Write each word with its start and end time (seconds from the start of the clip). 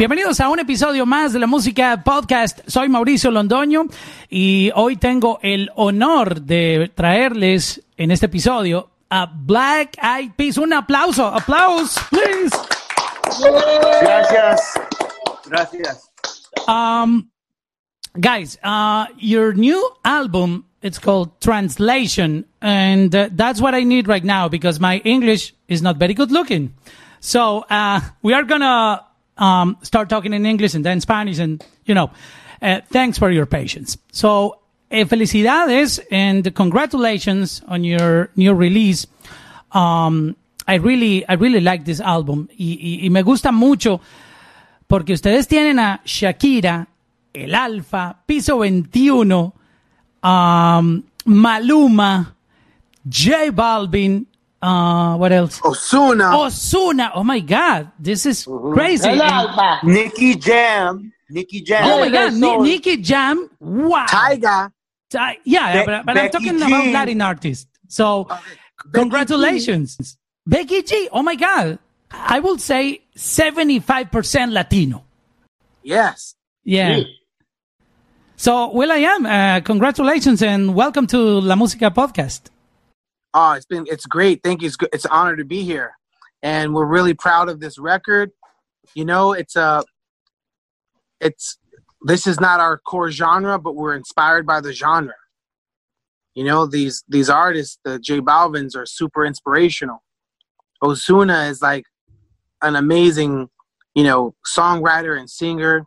Bienvenidos 0.00 0.40
a 0.40 0.48
un 0.48 0.58
episodio 0.58 1.04
más 1.04 1.34
de 1.34 1.38
la 1.38 1.46
música 1.46 2.02
podcast. 2.02 2.60
Soy 2.66 2.88
Mauricio 2.88 3.30
Londoño 3.30 3.84
y 4.30 4.70
hoy 4.74 4.96
tengo 4.96 5.38
el 5.42 5.70
honor 5.74 6.40
de 6.40 6.90
traerles 6.94 7.82
en 7.98 8.10
este 8.10 8.24
episodio 8.24 8.88
a 9.10 9.26
Black 9.26 9.98
Eyed 10.02 10.30
Peas. 10.36 10.56
Un 10.56 10.72
aplauso, 10.72 11.26
aplausos, 11.26 12.02
please. 12.08 12.56
Gracias. 14.00 14.80
Gracias. 15.44 16.10
Um, 16.66 17.30
guys, 18.14 18.58
uh, 18.64 19.04
your 19.18 19.54
new 19.54 19.78
album 20.02 20.64
it's 20.80 20.98
called 20.98 21.38
Translation, 21.42 22.46
and 22.62 23.14
uh, 23.14 23.28
that's 23.32 23.60
what 23.60 23.74
I 23.74 23.84
need 23.84 24.08
right 24.08 24.24
now 24.24 24.48
because 24.48 24.80
my 24.80 25.02
English 25.04 25.52
is 25.68 25.82
not 25.82 25.98
very 25.98 26.14
good 26.14 26.32
looking. 26.32 26.72
So 27.20 27.66
uh, 27.68 28.00
we 28.22 28.32
are 28.32 28.44
gonna 28.44 29.02
um, 29.40 29.76
start 29.82 30.08
talking 30.08 30.32
in 30.32 30.46
English 30.46 30.74
and 30.74 30.84
then 30.84 31.00
Spanish, 31.00 31.38
and 31.38 31.64
you 31.84 31.94
know, 31.94 32.10
uh, 32.62 32.80
thanks 32.90 33.18
for 33.18 33.30
your 33.30 33.46
patience. 33.46 33.98
So 34.12 34.60
eh, 34.90 35.04
felicidades 35.04 36.00
and 36.10 36.54
congratulations 36.54 37.62
on 37.66 37.82
your 37.82 38.30
new 38.36 38.54
release. 38.54 39.06
Um, 39.72 40.36
I 40.68 40.74
really, 40.74 41.26
I 41.26 41.34
really 41.34 41.60
like 41.60 41.84
this 41.84 42.00
album 42.00 42.48
y, 42.56 42.78
y, 42.80 43.00
y 43.02 43.08
me 43.10 43.22
gusta 43.22 43.50
mucho 43.50 44.00
porque 44.86 45.12
ustedes 45.12 45.48
tienen 45.48 45.78
a 45.78 46.00
Shakira, 46.04 46.86
el 47.32 47.54
Alfa, 47.54 48.18
Piso 48.26 48.58
21, 48.58 49.52
um, 50.22 51.02
Maluma, 51.26 52.34
J 53.08 53.50
Balvin, 53.52 54.26
uh, 54.62 55.16
what 55.16 55.32
else? 55.32 55.60
Ozuna, 55.60 56.32
Ozuna. 56.34 57.10
Oh 57.14 57.24
my 57.24 57.40
God, 57.40 57.90
this 57.98 58.26
is 58.26 58.44
crazy. 58.74 59.08
El 59.08 59.22
And- 59.22 59.32
Alfa. 59.32 59.86
Nicky 59.86 60.34
Jam, 60.36 61.12
Nicky 61.30 61.62
Jam, 61.62 61.84
oh 61.84 62.00
my 62.00 62.10
God, 62.10 62.32
Ni- 62.34 62.56
Nicky 62.58 62.96
Jam. 62.98 63.48
Wow. 63.60 64.06
Tyga. 64.06 64.70
Ty- 65.10 65.38
yeah, 65.44 65.80
Be- 65.80 65.86
but, 65.86 66.06
but 66.06 66.16
I'm 66.16 66.26
Becky 66.26 66.32
talking 66.32 66.56
about 66.62 66.86
Latin 66.92 67.20
artists. 67.22 67.66
So, 67.88 68.28
congratulations. 68.92 70.16
Becky 70.46 70.82
G. 70.82 71.08
Oh 71.12 71.22
my 71.22 71.34
God. 71.34 71.78
I 72.12 72.40
will 72.40 72.58
say 72.58 73.02
75% 73.16 74.52
Latino. 74.52 75.04
Yes. 75.82 76.34
Yeah. 76.64 76.96
Sí. 76.96 77.06
So, 78.36 78.72
Will.i.am. 78.72 79.26
Uh, 79.26 79.60
congratulations 79.60 80.42
and 80.42 80.74
welcome 80.74 81.06
to 81.08 81.18
La 81.18 81.54
Música 81.56 81.90
Podcast. 81.90 82.50
Oh, 83.32 83.52
it's 83.52 83.66
been 83.66 83.86
it's 83.88 84.06
great. 84.06 84.42
Thank 84.42 84.62
you. 84.62 84.68
It's. 84.68 84.76
It's 84.92 85.04
an 85.04 85.12
honor 85.12 85.36
to 85.36 85.44
be 85.44 85.62
here, 85.62 85.92
and 86.42 86.74
we're 86.74 86.86
really 86.86 87.14
proud 87.14 87.48
of 87.48 87.60
this 87.60 87.78
record. 87.78 88.32
You 88.94 89.04
know, 89.04 89.32
it's 89.32 89.56
a 89.56 89.84
it's 91.20 91.58
this 92.02 92.26
is 92.26 92.40
not 92.40 92.60
our 92.60 92.78
core 92.78 93.10
genre, 93.10 93.58
but 93.58 93.76
we're 93.76 93.94
inspired 93.94 94.46
by 94.46 94.60
the 94.60 94.72
genre. 94.72 95.14
You 96.34 96.44
know, 96.44 96.66
these 96.66 97.04
these 97.08 97.28
artists, 97.28 97.78
the 97.84 97.98
J 97.98 98.20
Balvins, 98.20 98.76
are 98.76 98.86
super 98.86 99.24
inspirational. 99.24 100.02
Ozuna 100.82 101.50
is 101.50 101.60
like 101.60 101.84
an 102.62 102.76
amazing, 102.76 103.48
you 103.94 104.04
know, 104.04 104.34
songwriter 104.56 105.18
and 105.18 105.28
singer. 105.28 105.86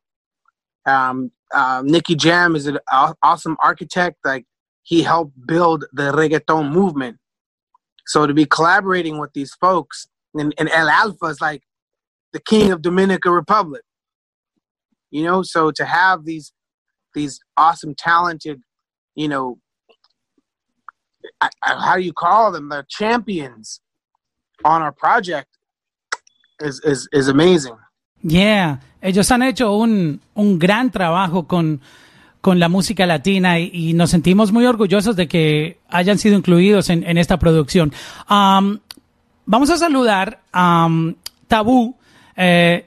Um, 0.86 1.32
uh, 1.54 1.82
Nicky 1.86 2.16
Jam 2.16 2.56
is 2.56 2.68
an 2.68 2.80
awesome 3.22 3.58
architect. 3.64 4.18
Like 4.24 4.46
he 4.84 5.02
helped 5.02 5.34
build 5.48 5.86
the 5.94 6.12
reggaeton 6.12 6.72
movement. 6.72 7.18
So 8.06 8.28
to 8.28 8.34
be 8.34 8.46
collaborating 8.46 9.18
with 9.18 9.34
these 9.34 9.54
folks, 9.56 10.08
and, 10.34 10.53
and 10.58 10.69
El 10.69 10.90
Alfa 10.90 11.25
is 11.28 11.41
like 11.41 11.64
the 12.31 12.40
king 12.40 12.72
of 12.72 12.81
Dominican 12.81 13.31
Republic. 13.31 13.84
You 15.12 15.24
know, 15.24 15.44
so 15.44 15.72
to 15.72 15.86
have 15.86 16.25
these 16.25 16.52
these 17.14 17.40
awesome, 17.58 17.94
talented, 17.94 18.62
you 19.16 19.28
know, 19.28 19.59
I, 21.40 21.50
I, 21.62 21.86
how 21.86 21.96
do 21.96 22.02
you 22.02 22.14
call 22.14 22.52
them? 22.52 22.69
The 22.69 22.86
champions 22.90 23.80
on 24.66 24.81
our 24.81 24.91
project 24.91 25.50
is 26.59 26.81
is 26.84 27.08
is 27.14 27.28
amazing. 27.28 27.78
Yeah, 28.24 28.78
ellos 29.02 29.30
han 29.30 29.41
hecho 29.44 29.81
un, 29.81 30.22
un 30.35 30.58
gran 30.58 30.90
trabajo 30.90 31.46
con, 31.47 31.81
con 32.44 32.59
la 32.59 32.68
música 32.68 33.06
latina 33.06 33.58
y, 33.58 33.72
y 33.74 33.94
nos 33.94 34.09
sentimos 34.09 34.52
muy 34.52 34.66
orgullosos 34.66 35.16
de 35.16 35.30
que 35.30 35.78
hayan 35.88 36.18
sido 36.18 36.36
incluidos 36.36 36.90
en, 36.90 37.06
en 37.06 37.18
esta 37.18 37.40
producción. 37.40 37.94
Um, 38.30 38.80
vamos 39.46 39.70
a 39.70 39.78
saludar 39.78 40.42
a 40.52 40.86
um, 40.88 41.16
Tabú. 41.48 41.96
Eh, 42.36 42.86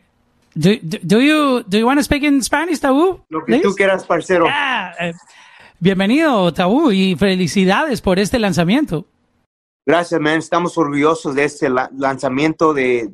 do, 0.54 0.72
do, 0.82 0.98
do 1.02 1.20
you, 1.22 1.62
do 1.66 1.78
you 1.78 1.86
want 1.86 1.98
to 1.98 2.04
speak 2.04 2.22
in 2.22 2.42
Spanish, 2.42 2.80
Tabú? 2.80 3.22
Lo 3.30 3.46
que 3.46 3.58
tú 3.60 3.74
quieras, 3.74 4.04
parcero. 4.04 4.44
Ah, 4.46 4.92
eh, 5.00 5.14
bienvenido, 5.80 6.52
Tabú, 6.52 6.92
y 6.92 7.16
felicidades 7.16 8.02
por 8.02 8.18
este 8.18 8.38
lanzamiento. 8.38 9.06
Gracias, 9.86 10.20
man. 10.20 10.36
Estamos 10.36 10.76
orgullosos 10.76 11.34
de 11.34 11.44
este 11.44 11.70
la- 11.70 11.90
lanzamiento 11.96 12.74
de 12.74 13.08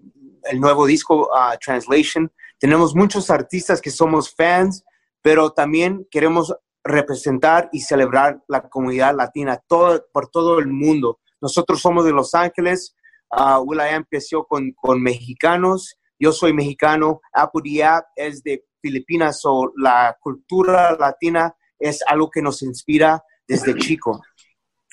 el 0.50 0.60
nuevo 0.60 0.86
disco 0.86 1.28
uh, 1.32 1.56
Translation. 1.64 2.32
Tenemos 2.58 2.97
muchos 2.97 3.31
artistas 3.31 3.81
que 3.81 3.91
somos 3.91 4.34
fans, 4.34 4.82
pero 5.22 5.50
también 5.50 6.06
queremos 6.10 6.54
representar 6.84 7.68
y 7.72 7.80
celebrar 7.80 8.42
la 8.48 8.68
comunidad 8.68 9.14
latina 9.14 9.60
todo, 9.66 10.04
por 10.12 10.28
todo 10.28 10.58
el 10.58 10.66
mundo. 10.66 11.20
Nosotros 11.40 11.80
somos 11.80 12.04
de 12.04 12.12
Los 12.12 12.34
Ángeles. 12.34 12.94
Uh, 13.30 13.60
Will.i.am 13.62 13.94
empezó 14.02 14.44
con, 14.44 14.72
con 14.72 15.00
mexicanos. 15.00 15.96
Yo 16.18 16.32
soy 16.32 16.52
mexicano. 16.52 17.20
Apple 17.32 17.62
Diab 17.64 18.04
es 18.16 18.42
de 18.42 18.64
Filipinas. 18.80 19.40
So 19.40 19.72
la 19.76 20.16
cultura 20.20 20.96
latina 20.98 21.54
es 21.78 22.00
algo 22.06 22.30
que 22.30 22.42
nos 22.42 22.62
inspira 22.62 23.22
desde 23.46 23.76
chico. 23.76 24.20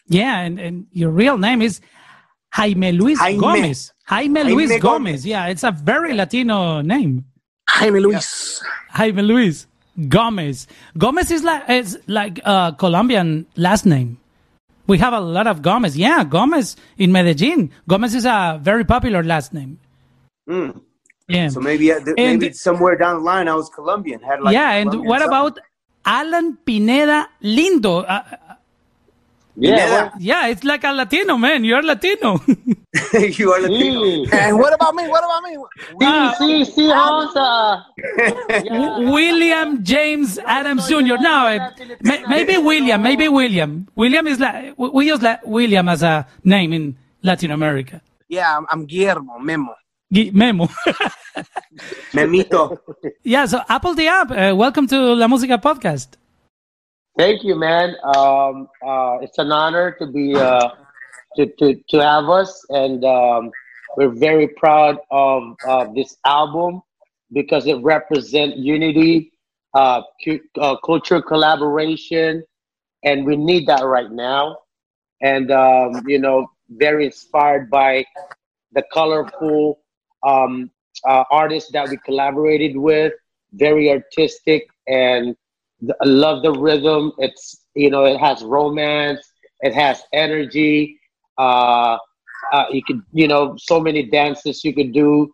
Yeah, 0.07 0.39
and, 0.39 0.59
and 0.59 0.87
your 0.91 1.11
real 1.11 1.37
name 1.37 1.61
is 1.61 1.81
Jaime 2.51 2.91
Luis 2.93 3.19
Jaime. 3.19 3.37
Gomez. 3.37 3.93
Jaime, 4.05 4.39
Jaime 4.39 4.53
Luis 4.55 4.69
Gomez. 4.69 4.81
Gomez. 4.81 5.23
Yeah, 5.23 5.49
it's 5.49 5.63
a 5.63 5.71
very 5.71 6.13
Latino 6.13 6.81
name. 6.81 7.25
Jaime 7.69 7.99
Luis. 7.99 8.59
Jaime 8.89 9.21
Luis 9.21 9.68
Gomez. 10.07 10.67
Gomez 10.97 11.31
is 11.31 11.43
like 11.43 11.69
is 11.69 11.97
like 12.07 12.39
a 12.45 12.75
Colombian 12.77 13.45
last 13.55 13.85
name. 13.85 14.17
We 14.87 14.97
have 14.97 15.13
a 15.13 15.19
lot 15.19 15.45
of 15.47 15.61
Gomez. 15.61 15.97
Yeah, 15.97 16.23
Gomez 16.23 16.75
in 16.97 17.11
Medellin. 17.11 17.69
Gomez 17.87 18.15
is 18.15 18.25
a 18.25 18.59
very 18.61 18.83
popular 18.85 19.23
last 19.23 19.53
name. 19.53 19.79
Mm. 20.49 20.81
Yeah. 21.27 21.49
So 21.49 21.59
maybe, 21.59 21.91
uh, 21.91 21.97
And- 22.17 22.39
maybe 22.41 22.53
somewhere 22.53 22.95
down 22.97 23.17
the 23.17 23.21
line 23.21 23.47
I 23.47 23.53
was 23.55 23.69
Colombian. 23.69 24.19
Had 24.21 24.41
like 24.41 24.53
yeah, 24.53 24.71
and 24.71 24.89
Colombian 24.89 25.09
what 25.09 25.21
something. 25.21 25.37
about 25.37 25.59
Allan 26.05 26.57
Pineda 26.65 27.27
Lindo? 27.43 28.03
Uh, 28.07 28.23
Yeah, 29.61 29.75
Yeah. 29.75 30.09
yeah, 30.19 30.47
it's 30.47 30.63
like 30.63 30.83
a 30.85 30.91
Latino 30.93 31.37
man. 31.37 31.63
You're 31.65 31.83
Latino. 31.83 32.39
you 33.13 33.53
are 33.53 33.61
Latino. 33.61 34.01
Sí, 34.01 34.27
And 34.33 34.57
what 34.57 34.73
about 34.73 34.95
me? 34.95 35.07
What 35.07 35.23
about 35.23 35.43
me? 35.43 35.57
Ah. 36.01 36.33
sí, 36.39 36.65
sí, 36.65 36.71
sí, 36.73 36.87
vamos. 36.87 37.33
Yeah. 38.65 39.11
William 39.11 39.83
James 39.83 40.39
Adams 40.45 40.87
Jr. 40.87 41.17
No, 41.21 41.45
uh, 41.47 41.69
maybe 42.27 42.57
William, 42.57 43.01
maybe 43.01 43.27
William. 43.27 43.87
William 43.95 44.25
is 44.27 44.39
like 44.39 44.73
we 44.77 45.07
use 45.07 45.21
like 45.21 45.45
William 45.45 45.87
as 45.87 46.01
a 46.01 46.25
name 46.43 46.73
in 46.73 46.97
Latin 47.21 47.51
America. 47.51 48.01
Yeah, 48.27 48.57
I'm, 48.57 48.65
I'm 48.71 48.85
Guillermo 48.85 49.37
Memo. 49.39 49.75
Gi- 50.11 50.31
Memo. 50.31 50.67
Memito. 52.13 52.77
yeah, 53.23 53.45
so 53.45 53.59
apl.de.ap. 53.69 54.31
Uh, 54.31 54.55
welcome 54.55 54.87
to 54.87 54.97
La 55.15 55.27
Música 55.27 55.59
podcast. 55.59 56.17
Thank 57.17 57.43
you, 57.43 57.55
man. 57.55 57.95
Um, 58.15 58.67
uh, 58.85 59.17
it's 59.21 59.37
an 59.37 59.51
honor 59.51 59.95
to 59.99 60.07
be 60.07 60.35
uh, 60.35 60.69
to, 61.39 61.47
to 61.59 61.81
to 61.89 62.03
have 62.03 62.29
us, 62.29 62.65
and 62.69 63.03
um, 63.05 63.51
we're 63.97 64.09
very 64.15 64.47
proud 64.47 64.97
of 65.11 65.55
this 65.95 66.17
album 66.25 66.81
because 67.31 67.67
it 67.67 67.77
represents 67.83 68.57
unity, 68.57 69.31
uh, 69.73 70.01
cu- 70.23 70.39
uh, 70.59 70.75
cultural 70.85 71.21
collaboration, 71.21 72.43
and 73.03 73.25
we 73.25 73.35
need 73.35 73.67
that 73.67 73.83
right 73.83 74.11
now. 74.11 74.57
And 75.21 75.51
um, 75.51 76.03
you 76.07 76.19
know, 76.19 76.47
very 76.69 77.05
inspired 77.05 77.69
by 77.69 78.05
the 78.73 78.83
colorful 78.93 79.79
um, 80.27 80.71
uh, 81.07 81.23
artists 81.31 81.71
that 81.71 81.89
we 81.89 81.97
collaborated 82.05 82.77
with. 82.77 83.13
Very 83.53 83.89
artistic 83.91 84.67
and 84.87 85.35
I 86.01 86.05
love 86.05 86.43
the 86.43 86.51
rhythm. 86.51 87.13
It's 87.19 87.63
you 87.75 87.89
know 87.89 88.05
it 88.05 88.19
has 88.19 88.43
romance, 88.43 89.31
it 89.61 89.73
has 89.73 90.03
energy. 90.13 90.98
Uh, 91.39 91.97
uh, 92.51 92.65
you 92.69 92.83
could 92.83 93.01
you 93.13 93.27
know 93.27 93.55
so 93.57 93.79
many 93.79 94.03
dances 94.03 94.63
you 94.65 94.73
could 94.73 94.91
do, 94.91 95.31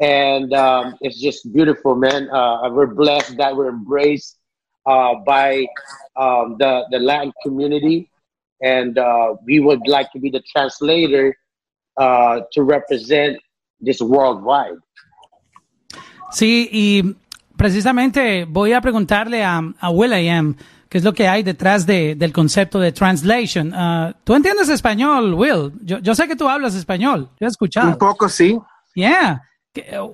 and 0.00 0.52
um, 0.54 0.96
it's 1.02 1.20
just 1.20 1.52
beautiful, 1.52 1.94
man. 1.94 2.30
Uh, 2.30 2.70
we're 2.70 2.86
blessed 2.86 3.36
that 3.36 3.54
we're 3.54 3.68
embraced 3.68 4.38
uh, 4.86 5.14
by 5.26 5.66
um, 6.16 6.56
the 6.58 6.86
the 6.90 6.98
Latin 6.98 7.32
community, 7.42 8.10
and 8.62 8.96
uh, 8.96 9.34
we 9.44 9.60
would 9.60 9.86
like 9.86 10.10
to 10.12 10.18
be 10.18 10.30
the 10.30 10.42
translator 10.50 11.36
uh, 11.98 12.40
to 12.52 12.62
represent 12.62 13.38
this 13.78 14.00
worldwide. 14.00 14.78
Sí, 16.32 16.70
y 16.72 17.14
precisamente 17.56 18.46
voy 18.48 18.72
a 18.72 18.80
preguntarle 18.80 19.44
a, 19.44 19.60
a 19.80 19.90
Will.i.am 19.90 20.56
qué 20.92 20.98
es 20.98 21.04
lo 21.04 21.14
que 21.14 21.26
hay 21.26 21.42
detrás 21.42 21.86
de, 21.86 22.14
del 22.14 22.34
concepto 22.34 22.78
de 22.78 22.92
translation. 22.92 23.72
Uh, 23.72 24.12
¿Tú 24.24 24.34
entiendes 24.34 24.68
español, 24.68 25.32
Will? 25.32 25.72
Yo, 25.80 26.00
yo, 26.00 26.14
sé 26.14 26.28
que 26.28 26.36
tú 26.36 26.50
hablas 26.50 26.74
español. 26.74 27.30
Yo 27.40 27.46
he 27.46 27.48
escuchado. 27.48 27.88
Un 27.88 27.96
poco, 27.96 28.28
sí. 28.28 28.60
Yeah. 28.94 29.40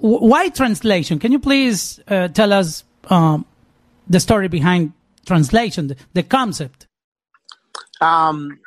Why 0.00 0.50
translation? 0.50 1.18
Can 1.18 1.32
you 1.32 1.40
please 1.40 2.00
uh, 2.06 2.28
tell 2.28 2.52
us 2.52 2.84
um, 3.10 3.44
the 4.08 4.20
story 4.20 4.46
behind 4.46 4.92
translation, 5.26 5.88
the, 5.88 5.96
the 6.14 6.22
concept? 6.22 6.86
Um, 8.00 8.60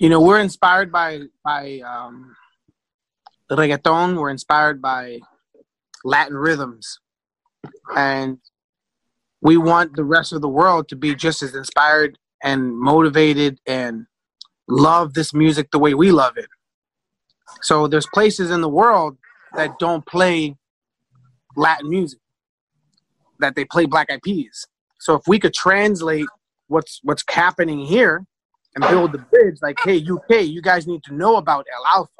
you 0.00 0.08
know, 0.08 0.20
we're 0.20 0.40
inspired 0.40 0.90
by 0.90 1.20
by 1.44 1.78
um, 1.86 2.34
reggaeton. 3.48 4.18
We're 4.18 4.30
inspired 4.30 4.82
by 4.82 5.20
Latin 6.02 6.36
rhythms, 6.36 6.98
and 7.94 8.40
we 9.42 9.56
want 9.56 9.96
the 9.96 10.04
rest 10.04 10.32
of 10.32 10.40
the 10.40 10.48
world 10.48 10.88
to 10.88 10.96
be 10.96 11.14
just 11.14 11.42
as 11.42 11.54
inspired 11.54 12.16
and 12.42 12.78
motivated 12.78 13.58
and 13.66 14.06
love 14.68 15.14
this 15.14 15.34
music 15.34 15.70
the 15.72 15.78
way 15.78 15.94
we 15.94 16.12
love 16.12 16.36
it. 16.36 16.48
So 17.60 17.88
there's 17.88 18.06
places 18.06 18.50
in 18.50 18.60
the 18.60 18.68
world 18.68 19.18
that 19.54 19.78
don't 19.78 20.06
play 20.06 20.56
Latin 21.56 21.90
music, 21.90 22.20
that 23.40 23.56
they 23.56 23.64
play 23.64 23.84
Black 23.84 24.10
Eyed 24.10 24.22
Peas. 24.22 24.66
So 25.00 25.14
if 25.14 25.22
we 25.26 25.38
could 25.38 25.52
translate 25.52 26.26
what's 26.68 27.00
what's 27.02 27.24
happening 27.28 27.80
here 27.80 28.24
and 28.76 28.88
build 28.88 29.12
the 29.12 29.18
bridge, 29.18 29.56
like, 29.60 29.76
hey, 29.84 29.98
UK, 29.98 30.44
you 30.44 30.62
guys 30.62 30.86
need 30.86 31.02
to 31.04 31.14
know 31.14 31.36
about 31.36 31.66
El 31.74 31.98
Alfa. 31.98 32.10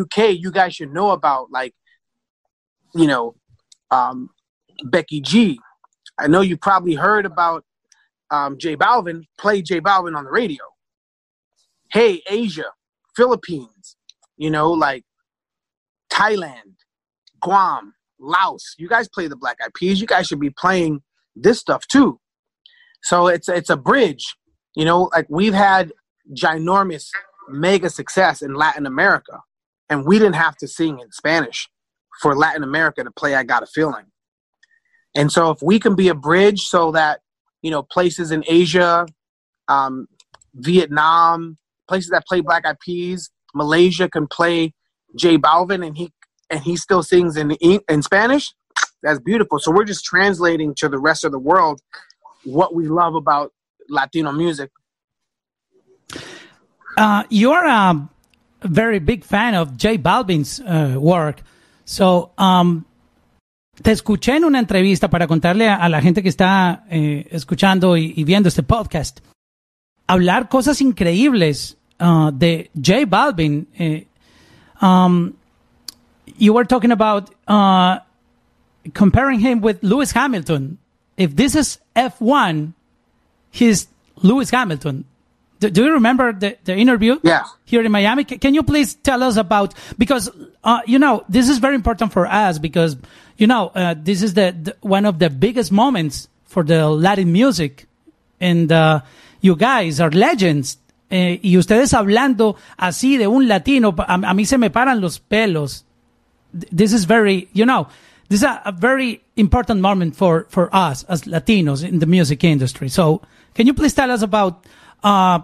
UK, 0.00 0.38
you 0.38 0.52
guys 0.52 0.76
should 0.76 0.92
know 0.94 1.10
about 1.10 1.50
like, 1.50 1.74
you 2.94 3.08
know, 3.08 3.34
um, 3.90 4.30
Becky 4.84 5.20
G. 5.20 5.58
I 6.20 6.26
know 6.26 6.42
you 6.42 6.56
probably 6.56 6.94
heard 6.94 7.24
about 7.24 7.64
um, 8.30 8.56
Balvin. 8.58 9.24
Play 9.38 9.62
J 9.62 9.80
Balvin 9.80 10.16
on 10.16 10.24
the 10.24 10.30
radio. 10.30 10.64
Hey, 11.92 12.22
Asia, 12.28 12.66
Philippines, 13.16 13.96
you 14.36 14.50
know, 14.50 14.70
like 14.70 15.04
Thailand, 16.12 16.76
Guam, 17.40 17.94
Laos. 18.20 18.74
You 18.78 18.88
guys 18.88 19.08
play 19.08 19.28
the 19.28 19.36
Black 19.36 19.56
Eyed 19.64 19.74
Peas. 19.74 20.00
You 20.00 20.06
guys 20.06 20.26
should 20.26 20.40
be 20.40 20.50
playing 20.50 21.00
this 21.34 21.58
stuff 21.58 21.86
too. 21.88 22.20
So 23.02 23.26
it's 23.26 23.48
it's 23.48 23.70
a 23.70 23.76
bridge. 23.76 24.36
You 24.76 24.84
know, 24.84 25.10
like 25.12 25.26
we've 25.30 25.54
had 25.54 25.92
ginormous 26.32 27.08
mega 27.48 27.90
success 27.90 28.42
in 28.42 28.54
Latin 28.54 28.86
America, 28.86 29.40
and 29.88 30.06
we 30.06 30.18
didn't 30.18 30.36
have 30.36 30.56
to 30.58 30.68
sing 30.68 31.00
in 31.00 31.10
Spanish 31.10 31.68
for 32.20 32.36
Latin 32.36 32.62
America 32.62 33.02
to 33.02 33.10
play 33.10 33.34
I 33.34 33.42
Got 33.42 33.62
a 33.62 33.66
Feeling. 33.66 34.09
And 35.14 35.30
so 35.32 35.50
if 35.50 35.62
we 35.62 35.78
can 35.78 35.94
be 35.94 36.08
a 36.08 36.14
bridge 36.14 36.62
so 36.62 36.92
that, 36.92 37.20
you 37.62 37.70
know, 37.70 37.82
places 37.82 38.30
in 38.30 38.44
Asia, 38.46 39.06
um, 39.68 40.06
Vietnam, 40.54 41.58
places 41.88 42.10
that 42.10 42.26
play 42.26 42.40
Black 42.40 42.64
Peas, 42.80 43.30
Malaysia 43.54 44.08
can 44.08 44.26
play 44.26 44.72
J 45.16 45.36
Balvin 45.38 45.86
and 45.86 45.96
he 45.96 46.12
and 46.48 46.60
he 46.60 46.76
still 46.76 47.02
sings 47.02 47.36
in 47.36 47.52
in 47.52 48.02
Spanish, 48.02 48.52
that's 49.02 49.20
beautiful. 49.20 49.58
So 49.58 49.70
we're 49.70 49.84
just 49.84 50.04
translating 50.04 50.74
to 50.76 50.88
the 50.88 50.98
rest 50.98 51.24
of 51.24 51.32
the 51.32 51.38
world 51.38 51.80
what 52.44 52.74
we 52.74 52.88
love 52.88 53.14
about 53.14 53.52
Latino 53.88 54.32
music. 54.32 54.70
Uh, 56.96 57.24
you're 57.28 57.66
a 57.66 58.08
very 58.62 58.98
big 58.98 59.24
fan 59.24 59.54
of 59.54 59.76
J 59.76 59.96
Balvin's 59.98 60.60
uh, 60.60 60.96
work. 60.98 61.42
So, 61.84 62.32
um, 62.38 62.84
te 63.82 63.92
escuché 63.92 64.36
en 64.36 64.44
una 64.44 64.58
entrevista 64.58 65.08
para 65.08 65.26
contarle 65.26 65.68
a, 65.68 65.88
la 65.88 66.02
gente 66.02 66.22
que 66.22 66.28
está 66.28 66.84
eh, 66.90 67.26
escuchando 67.30 67.96
y, 67.96 68.12
y, 68.16 68.24
viendo 68.24 68.48
este 68.48 68.62
podcast 68.62 69.20
hablar 70.10 70.48
cosas 70.48 70.80
increíbles 70.80 71.76
uh, 72.00 72.30
de 72.32 72.70
J 72.74 73.06
Balvin. 73.06 73.68
Eh, 73.78 74.06
um, 74.82 75.32
you 76.36 76.52
were 76.52 76.66
talking 76.66 76.90
about 76.90 77.30
uh, 77.46 78.00
comparing 78.92 79.40
him 79.40 79.60
with 79.60 79.78
Lewis 79.82 80.12
Hamilton. 80.12 80.78
If 81.16 81.36
this 81.36 81.54
is 81.54 81.78
F1, 81.94 82.72
he's 83.52 83.88
Lewis 84.22 84.50
Hamilton. 84.50 85.04
Do, 85.60 85.68
do 85.70 85.84
you 85.84 85.92
remember 85.92 86.32
the, 86.32 86.56
the 86.64 86.74
interview? 86.74 87.20
Yeah. 87.22 87.44
Here 87.66 87.82
in 87.82 87.92
Miami? 87.92 88.24
Can 88.24 88.54
you 88.54 88.62
please 88.62 88.94
tell 88.94 89.22
us 89.22 89.36
about, 89.36 89.74
because, 89.98 90.30
uh, 90.64 90.80
you 90.86 90.98
know, 90.98 91.22
this 91.28 91.48
is 91.48 91.58
very 91.58 91.74
important 91.74 92.12
for 92.12 92.26
us 92.26 92.58
because, 92.58 92.96
you 93.36 93.46
know, 93.46 93.68
uh, 93.74 93.94
this 93.96 94.22
is 94.22 94.34
the, 94.34 94.56
the, 94.58 94.76
one 94.80 95.04
of 95.04 95.18
the 95.18 95.28
biggest 95.28 95.70
moments 95.70 96.28
for 96.46 96.64
the 96.64 96.88
Latin 96.88 97.30
music. 97.30 97.86
And 98.40 98.72
uh, 98.72 99.02
you 99.42 99.54
guys 99.54 100.00
are 100.00 100.10
legends. 100.10 100.78
Eh, 101.10 101.40
y 101.42 101.56
ustedes 101.58 101.92
hablando 101.92 102.56
así 102.78 103.18
de 103.18 103.26
un 103.26 103.46
latino, 103.46 103.94
a, 103.98 104.14
a 104.14 104.34
mí 104.34 104.46
se 104.46 104.56
me 104.56 104.70
paran 104.70 105.00
los 105.00 105.18
pelos. 105.18 105.84
This 106.52 106.92
is 106.92 107.04
very, 107.04 107.48
you 107.52 107.66
know, 107.66 107.88
this 108.28 108.40
is 108.40 108.44
a, 108.44 108.62
a, 108.64 108.72
very 108.72 109.20
important 109.36 109.80
moment 109.80 110.16
for, 110.16 110.46
for 110.48 110.74
us 110.74 111.04
as 111.04 111.22
Latinos 111.22 111.86
in 111.86 111.98
the 111.98 112.06
music 112.06 112.44
industry. 112.44 112.88
So, 112.88 113.22
can 113.54 113.66
you 113.66 113.74
please 113.74 113.92
tell 113.92 114.10
us 114.10 114.22
about 114.22 114.64
uh, 115.02 115.40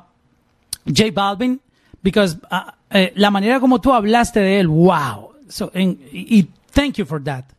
J 0.86 1.10
Balvin? 1.10 1.60
Because 2.02 2.36
uh, 2.50 2.70
eh, 2.90 3.10
la 3.16 3.30
manera 3.30 3.60
como 3.60 3.78
tú 3.78 3.92
hablaste 3.92 4.40
de 4.40 4.60
él, 4.60 4.68
wow. 4.68 5.34
So, 5.48 5.70
and, 5.74 5.98
y, 6.12 6.48
thank 6.68 6.98
you 6.98 7.04
for 7.04 7.18
that. 7.20 7.52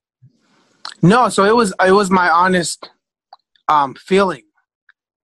No, 1.01 1.29
so 1.29 1.43
it 1.43 1.55
was 1.55 1.73
it 1.85 1.91
was 1.91 2.09
my 2.09 2.29
honest 2.29 2.89
um, 3.67 3.93
feeling. 3.95 4.43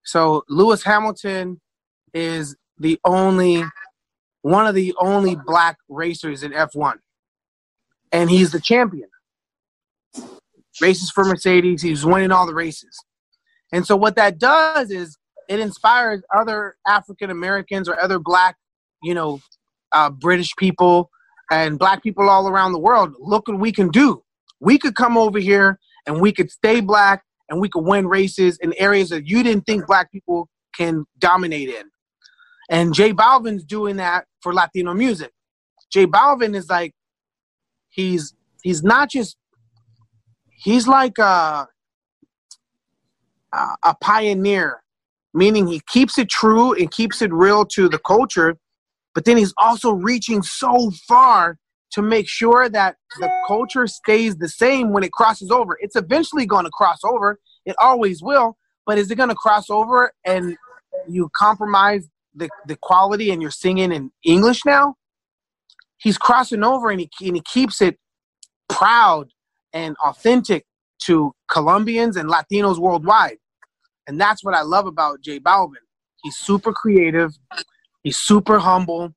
So 0.03 0.43
Lewis 0.49 0.83
Hamilton 0.83 1.61
is 2.13 2.55
the 2.77 2.99
only 3.05 3.63
one 4.41 4.67
of 4.67 4.75
the 4.75 4.93
only 4.99 5.35
black 5.35 5.77
racers 5.87 6.43
in 6.43 6.51
F1, 6.51 6.95
and 8.11 8.29
he's 8.29 8.51
the 8.51 8.59
champion 8.59 9.09
races 10.81 11.09
for 11.09 11.23
Mercedes. 11.23 11.81
He's 11.81 12.05
winning 12.05 12.31
all 12.31 12.45
the 12.45 12.53
races. 12.53 12.97
And 13.71 13.85
so 13.85 13.95
what 13.95 14.15
that 14.15 14.37
does 14.37 14.91
is 14.91 15.17
it 15.49 15.59
inspires 15.59 16.21
other 16.33 16.75
African 16.87 17.29
Americans 17.29 17.89
or 17.89 17.99
other 17.99 18.19
black, 18.19 18.55
you 19.01 19.13
know, 19.13 19.39
uh, 19.91 20.09
British 20.09 20.55
people 20.57 21.09
and 21.51 21.77
black 21.77 22.03
people 22.03 22.29
all 22.29 22.47
around 22.47 22.73
the 22.73 22.79
world. 22.79 23.13
Look 23.19 23.47
what 23.47 23.59
we 23.59 23.71
can 23.71 23.89
do. 23.89 24.23
We 24.59 24.77
could 24.77 24.95
come 24.95 25.17
over 25.17 25.39
here 25.39 25.79
and 26.05 26.21
we 26.21 26.31
could 26.31 26.49
stay 26.51 26.81
black 26.81 27.23
and 27.49 27.59
we 27.59 27.69
could 27.69 27.85
win 27.85 28.07
races 28.07 28.57
in 28.61 28.73
areas 28.77 29.09
that 29.09 29.27
you 29.27 29.43
didn't 29.43 29.65
think 29.65 29.85
black 29.85 30.11
people 30.11 30.49
can 30.75 31.05
dominate 31.19 31.69
in. 31.69 31.89
And 32.69 32.93
J 32.93 33.13
Balvin's 33.13 33.63
doing 33.63 33.97
that 33.97 34.25
for 34.41 34.53
Latino 34.53 34.93
music. 34.93 35.31
J 35.91 36.07
Balvin 36.07 36.55
is 36.55 36.69
like 36.69 36.93
he's 37.89 38.33
he's 38.63 38.83
not 38.83 39.09
just 39.09 39.37
he's 40.47 40.87
like 40.87 41.17
a, 41.17 41.67
a 43.83 43.95
pioneer, 44.01 44.82
meaning 45.33 45.67
he 45.67 45.81
keeps 45.89 46.17
it 46.17 46.29
true 46.29 46.73
and 46.73 46.91
keeps 46.91 47.21
it 47.21 47.33
real 47.33 47.65
to 47.65 47.89
the 47.89 47.99
culture, 47.99 48.57
but 49.15 49.25
then 49.25 49.37
he's 49.37 49.53
also 49.57 49.91
reaching 49.91 50.41
so 50.41 50.91
far 51.07 51.57
to 51.91 52.01
make 52.01 52.27
sure 52.27 52.69
that 52.69 52.95
the 53.19 53.29
culture 53.47 53.85
stays 53.85 54.35
the 54.37 54.49
same 54.49 54.91
when 54.91 55.03
it 55.03 55.11
crosses 55.11 55.51
over. 55.51 55.77
It's 55.79 55.95
eventually 55.95 56.45
going 56.45 56.65
to 56.65 56.71
cross 56.71 56.99
over. 57.03 57.39
It 57.65 57.75
always 57.79 58.21
will. 58.21 58.57
But 58.85 58.97
is 58.97 59.11
it 59.11 59.15
going 59.15 59.29
to 59.29 59.35
cross 59.35 59.69
over 59.69 60.11
and 60.25 60.57
you 61.07 61.29
compromise 61.35 62.07
the, 62.35 62.49
the 62.67 62.75
quality 62.81 63.29
and 63.29 63.41
you're 63.41 63.51
singing 63.51 63.91
in 63.91 64.11
English 64.25 64.65
now? 64.65 64.95
He's 65.97 66.17
crossing 66.17 66.63
over 66.63 66.89
and 66.89 66.99
he, 66.99 67.09
and 67.27 67.35
he 67.35 67.43
keeps 67.43 67.79
it 67.79 67.97
proud 68.69 69.29
and 69.71 69.95
authentic 70.03 70.65
to 71.05 71.33
Colombians 71.47 72.17
and 72.17 72.29
Latinos 72.29 72.79
worldwide. 72.79 73.37
And 74.07 74.19
that's 74.19 74.43
what 74.43 74.53
I 74.53 74.61
love 74.61 74.85
about 74.85 75.21
J 75.21 75.39
Balvin. 75.39 75.83
He's 76.23 76.37
super 76.37 76.71
creative, 76.71 77.31
he's 78.03 78.17
super 78.17 78.59
humble, 78.59 79.13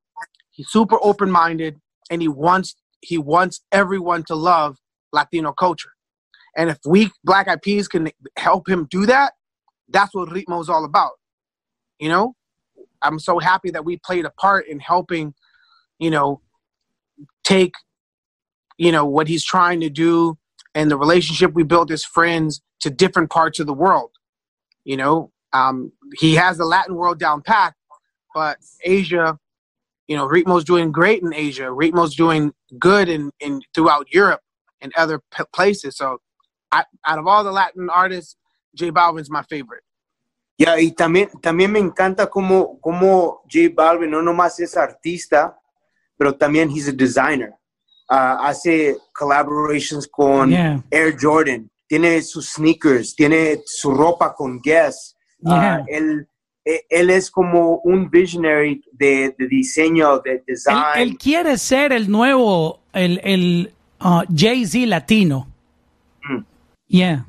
he's 0.50 0.69
super 0.69 0.99
open-minded, 1.02 1.81
and 2.11 2.23
he 2.23 2.28
wants 2.28 2.75
he 3.00 3.19
wants 3.19 3.61
everyone 3.73 4.25
to 4.25 4.35
love 4.35 4.78
Latino 5.12 5.52
culture. 5.52 5.90
And 6.57 6.71
if 6.71 6.78
we 6.87 7.11
Black 7.25 7.49
Eyed 7.49 7.62
Peas 7.62 7.88
can 7.88 8.11
help 8.37 8.69
him 8.69 8.87
do 8.90 9.07
that, 9.07 9.35
that's 9.88 10.14
what 10.14 10.28
Ritmo 10.28 10.61
is 10.61 10.69
all 10.69 10.85
about. 10.85 11.12
You 11.99 12.09
know, 12.09 12.35
I'm 13.02 13.19
so 13.19 13.38
happy 13.38 13.71
that 13.71 13.85
we 13.85 13.99
played 13.99 14.25
a 14.25 14.31
part 14.31 14.66
in 14.66 14.81
helping, 14.81 15.35
you 15.99 16.11
know, 16.11 16.40
take, 17.45 17.75
you 18.78 18.93
know, 18.93 19.07
what 19.07 19.28
he's 19.28 19.45
trying 19.45 19.81
to 19.81 19.90
do 19.90 20.38
and 20.75 20.90
the 20.90 20.99
relationship 20.99 21.55
we 21.55 21.62
built 21.62 21.90
as 21.90 22.05
friends 22.05 22.61
to 22.81 22.90
different 22.90 23.31
parts 23.31 23.61
of 23.61 23.66
the 23.66 23.73
world. 23.73 24.11
You 24.87 24.97
know, 24.97 25.14
um, 25.52 25.76
he 26.21 26.31
has 26.37 26.57
the 26.59 26.64
Latin 26.64 26.95
world 26.95 27.19
down 27.19 27.43
pat, 27.43 27.75
but 28.33 28.57
Asia, 28.85 29.37
you 30.07 30.16
know, 30.16 30.26
Ritmo's 30.28 30.64
doing 30.64 30.93
great 30.93 31.23
in 31.23 31.35
Asia. 31.35 31.64
Ritmo's 31.64 32.14
doing 32.14 32.52
good 32.78 33.09
in, 33.09 33.31
in 33.40 33.61
throughout 33.75 34.07
Europe. 34.12 34.40
and 34.83 34.93
other 34.97 35.19
p- 35.35 35.43
places. 35.52 35.97
So, 35.97 36.21
I, 36.71 36.85
out 37.07 37.19
of 37.19 37.26
all 37.26 37.43
the 37.43 37.50
Latin 37.50 37.88
artists, 37.90 38.37
J 38.75 38.90
Balvin's 38.93 39.31
my 39.31 39.43
favorite. 39.49 39.83
Yeah, 40.59 40.76
y 40.76 40.93
también, 40.93 41.28
también 41.40 41.73
me 41.73 41.81
encanta 41.81 42.28
como, 42.31 42.78
como 42.81 43.40
J 43.50 43.71
Balvin 43.75 44.11
no 44.11 44.23
nomás 44.23 44.61
es 44.61 44.76
artista, 44.76 45.57
pero 46.19 46.35
también 46.35 46.71
he's 46.71 46.88
a 46.88 46.93
designer. 46.93 47.52
Uh, 48.09 48.37
hace 48.40 48.97
collaborations 49.12 50.07
con 50.07 50.50
Yeah. 50.50 50.81
Air 50.93 51.16
Jordan, 51.19 51.71
tiene 51.88 52.21
sus 52.23 52.52
sneakers, 52.52 53.14
tiene 53.14 53.61
su 53.64 53.93
ropa 53.93 54.35
con 54.35 54.61
Guess. 54.62 55.14
Uh, 55.43 55.85
él, 55.88 56.28
él 56.64 57.11
es 57.11 57.31
como 57.31 57.78
un 57.85 58.11
visionary 58.11 58.83
de, 58.93 59.35
de 59.38 59.47
diseño, 59.49 60.19
de 60.21 60.33
Él, 60.33 60.43
design. 60.47 60.76
él 60.97 61.16
quiere 61.19 61.57
ser 61.59 61.93
el 61.93 62.11
nuevo, 62.11 62.81
el, 62.93 63.21
el 63.23 63.73
uh, 64.00 64.23
Jay-Z 64.35 64.87
latino. 64.87 65.47
Mm. 66.28 66.45
Yeah, 66.88 67.25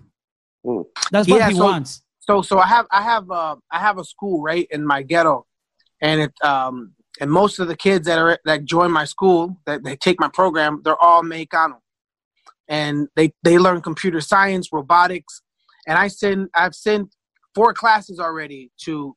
Mm. 0.63 0.83
that's 1.11 1.27
what 1.29 1.37
Yeah, 1.39 1.49
he 1.49 1.55
so- 1.55 1.63
wants. 1.65 2.03
So, 2.19 2.41
so 2.41 2.57
I 2.59 2.67
have, 2.67 2.87
I 2.91 3.01
have, 3.03 3.31
uh, 3.31 3.55
I 3.71 3.79
have 3.79 3.99
a 3.99 4.03
school 4.03 4.41
right 4.41 4.67
in 4.69 4.85
my 4.85 5.01
ghetto, 5.01 5.45
and 6.01 6.19
it, 6.21 6.33
um, 6.43 6.93
and 7.21 7.31
most 7.31 7.59
of 7.59 7.69
the 7.69 7.75
kids 7.75 8.05
that 8.07 8.19
are 8.19 8.37
that 8.43 8.65
join 8.65 8.91
my 8.91 9.05
school, 9.05 9.55
that 9.65 9.81
they 9.85 9.95
take 9.95 10.19
my 10.19 10.27
program, 10.33 10.81
they're 10.83 11.01
all 11.01 11.23
Mexicano, 11.23 11.77
and 12.69 13.07
they 13.15 13.33
they 13.43 13.57
learn 13.57 13.81
computer 13.81 14.21
science, 14.21 14.69
robotics, 14.71 15.41
and 15.87 15.97
I 15.97 16.09
send, 16.09 16.49
I've 16.53 16.75
sent 16.75 17.15
four 17.55 17.73
classes 17.73 18.19
already 18.19 18.71
to 18.83 19.15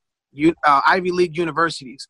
uh, 0.66 0.80
Ivy 0.87 1.11
League 1.11 1.37
universities. 1.37 2.07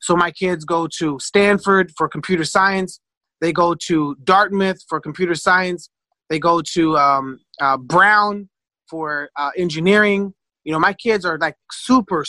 So 0.00 0.14
my 0.14 0.30
kids 0.30 0.64
go 0.64 0.86
to 0.98 1.18
Stanford 1.18 1.92
for 1.96 2.08
computer 2.08 2.44
science. 2.44 3.00
They 3.40 3.52
go 3.52 3.74
to 3.86 4.14
Dartmouth 4.22 4.78
for 4.88 5.00
computer 5.00 5.34
science. 5.34 5.88
They 6.28 6.38
go 6.38 6.60
to 6.74 6.96
um, 6.96 7.40
uh, 7.60 7.78
Brown 7.78 8.48
for 8.88 9.30
uh, 9.36 9.50
engineering. 9.56 10.34
You 10.64 10.72
know, 10.72 10.78
my 10.78 10.92
kids 10.92 11.24
are 11.24 11.38
like 11.38 11.56
super, 11.70 12.24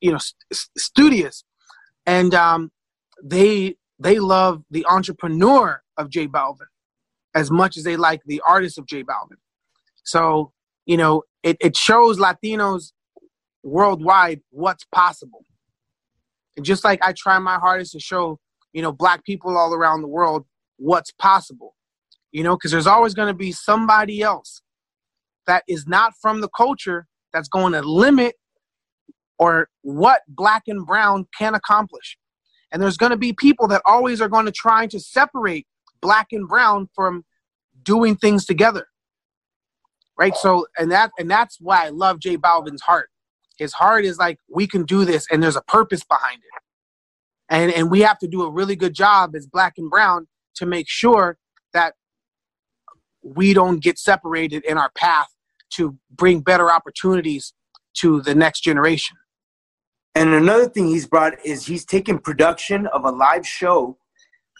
you 0.00 0.12
know, 0.12 0.18
st- 0.18 0.70
studious, 0.76 1.44
and 2.06 2.34
um, 2.34 2.70
they 3.22 3.76
they 3.98 4.18
love 4.18 4.62
the 4.70 4.84
entrepreneur 4.86 5.82
of 5.96 6.10
J 6.10 6.26
Balvin 6.26 6.66
as 7.36 7.50
much 7.50 7.76
as 7.76 7.84
they 7.84 7.96
like 7.96 8.22
the 8.26 8.42
artists 8.48 8.78
of 8.78 8.86
J 8.86 9.04
Balvin. 9.04 9.38
So 10.02 10.52
you 10.86 10.96
know, 10.96 11.24
it, 11.42 11.56
it 11.60 11.76
shows 11.76 12.18
Latinos 12.18 12.92
worldwide 13.62 14.40
what's 14.50 14.84
possible. 14.94 15.44
And 16.56 16.64
just 16.64 16.84
like 16.84 17.04
I 17.04 17.12
try 17.12 17.38
my 17.38 17.58
hardest 17.58 17.92
to 17.92 18.00
show, 18.00 18.38
you 18.72 18.80
know, 18.80 18.92
black 18.92 19.24
people 19.24 19.56
all 19.58 19.74
around 19.74 20.02
the 20.02 20.08
world 20.08 20.46
what's 20.78 21.10
possible, 21.10 21.74
you 22.32 22.42
know, 22.42 22.56
because 22.56 22.70
there's 22.70 22.86
always 22.86 23.14
going 23.14 23.28
to 23.28 23.34
be 23.34 23.52
somebody 23.52 24.22
else 24.22 24.62
that 25.46 25.64
is 25.68 25.86
not 25.86 26.14
from 26.20 26.40
the 26.40 26.48
culture 26.48 27.06
that's 27.32 27.48
going 27.48 27.72
to 27.72 27.82
limit 27.82 28.34
or 29.38 29.68
what 29.82 30.22
black 30.28 30.62
and 30.66 30.86
brown 30.86 31.26
can 31.36 31.54
accomplish. 31.54 32.16
And 32.72 32.82
there's 32.82 32.96
going 32.96 33.10
to 33.10 33.16
be 33.16 33.32
people 33.32 33.68
that 33.68 33.82
always 33.84 34.20
are 34.20 34.28
going 34.28 34.46
to 34.46 34.52
try 34.52 34.86
to 34.86 34.98
separate 34.98 35.66
black 36.00 36.28
and 36.32 36.48
brown 36.48 36.88
from 36.94 37.24
doing 37.82 38.16
things 38.16 38.44
together. 38.44 38.86
Right? 40.18 40.34
So 40.36 40.66
and 40.78 40.90
that 40.92 41.10
and 41.18 41.30
that's 41.30 41.58
why 41.60 41.86
I 41.86 41.88
love 41.90 42.20
J 42.20 42.36
Balvin's 42.36 42.82
heart. 42.82 43.10
His 43.58 43.72
heart 43.72 44.04
is 44.04 44.18
like 44.18 44.38
we 44.48 44.66
can 44.66 44.84
do 44.84 45.04
this 45.04 45.26
and 45.30 45.42
there's 45.42 45.56
a 45.56 45.62
purpose 45.62 46.04
behind 46.04 46.38
it. 46.38 46.62
And 47.48 47.72
and 47.72 47.90
we 47.90 48.00
have 48.00 48.18
to 48.18 48.28
do 48.28 48.42
a 48.42 48.50
really 48.50 48.76
good 48.76 48.94
job 48.94 49.34
as 49.36 49.46
black 49.46 49.74
and 49.76 49.90
brown 49.90 50.26
to 50.56 50.66
make 50.66 50.88
sure 50.88 51.38
that 51.72 51.94
we 53.22 53.52
don't 53.52 53.82
get 53.82 53.98
separated 53.98 54.64
in 54.64 54.78
our 54.78 54.90
path 54.94 55.28
to 55.70 55.98
bring 56.10 56.40
better 56.40 56.70
opportunities 56.70 57.52
to 57.94 58.20
the 58.22 58.34
next 58.34 58.60
generation. 58.60 59.16
And 60.14 60.30
another 60.32 60.68
thing 60.68 60.86
he's 60.86 61.06
brought 61.06 61.34
is 61.44 61.66
he's 61.66 61.84
taken 61.84 62.18
production 62.18 62.86
of 62.86 63.04
a 63.04 63.10
live 63.10 63.46
show 63.46 63.98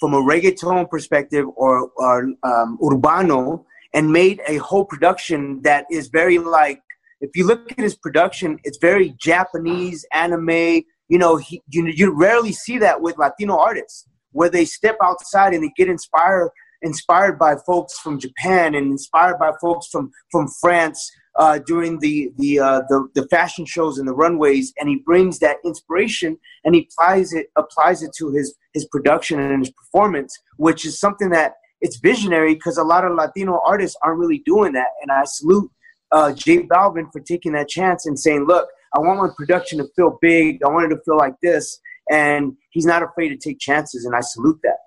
from 0.01 0.15
a 0.15 0.21
reggaeton 0.21 0.89
perspective 0.89 1.47
or, 1.57 1.91
or 1.97 2.25
um, 2.43 2.79
urbano 2.83 3.65
and 3.95 4.13
made 4.13 4.41
a 4.47 4.57
whole 4.59 4.85
production 4.85 5.61
that 5.63 5.87
is 5.91 6.09
very 6.09 6.39
like 6.39 6.81
if 7.21 7.31
you 7.35 7.47
look 7.47 7.73
at 7.73 7.79
his 7.79 7.97
production 7.97 8.59
it's 8.65 8.79
very 8.79 9.15
japanese 9.19 10.05
anime. 10.13 10.85
You 11.09 11.19
know 11.19 11.37
he, 11.37 11.63
you, 11.69 11.87
you 11.87 12.13
rarely 12.13 12.53
see 12.53 12.79
that 12.79 13.01
with 13.01 13.17
latino 13.17 13.59
artists 13.59 14.09
where 14.33 14.51
they 14.51 14.65
step 14.65 14.97
outside 15.03 15.55
and 15.55 15.63
they 15.63 15.73
get 15.77 15.89
inspired 15.89 16.51
inspired 16.83 17.39
by 17.39 17.57
folks 17.65 17.99
from 17.99 18.19
japan 18.19 18.75
and 18.75 18.91
inspired 18.91 19.39
by 19.39 19.53
folks 19.61 19.87
from 19.87 20.11
from 20.31 20.47
france 20.61 21.11
uh, 21.39 21.59
during 21.67 21.99
the 21.99 22.31
the, 22.39 22.59
uh, 22.59 22.81
the 22.89 23.09
the 23.15 23.27
fashion 23.29 23.65
shows 23.65 23.99
and 23.99 24.09
the 24.09 24.15
runways, 24.15 24.73
and 24.79 24.89
he 24.89 24.97
brings 24.97 25.39
that 25.41 25.57
inspiration 25.65 26.39
and 26.65 26.75
he 26.75 26.89
applies 26.91 27.33
it 27.33 27.49
applies 27.57 28.03
it 28.03 28.11
to 28.19 28.31
his 28.31 28.55
his 28.73 28.87
production 28.87 29.39
and 29.39 29.65
his 29.65 29.73
performance, 29.73 30.39
which 30.57 30.85
is 30.85 30.99
something 30.99 31.31
that 31.31 31.55
it's 31.81 31.99
visionary 31.99 32.55
because 32.55 32.79
a 32.79 32.85
lot 32.85 33.05
of 33.05 33.15
Latino 33.15 33.61
artists 33.65 33.97
aren't 34.03 34.19
really 34.19 34.43
doing 34.47 34.73
that. 34.73 34.89
And 35.03 35.11
I 35.11 35.25
salute 35.25 35.71
uh, 36.11 36.33
J 36.33 36.63
Balvin 36.63 37.13
for 37.13 37.21
taking 37.21 37.53
that 37.53 37.69
chance 37.69 38.07
and 38.07 38.19
saying, 38.19 38.47
"Look, 38.47 38.69
I 38.95 39.01
want 39.01 39.19
my 39.21 39.29
production 39.37 39.79
to 39.79 39.87
feel 39.95 40.19
big. 40.23 40.63
I 40.65 40.69
want 40.69 40.91
it 40.91 40.95
to 40.95 41.03
feel 41.05 41.19
like 41.19 41.35
this," 41.43 41.79
and 42.11 42.57
he's 42.71 42.87
not 42.87 43.03
afraid 43.03 43.29
to 43.29 43.37
take 43.37 43.59
chances, 43.59 44.05
and 44.05 44.15
I 44.15 44.21
salute 44.21 44.61
that. 44.63 44.79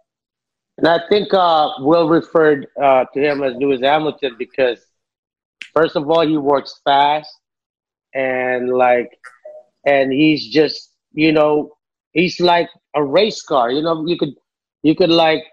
And 0.80 0.88
I 0.88 1.00
think 1.10 1.34
uh, 1.34 1.72
Will 1.80 2.08
referred 2.08 2.68
uh, 2.82 3.04
to 3.14 3.20
him 3.20 3.44
as 3.44 3.54
Lewis 3.58 3.82
Hamilton 3.82 4.36
because, 4.40 4.80
first 5.74 5.96
of 5.96 6.10
all, 6.10 6.26
he 6.28 6.38
works 6.38 6.80
fast 6.84 7.30
and 8.14 8.70
like, 8.70 9.10
and 9.86 10.12
he's 10.12 10.48
just, 10.48 10.94
you 11.14 11.32
know, 11.32 11.72
he's 12.12 12.40
like 12.40 12.70
a 12.96 13.04
race 13.04 13.42
car. 13.42 13.72
You 13.72 13.82
know, 13.82 14.06
you 14.06 14.18
could, 14.18 14.34
you 14.84 14.96
could 14.96 15.10
like 15.10 15.44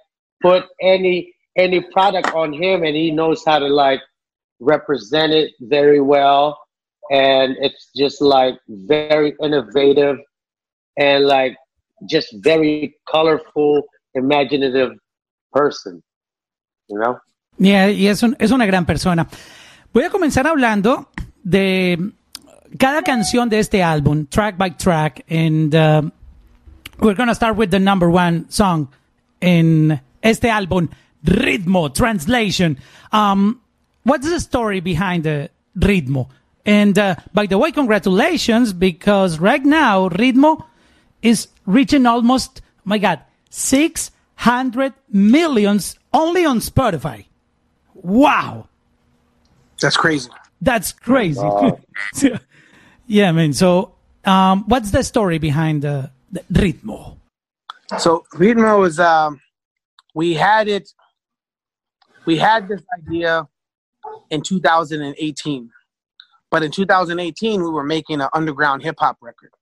put 0.43 0.65
any 0.81 1.33
any 1.57 1.81
product 1.81 2.35
on 2.35 2.53
him, 2.53 2.85
and 2.85 2.95
he 2.95 3.11
knows 3.11 3.43
how 3.47 3.59
to 3.59 3.67
like 3.67 4.01
represent 4.61 5.33
it 5.33 5.53
very 5.61 6.01
well. 6.01 6.59
And 7.11 7.57
it's 7.61 7.91
just 7.97 8.21
like 8.21 8.59
very 8.69 9.35
innovative 9.43 10.19
and 10.99 11.25
like 11.25 11.57
just 12.09 12.35
very 12.43 12.97
colorful, 13.09 13.83
imaginative 14.15 14.93
person, 15.53 16.03
you 16.89 16.99
know? 16.99 17.19
Yeah, 17.59 17.87
y 17.87 18.07
es, 18.09 18.23
un- 18.23 18.37
es 18.39 18.51
una 18.51 18.67
gran 18.67 18.85
persona. 18.85 19.27
Voy 19.93 20.05
a 20.05 20.11
comenzar 20.11 20.47
hablando 20.47 21.09
de 21.43 22.13
cada 22.79 23.03
canción 23.03 23.49
de 23.49 23.59
este 23.59 23.83
álbum, 23.83 24.27
track 24.27 24.57
by 24.59 24.71
track, 24.71 25.25
and 25.31 25.75
um, 25.75 26.13
we're 27.01 27.15
gonna 27.15 27.35
start 27.35 27.57
with 27.57 27.71
the 27.71 27.79
number 27.79 28.11
one 28.11 28.47
song 28.51 28.89
in 29.41 30.01
este 30.23 30.45
álbum, 30.45 30.89
Ritmo 31.25 31.95
Translation. 31.95 32.79
Um, 33.13 33.61
what's 34.05 34.29
the 34.29 34.41
story 34.41 34.81
behind 34.81 35.25
the 35.25 35.51
Ritmo? 35.79 36.29
And 36.65 36.99
uh, 36.99 37.17
by 37.33 37.47
the 37.47 37.59
way, 37.59 37.71
congratulations 37.71 38.73
because 38.73 39.39
right 39.39 39.65
now 39.65 40.09
Ritmo 40.09 40.65
is 41.23 41.49
reaching 41.65 42.07
almost, 42.07 42.61
oh 42.61 42.83
my 42.85 42.99
God, 42.99 43.21
600 43.51 44.93
millions 45.11 45.97
only 46.13 46.45
on 46.45 46.59
Spotify. 46.59 47.27
Wow. 47.95 48.69
That's 49.81 49.97
crazy. 49.97 50.31
That's 50.61 50.93
crazy. 50.93 51.41
Wow. 51.41 51.79
yeah, 53.07 53.33
man. 53.33 53.53
So, 53.53 53.95
um, 54.25 54.65
what's 54.67 54.91
the 54.91 55.03
story 55.03 55.39
behind 55.39 55.83
the, 55.83 56.11
the 56.31 56.41
Ritmo? 56.53 57.17
So 57.99 58.25
Ritmo 58.35 58.81
was 58.81 58.99
um, 58.99 59.41
we 60.15 60.35
had 60.35 60.69
it. 60.69 60.91
We 62.25 62.37
had 62.37 62.69
this 62.69 62.83
idea 62.99 63.47
in 64.31 64.43
2018, 64.43 65.71
but 66.51 66.63
in 66.65 66.71
2018 66.73 67.63
we 67.63 67.71
were 67.71 67.85
making 67.85 68.21
an 68.21 68.29
underground 68.35 68.83
hip 68.83 68.97
hop 68.99 69.19
record, 69.21 69.53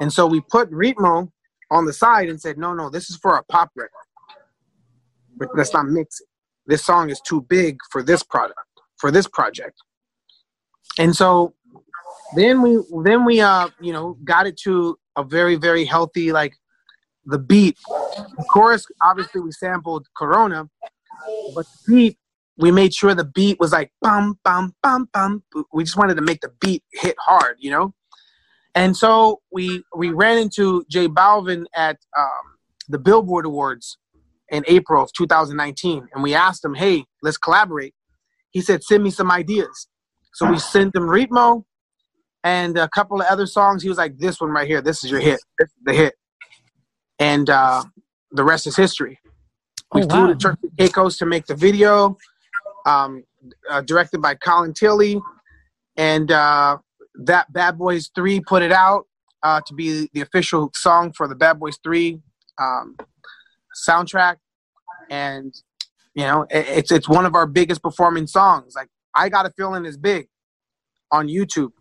and 0.00 0.12
so 0.12 0.26
we 0.26 0.40
put 0.40 0.70
Ritmo 0.70 1.30
on 1.70 1.86
the 1.86 1.92
side 1.92 2.28
and 2.28 2.40
said, 2.40 2.58
"No, 2.58 2.72
no, 2.74 2.88
this 2.88 3.10
is 3.10 3.16
for 3.16 3.36
a 3.36 3.42
pop 3.44 3.70
record. 3.74 3.90
But 5.36 5.48
let's 5.56 5.72
not 5.72 5.88
mix 5.88 6.20
it. 6.20 6.28
This 6.66 6.84
song 6.84 7.10
is 7.10 7.20
too 7.20 7.40
big 7.40 7.78
for 7.90 8.04
this 8.04 8.22
product, 8.22 8.60
for 9.02 9.10
this 9.10 9.26
project." 9.26 9.76
And 10.98 11.14
so 11.14 11.54
then 12.36 12.62
we 12.62 12.78
then 13.04 13.24
we 13.24 13.40
uh 13.40 13.68
you 13.80 13.92
know 13.92 14.16
got 14.24 14.46
it 14.46 14.56
to 14.64 14.96
a 15.16 15.24
very 15.24 15.56
very 15.56 15.84
healthy 15.84 16.32
like 16.32 16.54
the 17.24 17.38
beat. 17.38 17.76
The 17.86 18.44
chorus, 18.50 18.86
obviously, 19.02 19.40
we 19.40 19.52
sampled 19.52 20.06
Corona, 20.16 20.68
but 21.54 21.66
the 21.66 21.78
beat, 21.86 22.18
we 22.58 22.70
made 22.70 22.92
sure 22.94 23.14
the 23.14 23.24
beat 23.24 23.58
was 23.60 23.72
like 23.72 23.92
bum 24.00 24.38
bum 24.44 24.74
bum 24.82 25.08
bum. 25.12 25.42
We 25.72 25.84
just 25.84 25.96
wanted 25.96 26.16
to 26.16 26.22
make 26.22 26.40
the 26.40 26.52
beat 26.60 26.82
hit 26.92 27.16
hard, 27.18 27.56
you 27.58 27.70
know. 27.70 27.94
And 28.74 28.96
so 28.96 29.40
we 29.50 29.84
we 29.94 30.10
ran 30.10 30.38
into 30.38 30.84
J 30.90 31.08
Balvin 31.08 31.64
at 31.74 31.98
um, 32.18 32.46
the 32.88 32.98
Billboard 32.98 33.46
Awards, 33.46 33.98
in 34.52 34.62
April 34.68 35.02
of 35.02 35.12
2019, 35.14 36.08
and 36.12 36.22
we 36.22 36.34
asked 36.34 36.64
him, 36.64 36.74
"Hey, 36.74 37.06
let's 37.22 37.38
collaborate." 37.38 37.94
He 38.52 38.60
said, 38.60 38.82
"Send 38.84 39.02
me 39.02 39.10
some 39.10 39.30
ideas." 39.30 39.88
So 40.34 40.48
we 40.50 40.58
sent 40.58 40.94
him 40.96 41.02
Ritmo 41.02 41.64
and 42.44 42.78
a 42.78 42.88
couple 42.88 43.20
of 43.20 43.26
other 43.26 43.46
songs. 43.46 43.82
He 43.82 43.88
was 43.88 43.98
like, 43.98 44.16
"This 44.18 44.40
one 44.40 44.50
right 44.50 44.66
here, 44.66 44.80
this 44.80 45.04
is 45.04 45.10
your 45.10 45.20
hit. 45.20 45.40
This 45.58 45.68
is 45.68 45.74
the 45.84 45.92
hit," 45.92 46.14
and 47.18 47.50
uh, 47.50 47.82
the 48.30 48.44
rest 48.44 48.66
is 48.66 48.76
history. 48.76 49.18
We 49.94 50.02
Oh, 50.04 50.08
flew 50.08 50.20
wow. 50.22 50.26
to 50.28 50.34
Turkey 50.36 50.68
Caicos 50.78 51.18
to 51.18 51.26
make 51.26 51.44
the 51.46 51.54
video, 51.54 52.16
um, 52.86 53.24
uh, 53.68 53.82
directed 53.82 54.22
by 54.22 54.34
Colin 54.36 54.72
Tilley, 54.72 55.20
and 55.96 56.30
uh, 56.32 56.78
that 57.26 57.52
Bad 57.52 57.76
Boys 57.78 58.10
Three 58.14 58.40
put 58.40 58.62
it 58.62 58.72
out 58.72 59.06
uh, 59.42 59.60
to 59.66 59.74
be 59.74 60.08
the 60.14 60.22
official 60.22 60.70
song 60.74 61.12
for 61.12 61.28
the 61.28 61.34
Bad 61.34 61.60
Boys 61.60 61.78
Three 61.84 62.20
um, 62.58 62.96
soundtrack, 63.86 64.36
and 65.10 65.54
you 66.14 66.24
know 66.24 66.46
it's 66.50 66.90
it's 66.90 67.08
one 67.08 67.26
of 67.26 67.34
our 67.34 67.46
biggest 67.46 67.82
performing 67.82 68.26
songs. 68.26 68.74
Like 68.74 68.88
I 69.14 69.28
Got 69.28 69.46
a 69.46 69.50
Feeling 69.56 69.84
is 69.84 69.96
big 69.96 70.28
on 71.10 71.28
YouTube, 71.28 71.72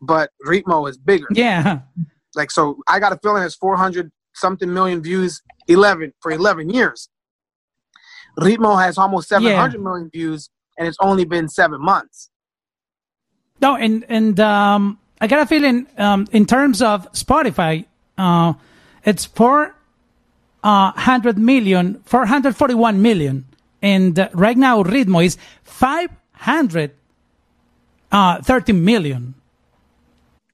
but 0.00 0.30
Ritmo 0.46 0.88
is 0.88 0.96
bigger. 0.96 1.26
Yeah. 1.30 1.80
Like 2.34 2.50
so, 2.50 2.78
I 2.86 3.00
Got 3.00 3.12
a 3.12 3.18
Feeling 3.22 3.42
has 3.42 3.54
400 3.54 4.10
something 4.34 4.72
million 4.72 5.02
views, 5.02 5.40
11 5.68 6.12
for 6.20 6.30
11 6.30 6.68
years. 6.70 7.08
Ritmo 8.38 8.80
has 8.80 8.98
almost 8.98 9.28
seven 9.28 9.54
hundred 9.54 9.82
million 9.82 10.10
views, 10.10 10.50
and 10.78 10.86
it's 10.86 10.98
only 11.00 11.24
been 11.24 11.48
seven 11.48 11.80
months. 11.80 12.30
No, 13.60 13.76
and 13.76 14.04
and 14.08 14.38
um, 14.40 14.98
I 15.20 15.26
got 15.26 15.40
a 15.40 15.46
feeling 15.46 15.86
um, 15.96 16.26
in 16.32 16.44
terms 16.44 16.82
of 16.82 17.10
Spotify, 17.12 17.86
uh, 18.18 18.52
it's 19.04 19.24
four 19.24 19.74
uh, 20.62 20.92
hundred 20.92 21.38
million, 21.38 22.02
four 22.04 22.26
hundred 22.26 22.56
forty-one 22.56 23.00
million, 23.00 23.46
and 23.82 24.18
uh, 24.18 24.28
right 24.32 24.56
now 24.56 24.82
Ritmo 24.82 25.24
is 25.24 25.36
five 25.62 26.10
hundred 26.32 26.92
uh, 28.12 28.40
thirteen 28.42 28.84
million. 28.84 29.34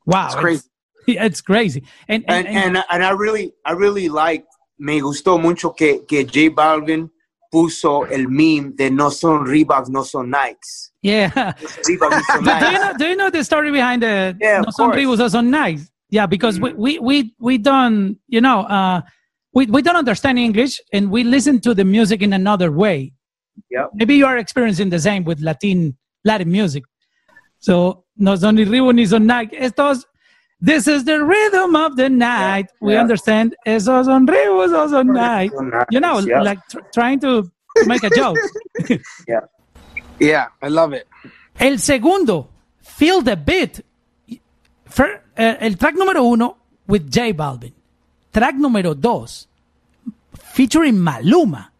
Wow, 0.07 0.26
It's 0.26 0.35
crazy. 0.45 0.62
It's, 1.07 1.41
crazy, 1.41 1.83
and 2.09 2.25
and, 2.29 2.47
And, 2.47 2.76
and, 2.76 2.85
and 2.88 3.05
I 3.05 3.11
really, 3.11 3.52
I 3.64 3.73
really 3.73 4.09
like, 4.09 4.45
me 4.79 5.00
gustó 5.00 5.41
mucho 5.41 5.71
que, 5.71 6.05
que 6.07 6.25
J 6.25 6.49
Balvin 6.50 7.11
puso 7.52 8.05
el 8.11 8.29
meme 8.29 8.73
de 8.76 8.88
no 8.91 9.11
son 9.11 9.45
Reeboks, 9.45 9.88
no 9.91 10.05
son 10.05 10.31
Nikes. 10.31 10.91
yeah. 11.02 11.29
Reeboks, 11.88 12.23
no 12.41 12.52
son 12.52 12.61
do 12.61 12.67
you 12.71 12.79
know? 12.79 12.93
Do 12.99 13.07
you 13.07 13.17
know 13.17 13.31
the 13.31 13.43
story 13.45 13.73
behind 13.73 14.02
the 14.02 14.37
Yeah, 14.41 14.61
no 14.61 14.71
son 14.71 14.91
course. 14.91 14.97
ribos 15.00 15.21
are 15.21 15.29
so 15.29 15.41
nice? 15.41 15.91
Yeah, 16.09 16.26
because 16.26 16.61
we 16.61 16.73
we 16.75 16.99
we 17.00 17.35
we 17.41 17.59
don't 17.59 18.19
you 18.29 18.41
know 18.41 18.61
uh 18.61 19.02
we 19.54 19.66
we 19.66 19.82
don't 19.82 19.97
understand 19.97 20.38
English 20.38 20.80
and 20.92 21.11
we 21.11 21.25
listen 21.25 21.61
to 21.61 21.75
the 21.75 21.85
music 21.85 22.23
in 22.23 22.32
another 22.32 22.71
way. 22.71 23.12
Yep. 23.71 23.90
Maybe 23.94 24.16
you 24.16 24.26
are 24.26 24.38
experiencing 24.38 24.90
the 24.90 24.99
same 24.99 25.25
with 25.25 25.40
Latin 25.40 25.97
Latin 26.25 26.50
music. 26.50 26.85
So 27.59 28.04
no 28.16 28.35
son 28.37 28.56
ni 28.56 28.64
ribo 28.64 28.94
ni 28.94 29.06
son 29.06 29.26
night. 29.26 29.52
Estos. 29.52 30.04
This 30.64 30.87
is 30.87 31.04
the 31.04 31.25
rhythm 31.25 31.75
of 31.75 31.97
the 31.97 32.09
night. 32.09 32.66
We 32.80 32.92
yeah. 32.92 33.00
understand. 33.00 33.56
Esos 33.66 34.04
son 34.04 34.28
ribos, 34.28 34.71
esos 34.71 34.90
son 34.90 35.12
night. 35.12 35.50
You 35.90 35.99
know, 35.99 36.18
Nikes, 36.18 36.26
yeah. 36.28 36.40
like 36.42 36.61
tr- 36.71 36.78
trying 36.94 37.18
to, 37.18 37.42
to 37.42 37.87
make 37.87 38.04
a 38.04 38.11
joke. 38.11 38.38
Yeah, 39.26 39.40
Yeah, 40.21 40.47
I 40.62 40.68
love 40.68 40.92
it. 40.92 41.09
El 41.59 41.78
segundo, 41.78 42.49
Feel 42.80 43.23
the 43.23 43.37
Beat. 43.37 43.85
Fir- 44.87 45.21
eh, 45.37 45.56
el 45.61 45.75
track 45.75 45.97
número 45.97 46.23
uno, 46.23 46.56
with 46.87 47.11
J 47.11 47.32
Balvin. 47.32 47.73
Track 48.32 48.56
número 48.56 48.95
2, 48.95 49.49
featuring 50.54 50.97
Maluma. 50.97 51.71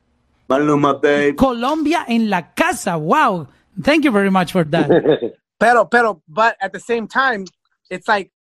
Maluma, 0.48 0.94
babe. 1.00 1.34
Colombia 1.34 2.04
en 2.08 2.28
la 2.28 2.52
casa. 2.54 2.98
Wow. 2.98 3.48
Thank 3.82 4.04
you 4.04 4.10
very 4.10 4.30
much 4.30 4.52
for 4.52 4.64
that. 4.64 4.88
Pero, 5.58 5.84
pero, 5.84 6.20
but 6.26 6.56
at 6.60 6.72
the 6.72 6.80
same 6.80 7.06
time, 7.06 7.44
it's 7.88 8.08
like 8.08 8.32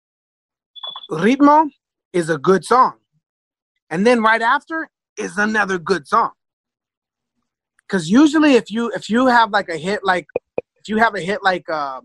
Ritmo 1.11 1.69
is 2.15 2.31
a 2.31 2.39
good 2.39 2.65
song. 2.65 2.95
And 3.91 4.07
then 4.07 4.23
right 4.23 4.41
after 4.41 4.89
is 5.19 5.37
another 5.37 5.79
good 5.79 6.09
song. 6.09 6.31
Cause 7.91 8.09
usually 8.09 8.55
if 8.55 8.71
you 8.71 8.91
if 8.95 9.11
you 9.11 9.27
have 9.27 9.51
like 9.51 9.69
a 9.69 9.77
hit 9.77 10.01
like 10.03 10.29
if 10.77 10.89
you 10.89 10.97
have 10.97 11.15
a 11.15 11.21
hit 11.21 11.43
like 11.43 11.69
uh, 11.69 12.01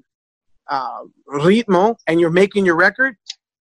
uh, 0.69 0.99
Ritmo 1.29 1.95
and 2.07 2.19
you're 2.19 2.29
making 2.29 2.65
your 2.65 2.75
record, 2.75 3.15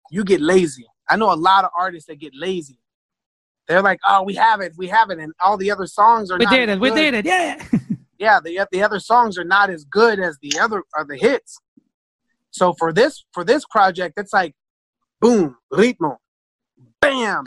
you 0.09 0.23
get 0.23 0.39
lazy. 0.39 0.85
I 1.09 1.17
know 1.17 1.31
a 1.31 1.35
lot 1.35 1.65
of 1.65 1.71
artists 1.77 2.07
that 2.07 2.19
get 2.19 2.33
lazy. 2.35 2.79
They're 3.67 3.81
like, 3.81 3.99
oh, 4.07 4.23
we 4.23 4.35
have 4.35 4.61
it, 4.61 4.73
we 4.77 4.87
have 4.87 5.09
it, 5.11 5.19
and 5.19 5.33
all 5.43 5.57
the 5.57 5.71
other 5.71 5.87
songs 5.87 6.31
are 6.31 6.37
we 6.39 6.45
not 6.45 6.51
did 6.51 6.69
as 6.69 6.77
it. 6.77 6.81
We 6.81 6.91
did 6.91 7.13
it. 7.13 7.25
Yeah. 7.25 7.63
yeah, 8.17 8.39
the 8.43 8.67
the 8.71 8.83
other 8.83 8.99
songs 8.99 9.37
are 9.37 9.43
not 9.43 9.69
as 9.69 9.85
good 9.85 10.19
as 10.19 10.37
the 10.41 10.59
other 10.59 10.83
are 10.95 11.05
the 11.05 11.17
hits. 11.17 11.59
So 12.51 12.73
for 12.73 12.91
this 12.91 13.23
for 13.33 13.43
this 13.43 13.65
project, 13.69 14.15
it's 14.17 14.33
like 14.33 14.53
boom, 15.19 15.57
ritmo, 15.71 16.17
bam. 16.99 17.45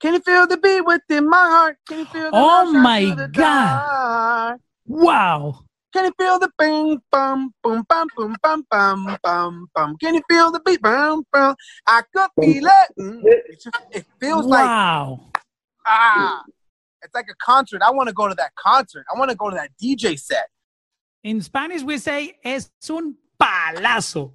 Can 0.00 0.14
you 0.14 0.20
feel 0.20 0.46
the 0.46 0.56
beat 0.56 0.80
within 0.80 1.28
my 1.28 1.36
heart? 1.36 1.76
Can 1.86 1.98
you 2.00 2.06
feel 2.06 2.22
the 2.22 2.30
Oh 2.32 2.72
my 2.72 3.28
God. 3.30 3.32
dark? 3.32 4.60
Wow. 4.86 5.64
Can 5.92 6.04
you 6.04 6.12
feel 6.18 6.38
the 6.38 6.50
bing 6.58 7.00
bum 7.10 7.52
boom 7.62 7.84
bum 7.88 8.06
boom 8.16 8.36
bum 8.42 8.64
bum 8.70 9.16
bum 9.22 9.68
bum? 9.74 9.96
Can 10.00 10.14
you 10.14 10.22
feel 10.30 10.50
the 10.52 10.60
beat 10.60 10.80
bum 10.80 11.24
bum? 11.32 11.54
I 11.86 12.02
could 12.14 12.28
feel 12.40 12.64
it. 12.66 12.88
Mm. 12.98 13.22
It, 13.24 13.60
just, 13.62 13.76
it 13.92 14.06
feels 14.20 14.46
like 14.46 14.66
Wow. 14.66 15.20
ah, 15.86 16.44
it's 17.02 17.14
like 17.14 17.26
a 17.30 17.34
concert. 17.44 17.82
I 17.82 17.90
want 17.90 18.08
to 18.08 18.14
go 18.14 18.28
to 18.28 18.34
that 18.34 18.52
concert. 18.54 19.04
I 19.14 19.18
want 19.18 19.30
to 19.30 19.36
go 19.36 19.50
to 19.50 19.56
that 19.56 19.70
DJ 19.82 20.18
set. 20.18 20.48
In 21.24 21.40
Spanish, 21.40 21.82
we 21.82 21.98
say 21.98 22.34
es 22.44 22.70
un 22.88 23.16
palazo. 23.40 24.32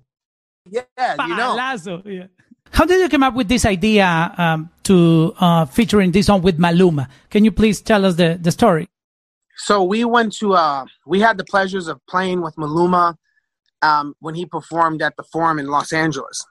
Yeah, 0.70 0.84
you 1.00 1.36
know. 1.36 1.56
Palazo. 1.56 2.02
Yeah. 2.06 2.28
How 2.72 2.86
did 2.86 3.00
you 3.00 3.08
come 3.08 3.24
up 3.24 3.36
with 3.36 3.48
this 3.48 3.64
idea 3.66 4.34
um, 4.38 4.70
to 4.84 5.34
uh, 5.40 5.66
featuring 5.66 6.12
this 6.12 6.26
song 6.26 6.42
with 6.42 6.58
Maluma? 6.60 7.08
Can 7.30 7.46
you 7.46 7.52
please 7.52 7.80
tell 7.82 8.04
us 8.06 8.16
the, 8.16 8.38
the 8.42 8.52
story? 8.52 8.88
So 9.58 9.84
we 9.84 10.06
went 10.06 10.34
to 10.38 10.54
uh 10.54 10.86
we 11.06 11.20
had 11.20 11.38
the 11.38 11.46
pleasures 11.46 11.88
of 11.88 12.00
playing 12.08 12.42
with 12.42 12.56
Maluma 12.56 13.16
um 13.82 14.16
when 14.20 14.36
he 14.36 14.46
performed 14.46 15.02
at 15.02 15.16
the 15.18 15.24
Forum 15.24 15.60
in 15.60 15.68
Los 15.68 15.94
Angeles. 15.94 16.46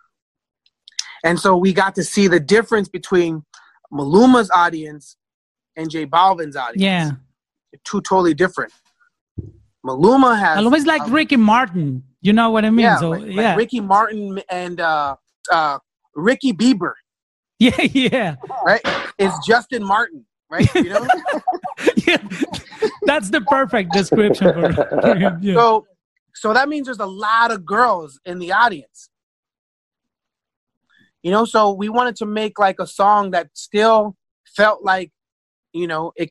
And 1.25 1.40
so 1.40 1.57
we 1.57 1.73
got 1.73 1.95
to 1.95 2.05
see 2.05 2.29
the 2.29 2.40
difference 2.40 2.88
between 2.88 3.45
Maluma's 3.93 4.51
audience 4.51 5.17
and 5.77 5.90
J 5.90 6.07
Balvin's 6.07 6.57
audience. 6.57 6.83
Yeah. 6.83 7.11
Two 7.85 8.01
totally 8.01 8.35
different. 8.35 8.73
Maluma 9.85 10.38
has 10.38 10.59
Maluma 10.59 10.77
is 10.77 10.87
like 10.87 11.03
um, 11.03 11.12
Ricky 11.12 11.37
Martin. 11.37 12.05
You 12.21 12.33
know 12.33 12.51
what 12.51 12.64
I 12.64 12.71
mean? 12.71 12.85
yeah, 12.85 12.97
so 12.97 13.11
like, 13.11 13.35
like. 13.35 13.57
Ricky 13.57 13.81
Martin 13.81 14.40
and 14.49 14.81
uh 14.81 15.17
uh 15.53 15.79
Ricky 16.14 16.53
Bieber, 16.53 16.93
yeah, 17.59 17.81
yeah, 17.83 18.37
right? 18.64 18.81
It's 19.19 19.47
Justin 19.47 19.85
Martin, 19.85 20.25
right? 20.51 20.73
You 20.75 20.90
know? 20.90 21.07
yeah. 22.07 22.17
That's 23.07 23.31
the 23.31 23.40
perfect 23.43 23.93
description 23.93 24.53
for, 24.53 25.01
for 25.01 25.17
him. 25.17 25.38
Yeah. 25.43 25.55
So, 25.55 25.87
so 26.35 26.53
that 26.53 26.69
means 26.69 26.87
there's 26.87 26.99
a 26.99 27.07
lot 27.07 27.51
of 27.51 27.64
girls 27.64 28.19
in 28.25 28.38
the 28.38 28.53
audience. 28.53 29.11
You 31.23 31.31
know, 31.31 31.45
so 31.45 31.73
we 31.73 31.88
wanted 31.88 32.17
to 32.17 32.27
make 32.27 32.59
like 32.59 32.79
a 32.81 32.87
song 32.87 33.31
that 33.31 33.49
still 33.55 34.17
felt 34.57 34.85
like, 34.85 35.11
you 35.73 35.87
know, 35.87 36.12
it 36.17 36.31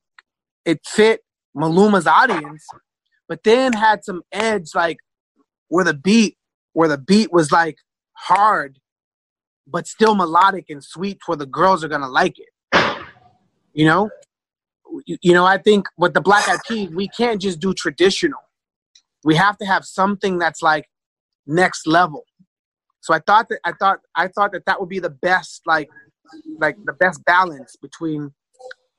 it 0.65 0.81
fit 0.86 1.21
Maluma's 1.55 2.07
audience, 2.07 2.65
but 3.27 3.43
then 3.43 3.73
had 3.73 4.03
some 4.03 4.21
edge, 4.31 4.75
like 4.75 4.97
where 5.67 5.83
the 5.83 5.93
beat, 5.93 6.38
where 6.73 6.88
the 6.88 6.97
beat 6.97 7.31
was 7.31 7.51
like 7.51 7.77
hard, 8.13 8.77
but 9.67 9.88
still 9.88 10.15
melodic 10.15 10.65
and 10.69 10.83
sweet, 10.83 11.19
where 11.25 11.38
the 11.38 11.45
girls 11.45 11.83
are 11.83 11.88
gonna 11.88 12.09
like 12.09 12.36
it. 12.38 12.49
You 13.73 13.86
know, 13.86 14.03
you, 14.03 14.12
you 15.06 15.34
know, 15.34 15.45
I 15.45 15.58
think 15.58 15.88
with 15.97 16.13
the 16.13 16.21
Black 16.21 16.47
Eyed 16.47 16.60
Peas, 16.67 16.89
we 16.89 17.08
can't 17.08 17.41
just 17.41 17.60
do 17.60 17.73
traditional. 17.73 18.39
We 19.23 19.36
have 19.36 19.58
to 19.58 19.65
have 19.65 19.86
something 19.86 20.38
that's 20.38 20.62
like 20.62 20.86
next 21.47 21.88
level. 21.88 22.23
So 23.01 23.13
I 23.13 23.19
thought 23.19 23.49
that 23.49 23.60
I 23.65 23.73
thought 23.73 23.99
I 24.15 24.27
thought 24.27 24.51
that 24.53 24.65
that 24.65 24.79
would 24.79 24.89
be 24.89 24.99
the 24.99 25.10
best 25.10 25.62
like 25.65 25.89
like 26.60 26.77
the 26.86 26.93
best 26.93 27.23
balance 27.25 27.75
between 27.82 28.32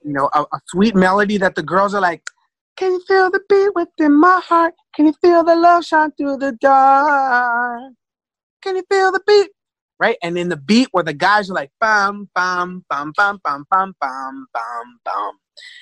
you 0.05 0.13
know 0.13 0.29
a, 0.35 0.43
a 0.43 0.61
sweet 0.69 0.95
melody 0.95 1.39
that 1.39 1.55
the 1.55 1.63
girls 1.63 1.95
are 1.95 2.01
like, 2.01 2.23
can 2.77 2.93
you 2.93 3.03
feel 3.07 3.31
the 3.31 3.41
beat 3.49 3.71
within 3.75 4.19
my 4.19 4.41
heart? 4.45 4.75
Can 4.95 5.07
you 5.07 5.15
feel 5.23 5.45
the 5.45 5.57
love 5.57 5.85
shine 5.85 6.13
through 6.13 6.39
the 6.39 6.53
dark? 6.61 7.93
Can 8.63 8.77
you 8.77 8.85
feel 8.91 9.13
the 9.13 9.21
beat? 9.27 9.51
Right, 9.99 10.17
and 10.23 10.37
then 10.37 10.49
the 10.49 10.57
beat 10.57 10.89
where 10.91 11.05
the 11.05 11.15
guys 11.15 11.51
are 11.51 11.55
like 11.55 11.71
bam 11.81 12.29
bam 12.35 12.85
bam 12.91 13.13
bam 13.17 13.39
bam 13.45 13.65
bam 13.71 13.95
bam 14.01 14.47
bam 14.53 15.01
bam. 15.05 15.33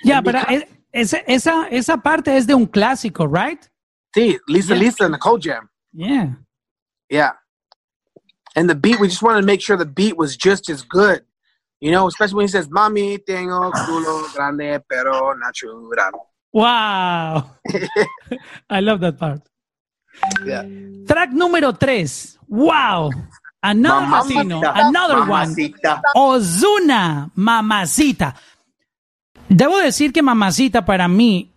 Yeah, 0.04 0.18
And 0.18 0.24
but 0.24 0.34
because- 0.34 0.62
uh, 0.62 0.66
esa, 0.92 1.18
esa, 1.30 1.68
esa 1.70 1.96
parte 1.96 2.28
es 2.36 2.46
de 2.46 2.54
un 2.54 2.66
clásico, 2.66 3.26
right? 3.26 3.66
See, 4.14 4.38
Lisa 4.48 4.74
Yeah. 4.74 4.80
Lisa 4.80 5.04
and 5.04 5.14
the 5.14 5.18
Cult 5.18 5.42
Jam. 5.42 5.68
Yeah. 5.92 6.34
Yeah. 7.08 7.32
And 8.54 8.68
the 8.68 8.74
beat, 8.74 9.00
we 9.00 9.08
just 9.08 9.22
wanted 9.22 9.40
to 9.40 9.46
make 9.46 9.62
sure 9.62 9.76
the 9.78 9.86
beat 9.86 10.16
was 10.18 10.36
just 10.36 10.68
as 10.68 10.82
good. 10.82 11.22
You 11.80 11.90
know, 11.90 12.06
especially 12.06 12.36
when 12.36 12.44
he 12.44 12.48
says, 12.52 12.68
"Mami, 12.68 13.18
tengo 13.26 13.70
culo 13.72 14.32
grande 14.34 14.80
pero 14.88 15.32
natural." 15.34 15.88
Wow. 16.52 17.50
I 18.70 18.80
love 18.80 19.00
that 19.00 19.18
part. 19.18 19.40
Yeah. 20.44 20.62
Track 21.08 21.30
número 21.32 21.72
tres. 21.78 22.38
Wow. 22.46 23.10
Another 23.62 24.06
Latino. 24.06 24.60
Mamacita. 24.60 24.88
Another 24.88 25.18
one. 25.20 25.28
Mamacita. 25.54 26.00
Ozuna, 26.14 27.30
Mamacita. 27.36 28.34
Debo 29.48 29.78
decir 29.78 30.12
que 30.12 30.22
Mamacita 30.22 30.84
para 30.84 31.08
mí 31.08 31.52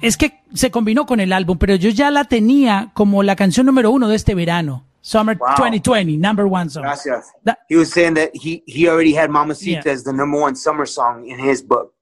es 0.00 0.16
que 0.16 0.40
se 0.54 0.70
combinó 0.70 1.04
con 1.06 1.20
el 1.20 1.32
álbum, 1.32 1.58
pero 1.58 1.74
yo 1.74 1.90
ya 1.90 2.10
la 2.10 2.24
tenía 2.24 2.90
como 2.94 3.22
la 3.22 3.36
canción 3.36 3.66
número 3.66 3.90
uno 3.90 4.08
de 4.08 4.16
este 4.16 4.34
verano. 4.34 4.84
Summer 5.02 5.36
Wow. 5.36 5.48
2020, 5.58 6.16
number 6.16 6.46
one 6.46 6.70
song. 6.70 6.82
Gracias. 6.84 7.26
That- 7.44 7.58
He 7.68 7.76
was 7.76 7.90
saying 7.90 8.14
that 8.14 8.30
he, 8.32 8.62
he 8.66 8.88
already 8.88 9.14
had 9.14 9.28
Mamacita 9.28 9.82
Yeah. 9.84 9.92
as 9.92 10.02
the 10.04 10.12
number 10.14 10.40
one 10.40 10.56
summer 10.56 10.86
song 10.86 11.26
in 11.28 11.38
his 11.38 11.62
book. 11.62 11.92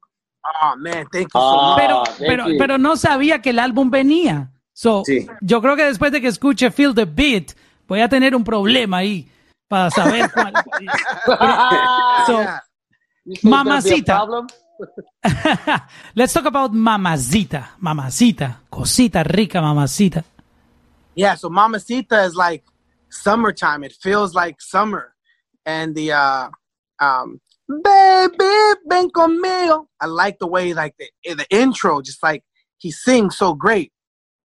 Oh 0.45 0.77
man, 0.77 1.07
thank 1.13 1.25
you 1.25 1.31
so 1.33 1.41
Ah, 1.41 1.75
much. 1.75 1.79
pero, 1.81 2.03
thank 2.05 2.19
pero, 2.19 2.49
you. 2.49 2.59
pero 2.59 2.79
no 2.79 2.95
sabía 2.97 3.41
que 3.43 3.51
el 3.51 3.59
álbum 3.59 3.91
venía. 3.91 4.53
So, 4.73 5.03
Sí. 5.05 5.27
Yo 5.41 5.61
creo 5.61 5.75
que 5.75 5.85
después 5.85 6.13
de 6.13 6.21
que 6.21 6.29
escuche 6.29 6.71
Feel 6.71 6.95
the 6.95 7.05
Beat, 7.05 7.53
voy 7.89 8.01
a 8.01 8.09
tener 8.09 8.37
un 8.37 8.45
problema 8.45 8.99
ahí 8.99 9.29
para 9.67 9.91
saber 9.91 10.31
cuál. 10.33 10.53
So, 12.27 12.41
Mamacita. 13.43 14.25
Let's 16.15 16.33
talk 16.33 16.47
about 16.47 16.73
Mamacita. 16.73 17.69
Mamacita. 17.81 18.59
Cosita 18.71 19.25
rica, 19.25 19.61
Mamacita. 19.61 20.25
Yeah, 21.15 21.35
so 21.35 21.49
Mamacita 21.49 22.25
is 22.25 22.35
like 22.35 22.65
summertime. 23.11 23.85
It 23.85 23.95
feels 24.01 24.35
like 24.35 24.61
summer. 24.61 25.15
And 25.65 25.95
the 25.95 26.13
uh 26.13 26.49
um 26.99 27.41
baby 27.69 28.81
ven 28.87 29.11
conmigo. 29.11 29.87
I 30.01 30.07
like 30.07 30.39
the 30.39 30.47
way 30.47 30.75
like 30.75 30.95
the 30.99 31.35
the 31.35 31.47
intro 31.51 32.03
just 32.03 32.23
like 32.23 32.45
he 32.79 32.91
sings 32.91 33.37
so 33.37 33.55
great. 33.55 33.93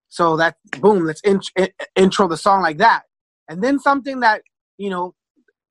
So 0.10 0.38
that 0.38 0.56
boom, 0.80 1.06
let's 1.06 1.22
in, 1.22 1.42
in- 1.56 1.72
intro 1.96 2.28
the 2.28 2.38
song 2.38 2.62
like 2.62 2.78
that. 2.78 3.04
And 3.50 3.64
then 3.64 3.80
something 3.80 4.20
that, 4.20 4.42
you 4.78 4.90
know, 4.90 5.16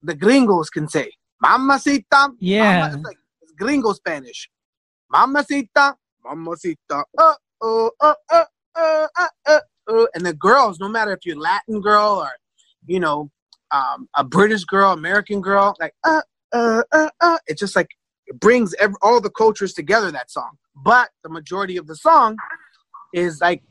the 0.02 0.14
gringos 0.14 0.70
can 0.70 0.88
say. 0.88 1.12
Mamacita. 1.42 2.32
Yeah. 2.40 2.88
Mama- 2.88 3.02
like 3.04 3.18
gringo 3.56 3.92
Spanish. 3.92 4.48
Mamacita, 5.12 5.94
mamacita. 6.24 7.04
Uh, 7.16 7.34
oh, 7.60 7.90
uh, 8.00 8.14
uh, 8.30 8.44
uh, 8.74 9.06
uh, 9.16 9.28
uh, 9.46 9.60
uh. 9.88 10.06
And 10.14 10.26
the 10.26 10.34
girls, 10.34 10.80
no 10.80 10.88
matter 10.88 11.12
if 11.12 11.20
you're 11.24 11.38
Latin 11.38 11.80
girl 11.80 12.22
or, 12.22 12.30
you 12.86 13.00
know, 13.00 13.30
um, 13.70 14.08
a 14.16 14.24
British 14.24 14.64
girl, 14.64 14.92
American 14.92 15.40
girl, 15.40 15.74
like, 15.80 15.94
uh, 16.04 16.22
uh, 16.52 16.82
uh, 16.92 17.10
uh. 17.20 17.38
It 17.46 17.58
just 17.58 17.76
like 17.76 17.90
it 18.26 18.38
brings 18.40 18.74
every, 18.74 18.96
all 19.02 19.20
the 19.20 19.30
cultures 19.30 19.72
together, 19.72 20.10
that 20.10 20.30
song. 20.30 20.58
But 20.74 21.10
the 21.22 21.30
majority 21.30 21.76
of 21.76 21.86
the 21.86 21.96
song 21.96 22.36
is 23.14 23.40
like, 23.40 23.62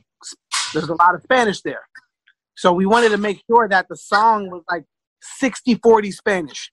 there's 0.73 0.89
a 0.89 0.95
lot 0.95 1.15
of 1.15 1.21
Spanish 1.23 1.61
there. 1.61 1.81
So 2.55 2.71
we 2.73 2.85
wanted 2.85 3.09
to 3.09 3.17
make 3.17 3.43
sure 3.49 3.67
that 3.67 3.87
the 3.89 3.97
song 3.97 4.49
was 4.49 4.63
like 4.69 4.85
60 5.37 5.75
40 5.75 6.11
Spanish. 6.11 6.71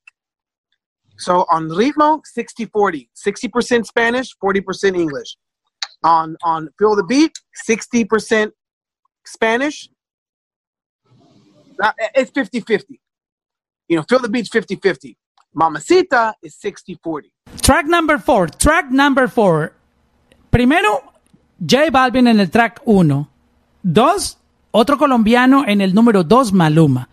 So 1.23 1.47
on 1.51 1.69
ritmo, 1.69 2.21
60 2.25 2.67
40. 2.67 3.09
60% 3.15 3.87
Spanish, 3.87 4.35
40% 4.43 4.97
English. 4.97 5.37
On 6.03 6.37
on 6.43 6.69
Feel 6.79 6.97
the 6.97 7.05
Beat, 7.05 7.33
60% 7.69 8.51
Spanish. 9.25 9.89
Uh, 11.81 11.93
It's 12.17 12.33
50 12.33 12.61
50. 12.61 13.01
You 13.89 13.97
know, 13.97 14.05
Feel 14.09 14.19
the 14.19 14.29
Beat's 14.29 14.49
50 14.49 14.77
50. 14.77 15.17
Mamacita 15.55 16.35
is 16.43 16.57
60 16.57 16.99
40. 17.05 17.31
Track 17.61 17.87
number 17.87 18.19
four. 18.19 18.49
Track 18.49 18.91
number 18.91 19.29
four. 19.29 19.75
Primero, 20.51 21.13
J 21.61 21.91
Balvin 21.91 22.27
en 22.27 22.41
el 22.41 22.51
track 22.51 22.81
uno. 22.85 23.29
Dos, 23.85 24.39
otro 24.73 24.99
colombiano 24.99 25.65
en 25.69 25.81
el 25.81 25.95
número 25.95 26.25
dos, 26.25 26.53
Maluma. 26.53 27.09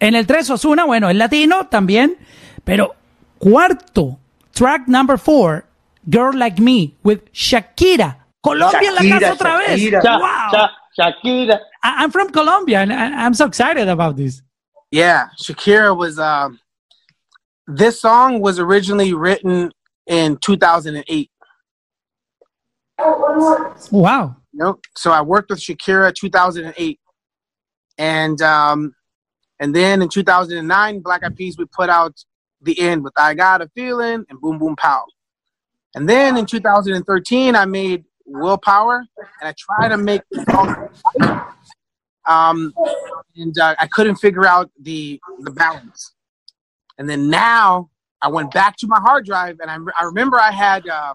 En 0.00 0.16
el 0.16 0.26
tres, 0.26 0.50
Osuna, 0.50 0.84
bueno, 0.84 1.08
el 1.08 1.18
latino 1.18 1.68
también. 1.68 2.16
Pero 2.64 2.94
cuarto, 3.40 4.18
track 4.54 4.88
number 4.88 5.16
four, 5.16 5.64
Girl 6.08 6.32
Like 6.36 6.58
Me 6.58 6.94
with 7.02 7.30
Shakira. 7.32 8.16
Colombia 8.42 8.88
en 8.88 8.94
la 8.94 9.18
casa 9.18 9.34
otra 9.34 9.58
vez. 9.58 9.80
Shakira. 9.80 10.02
Sha- 10.02 10.18
Wow. 10.18 10.48
Sha- 10.52 10.70
Shakira. 10.98 11.58
I- 11.82 12.02
I'm 12.04 12.10
from 12.10 12.30
Colombia 12.30 12.80
and 12.80 12.92
I- 12.92 13.24
I'm 13.24 13.34
so 13.34 13.46
excited 13.46 13.88
about 13.88 14.16
this. 14.16 14.42
Yeah, 14.90 15.28
Shakira 15.42 15.96
was. 15.96 16.18
Um, 16.18 16.58
this 17.66 18.00
song 18.00 18.40
was 18.40 18.58
originally 18.58 19.12
written 19.12 19.70
in 20.06 20.38
2008. 20.38 21.30
Wow. 23.90 24.36
Nope. 24.54 24.80
So 24.96 25.12
I 25.12 25.20
worked 25.20 25.50
with 25.50 25.60
Shakira 25.60 26.12
2008, 26.14 26.98
and 27.98 28.40
um, 28.42 28.94
and 29.60 29.74
then 29.74 30.00
in 30.02 30.08
2009, 30.08 31.00
Black 31.00 31.22
Eyed 31.24 31.36
Peas 31.36 31.56
we 31.58 31.66
put 31.66 31.90
out 31.90 32.14
the 32.62 32.78
end 32.80 33.04
with 33.04 33.12
"I 33.16 33.34
Got 33.34 33.62
a 33.62 33.68
Feeling" 33.74 34.24
and 34.28 34.40
"Boom 34.40 34.58
Boom 34.58 34.76
Pow," 34.76 35.04
and 35.94 36.08
then 36.08 36.36
in 36.36 36.46
2013 36.46 37.54
I 37.54 37.64
made 37.64 38.04
"Willpower," 38.26 39.04
and 39.40 39.48
I 39.48 39.54
tried 39.58 39.88
to 39.88 39.96
make 39.96 40.22
the 40.30 40.44
song, 40.50 40.88
um, 42.26 42.74
and 43.36 43.58
uh, 43.58 43.74
I 43.78 43.86
couldn't 43.86 44.16
figure 44.16 44.46
out 44.46 44.70
the 44.80 45.20
the 45.40 45.50
balance. 45.50 46.14
And 46.98 47.08
then 47.08 47.30
now 47.30 47.90
I 48.20 48.28
went 48.28 48.52
back 48.52 48.76
to 48.78 48.86
my 48.88 48.98
hard 49.00 49.24
drive, 49.24 49.58
and 49.60 49.70
I, 49.70 49.76
I 50.00 50.04
remember 50.04 50.38
I 50.38 50.50
had. 50.52 50.86
Uh, 50.88 51.14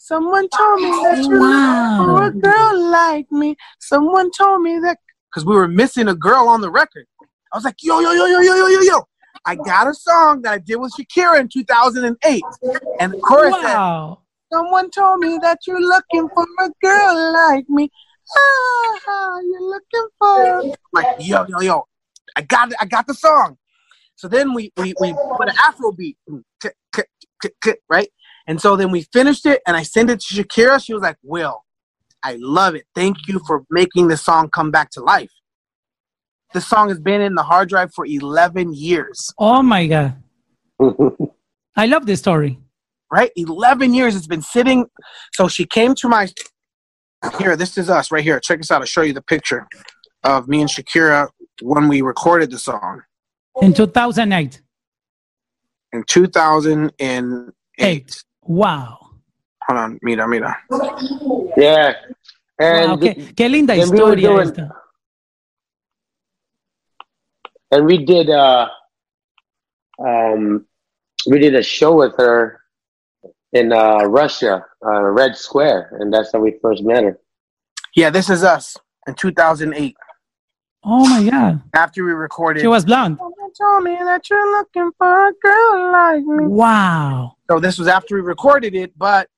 Someone 0.00 0.48
told 0.48 0.80
me 0.80 0.90
that 0.90 1.18
you 1.28 1.40
Wow. 1.40 1.96
for 1.98 2.26
a 2.26 2.30
girl 2.32 2.90
like 2.90 3.30
me. 3.32 3.56
Someone 3.80 4.30
told 4.30 4.62
me 4.62 4.78
that 4.78 4.98
because 5.28 5.44
we 5.44 5.54
were 5.56 5.66
missing 5.66 6.06
a 6.08 6.14
girl 6.14 6.48
on 6.48 6.60
the 6.60 6.70
record. 6.70 7.04
I 7.52 7.56
was 7.56 7.64
like, 7.64 7.82
yo, 7.82 7.98
yo, 7.98 8.12
yo, 8.12 8.26
yo, 8.26 8.40
yo, 8.40 8.54
yo, 8.54 8.66
yo, 8.68 8.80
yo. 8.80 9.08
I 9.48 9.54
got 9.54 9.88
a 9.88 9.94
song 9.94 10.42
that 10.42 10.52
I 10.52 10.58
did 10.58 10.76
with 10.76 10.92
Shakira 10.94 11.40
in 11.40 11.48
2008. 11.48 12.44
And 13.00 13.12
the 13.14 13.18
chorus 13.20 13.54
said, 13.62 13.76
Wow. 13.76 14.18
Someone 14.52 14.90
told 14.90 15.20
me 15.20 15.38
that 15.40 15.60
you're 15.66 15.80
looking 15.80 16.28
for 16.34 16.46
a 16.60 16.70
girl 16.82 17.32
like 17.32 17.66
me. 17.70 17.90
Ah, 18.36 19.40
you're 19.40 19.62
looking 19.62 20.08
for. 20.18 20.60
I'm 20.60 20.72
like, 20.92 21.06
yo, 21.20 21.46
yo, 21.48 21.60
yo. 21.60 21.86
I 22.36 22.42
got 22.42 22.70
it. 22.70 22.76
I 22.78 22.84
got 22.84 23.06
the 23.06 23.14
song. 23.14 23.56
So 24.16 24.28
then 24.28 24.52
we 24.52 24.70
we, 24.76 24.94
we 25.00 25.14
put 25.38 25.48
an 25.48 25.54
Afro 25.66 25.92
beat, 25.92 26.18
right? 27.88 28.08
And 28.46 28.60
so 28.60 28.76
then 28.76 28.90
we 28.90 29.02
finished 29.12 29.46
it, 29.46 29.62
and 29.66 29.76
I 29.76 29.82
sent 29.82 30.10
it 30.10 30.20
to 30.20 30.34
Shakira. 30.34 30.82
She 30.84 30.92
was 30.92 31.02
like, 31.02 31.16
"Will, 31.22 31.64
I 32.22 32.36
love 32.38 32.74
it. 32.74 32.84
Thank 32.94 33.28
you 33.28 33.40
for 33.46 33.64
making 33.70 34.08
this 34.08 34.22
song 34.22 34.50
come 34.50 34.70
back 34.70 34.90
to 34.90 35.00
life." 35.00 35.30
This 36.54 36.66
song 36.66 36.88
has 36.88 36.98
been 36.98 37.20
in 37.20 37.34
the 37.34 37.42
hard 37.42 37.68
drive 37.68 37.92
for 37.94 38.06
11 38.06 38.72
years, 38.74 39.32
Oh 39.38 39.62
my 39.62 39.86
God. 39.86 40.16
I 41.76 41.86
love 41.86 42.06
this 42.06 42.20
story. 42.20 42.58
right? 43.12 43.30
11 43.36 43.94
years 43.94 44.16
it's 44.16 44.26
been 44.26 44.42
sitting. 44.42 44.86
So 45.34 45.48
she 45.48 45.66
came 45.66 45.94
to 45.96 46.08
my 46.08 46.28
here. 47.38 47.56
This 47.56 47.76
is 47.76 47.90
us 47.90 48.10
right 48.10 48.24
here. 48.24 48.40
Check 48.40 48.58
this 48.60 48.70
out. 48.70 48.80
I'll 48.80 48.86
show 48.86 49.02
you 49.02 49.12
the 49.12 49.22
picture 49.22 49.66
of 50.24 50.48
me 50.48 50.60
and 50.60 50.70
Shakira 50.70 51.28
when 51.62 51.88
we 51.88 52.00
recorded 52.02 52.50
the 52.50 52.58
song 52.58 53.02
In 53.60 53.74
2008. 53.74 54.60
in 55.92 56.04
2008. 56.04 57.52
Eight. 57.80 58.24
Wow. 58.42 58.98
Hold 59.66 59.78
on, 59.78 59.98
mira, 60.02 60.26
mira. 60.26 60.56
yeah. 61.56 61.92
And, 62.60 62.90
Wow, 62.92 62.96
qué, 62.96 63.34
qué 63.36 63.48
linda 63.50 63.76
then 63.76 63.90
we 63.90 64.00
were 64.00 64.16
historia 64.16 64.28
doing- 64.28 64.48
esta. 64.48 64.70
And 67.70 67.84
we 67.86 68.04
did 68.04 68.30
uh 68.30 68.68
um 70.04 70.66
we 71.26 71.38
did 71.38 71.54
a 71.54 71.62
show 71.62 71.96
with 71.96 72.14
her 72.16 72.60
in 73.52 73.72
uh 73.72 74.04
Russia, 74.04 74.64
uh 74.84 75.02
Red 75.02 75.36
Square, 75.36 75.98
and 76.00 76.12
that's 76.12 76.32
how 76.32 76.40
we 76.40 76.58
first 76.62 76.82
met 76.82 77.04
her. 77.04 77.18
Yeah, 77.94 78.10
this 78.10 78.30
is 78.30 78.44
us 78.44 78.76
in 79.06 79.14
2008 79.14 79.96
Oh 80.84 81.08
my 81.08 81.28
God. 81.28 81.60
after 81.74 82.04
we 82.04 82.12
recorded. 82.12 82.60
She 82.60 82.66
was 82.66 82.84
blonde. 82.84 83.18
Told 83.58 83.82
me 83.82 83.96
that 83.96 84.28
you're 84.30 84.58
looking 84.58 84.90
for 84.98 85.28
a 85.28 85.32
girl 85.42 85.92
like 85.92 86.22
me. 86.22 86.46
Wow. 86.46 87.36
So 87.50 87.58
this 87.58 87.78
was 87.78 87.88
after 87.88 88.14
we 88.14 88.20
recorded 88.20 88.74
it, 88.74 88.96
but 88.96 89.28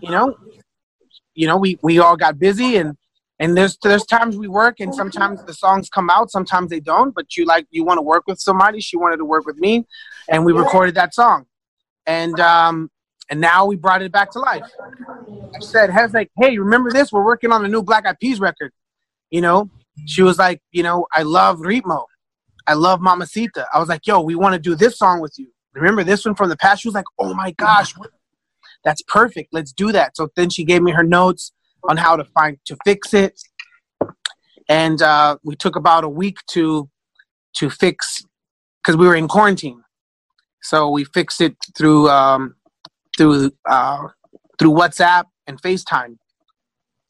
you 0.00 0.10
know, 0.10 0.36
you 1.34 1.46
know, 1.46 1.56
we 1.56 1.78
we 1.82 2.00
all 2.00 2.16
got 2.16 2.38
busy 2.38 2.76
and 2.76 2.96
and 3.38 3.56
there's 3.56 3.76
there's 3.82 4.04
times 4.04 4.36
we 4.36 4.48
work 4.48 4.80
and 4.80 4.94
sometimes 4.94 5.42
the 5.44 5.54
songs 5.54 5.88
come 5.88 6.08
out, 6.10 6.30
sometimes 6.30 6.70
they 6.70 6.80
don't. 6.80 7.14
But 7.14 7.36
you 7.36 7.44
like 7.44 7.66
you 7.70 7.84
want 7.84 7.98
to 7.98 8.02
work 8.02 8.24
with 8.26 8.40
somebody. 8.40 8.80
She 8.80 8.96
wanted 8.96 9.16
to 9.18 9.24
work 9.24 9.44
with 9.46 9.56
me, 9.56 9.86
and 10.28 10.44
we 10.44 10.52
recorded 10.52 10.94
that 10.94 11.14
song, 11.14 11.46
and 12.06 12.38
um 12.40 12.90
and 13.30 13.40
now 13.40 13.64
we 13.66 13.76
brought 13.76 14.02
it 14.02 14.12
back 14.12 14.30
to 14.32 14.38
life. 14.38 14.64
I 15.54 15.58
said, 15.60 15.90
"Has 15.90 16.12
like, 16.12 16.30
hey, 16.38 16.58
remember 16.58 16.92
this? 16.92 17.10
We're 17.10 17.24
working 17.24 17.50
on 17.52 17.64
a 17.64 17.68
new 17.68 17.82
Black 17.82 18.06
Eyed 18.06 18.20
Peas 18.20 18.38
record." 18.38 18.72
You 19.30 19.40
know, 19.40 19.70
she 20.06 20.22
was 20.22 20.38
like, 20.38 20.60
you 20.70 20.82
know, 20.82 21.06
I 21.12 21.22
love 21.22 21.58
Ritmo. 21.58 22.04
I 22.66 22.74
love 22.74 23.00
Mamacita. 23.00 23.66
I 23.72 23.78
was 23.78 23.88
like, 23.88 24.06
yo, 24.06 24.20
we 24.20 24.34
want 24.34 24.54
to 24.54 24.60
do 24.60 24.74
this 24.74 24.98
song 24.98 25.20
with 25.20 25.34
you. 25.38 25.48
remember 25.74 26.04
this 26.04 26.24
one 26.24 26.34
from 26.34 26.48
the 26.48 26.56
past? 26.56 26.82
She 26.82 26.88
was 26.88 26.94
like, 26.94 27.04
oh 27.18 27.34
my 27.34 27.50
gosh, 27.52 27.94
that's 28.84 29.02
perfect. 29.02 29.52
Let's 29.52 29.72
do 29.72 29.92
that. 29.92 30.16
So 30.16 30.28
then 30.36 30.50
she 30.50 30.64
gave 30.64 30.82
me 30.82 30.92
her 30.92 31.02
notes 31.02 31.52
on 31.88 31.96
how 31.96 32.16
to 32.16 32.24
find 32.24 32.58
to 32.66 32.76
fix 32.84 33.14
it, 33.14 33.40
and 34.68 35.02
uh, 35.02 35.36
we 35.44 35.56
took 35.56 35.76
about 35.76 36.04
a 36.04 36.08
week 36.08 36.38
to 36.52 36.88
to 37.54 37.70
fix 37.70 38.22
because 38.82 38.96
we 38.96 39.06
were 39.06 39.14
in 39.14 39.28
quarantine. 39.28 39.82
So 40.62 40.88
we 40.90 41.04
fixed 41.04 41.40
it 41.40 41.56
through 41.76 42.08
um, 42.08 42.56
through 43.16 43.52
uh, 43.68 44.08
through 44.58 44.70
WhatsApp 44.70 45.24
and 45.46 45.60
FaceTime. 45.60 46.16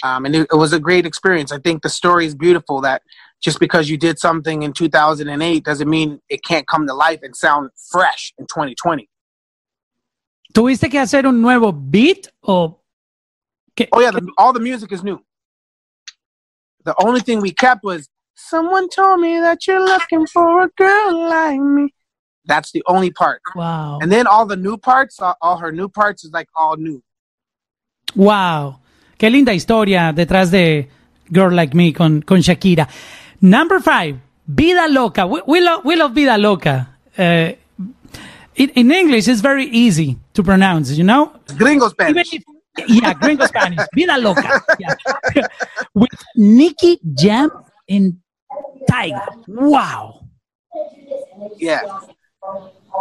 Um, 0.03 0.27
and 0.27 0.35
it, 0.35 0.49
it, 0.53 0.57
was 0.57 0.73
a 0.73 0.81
great 0.81 1.07
experience. 1.07 1.51
I 1.51 1.59
think 1.59 1.83
the 1.83 1.89
story 1.89 2.27
is 2.27 2.35
beautiful. 2.35 2.81
That 2.81 3.03
just 3.43 3.61
because 3.61 3.89
you 3.89 3.97
did 3.97 4.19
something 4.19 4.63
in 4.63 4.73
2008 4.73 5.65
doesn't 5.65 5.89
mean 5.89 6.21
it 6.29 6.43
can't 6.45 6.67
come 6.67 6.87
to 6.87 6.95
life 6.95 7.21
and 7.23 7.35
sound 7.35 7.71
fresh 7.91 8.33
in 8.39 8.47
2020. 8.47 9.09
¿Tuviste 10.53 10.89
que 10.91 11.01
hacer 11.01 11.27
un 11.27 11.41
nuevo 11.41 11.73
beat 11.73 12.29
o? 12.47 12.81
¿Qué, 13.77 13.89
oh 13.93 14.01
yeah, 14.01 14.11
the, 14.11 14.27
all 14.39 14.53
the 14.53 14.61
music 14.61 14.93
is 14.93 15.03
new. 15.03 15.21
The 16.85 16.95
only 17.03 17.21
thing 17.21 17.41
we 17.41 17.51
kept 17.51 17.83
was 17.83 18.09
someone 18.35 18.89
told 18.89 19.21
me 19.21 19.39
that 19.41 19.67
you're 19.67 19.85
looking 19.85 20.27
for 20.27 20.63
a 20.63 20.69
girl 20.77 21.29
like 21.29 21.61
me. 21.61 21.95
That's 22.47 22.73
the 22.73 22.83
only 22.87 23.11
part. 23.11 23.41
Wow. 23.55 23.99
And 24.01 24.13
then 24.13 24.27
all 24.27 24.45
the 24.47 24.57
new 24.57 24.77
parts, 24.77 25.19
all, 25.21 25.37
all 25.41 25.57
her 25.59 25.73
new 25.73 25.89
parts 25.89 26.25
is 26.25 26.33
like 26.33 26.49
all 26.55 26.77
new. 26.77 27.03
Wow. 28.15 28.81
Qué 29.19 29.31
linda 29.31 29.53
historia 29.53 30.13
detrás 30.13 30.51
de 30.51 30.89
Girl 31.33 31.55
Like 31.55 31.75
Me 31.75 31.93
con, 31.93 32.23
con 32.23 32.41
Shakira. 32.41 32.89
Number 33.41 33.81
five, 33.81 34.19
Vida 34.47 34.89
Loca. 34.89 35.27
We, 35.27 35.41
we, 35.47 35.61
love, 35.61 35.85
we 35.85 35.97
love 35.97 36.15
Vida 36.15 36.37
Loca. 36.37 36.89
Uh, 37.17 37.53
in, 38.57 38.71
in, 38.71 38.93
English, 38.93 39.27
it's 39.27 39.41
very 39.41 39.65
easy 39.67 40.19
to 40.35 40.43
pronounce, 40.43 40.93
you 40.93 41.05
know? 41.05 41.33
Gringo 41.57 41.89
Spanish. 41.89 42.35
If, 42.35 42.45
yeah, 42.87 43.15
Gringo 43.15 43.47
Spanish. 43.47 43.87
Vida 43.95 44.19
Loca. 44.19 44.65
Yeah. 44.79 44.95
With 45.95 46.11
Nicky 46.37 46.99
Jam 47.15 47.51
in 47.89 48.21
Tyga. 48.89 49.27
Wow. 49.49 50.27
Yeah. 51.59 51.83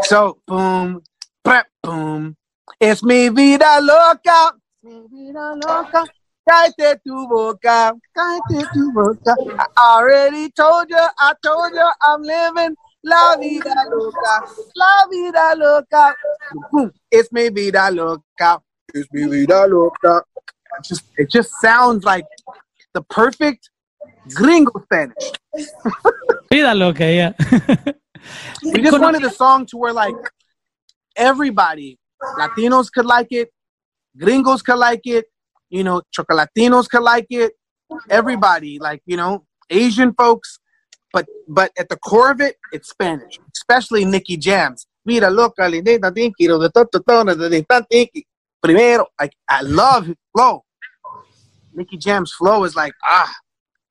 So, 0.04 0.40
boom, 0.48 1.02
prep, 1.44 1.68
boom. 1.82 2.36
Es 2.80 3.04
mi 3.04 3.30
vida 3.30 3.80
loca. 3.82 4.54
Mi 4.82 5.08
vida 5.08 5.56
loca. 5.56 6.04
Cállate 6.48 7.00
tu 7.04 7.28
boca. 7.28 7.94
Cállate 8.16 8.68
tu 8.74 8.92
boca. 8.92 9.36
I 9.58 9.66
already 9.78 10.50
told 10.52 10.90
you, 10.90 10.98
I 10.98 11.34
told 11.42 11.74
you 11.74 11.90
I'm 12.02 12.22
living 12.22 12.76
la 13.04 13.36
vida 13.38 13.76
loca. 13.90 14.44
La 14.76 15.08
vida 15.10 15.56
loca. 15.56 16.16
Boom. 16.72 16.92
It's 17.12 17.32
mi 17.32 17.50
vida 17.50 17.90
loca. 17.92 18.62
It's 18.94 19.08
mi 19.12 19.28
vida 19.28 19.66
loca. 19.68 20.24
It 20.78 20.84
just, 20.84 21.04
it 21.18 21.30
just 21.30 21.52
sounds 21.62 22.04
like 22.04 22.26
the 22.94 23.02
perfect 23.04 23.70
gringo 24.34 24.72
Spanish. 24.84 25.32
vida 26.52 26.74
loca, 26.76 27.12
yeah. 27.12 27.34
we 28.64 28.82
just 28.82 29.00
wanted 29.00 29.24
a 29.24 29.32
song 29.32 29.66
to 29.68 29.78
where 29.78 29.94
like 29.94 30.16
everybody, 31.16 31.98
Latinos 32.38 32.92
could 32.92 33.06
like 33.06 33.28
it, 33.32 33.50
gringos 34.18 34.62
could 34.62 34.78
like 34.78 35.02
it, 35.06 35.26
you 35.70 35.84
know, 35.84 36.02
chocolatinos 36.16 36.88
could 36.88 37.02
like 37.02 37.28
it, 37.32 37.54
everybody, 38.10 38.80
like, 38.80 39.02
you 39.06 39.18
know, 39.18 39.46
Asian 39.70 40.14
folks. 40.14 40.60
But 41.12 41.28
but 41.48 41.72
at 41.78 41.90
the 41.90 41.98
core 41.98 42.32
of 42.32 42.42
it, 42.42 42.58
it's 42.72 42.90
Spanish, 42.90 43.40
especially 43.56 44.06
Nicky 44.06 44.38
Jams. 44.38 44.88
Mira 45.06 45.30
loca, 45.30 45.70
Primero, 48.63 49.08
like 49.19 49.34
I 49.49 49.62
love 49.62 50.08
his 50.08 50.15
flow. 50.36 50.63
Nicky 51.73 51.97
Jam's 51.97 52.32
flow 52.32 52.63
is 52.63 52.76
like 52.76 52.93
ah, 53.04 53.34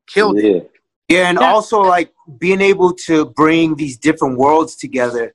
killed 0.09 0.39
yeah. 0.39 0.51
it. 0.51 0.71
Yeah, 1.09 1.29
and 1.29 1.39
yeah. 1.41 1.53
also 1.53 1.81
like 1.81 2.11
being 2.39 2.61
able 2.61 2.95
to 3.07 3.27
bring 3.27 3.75
these 3.77 3.99
different 3.99 4.39
worlds 4.39 4.77
together. 4.77 5.35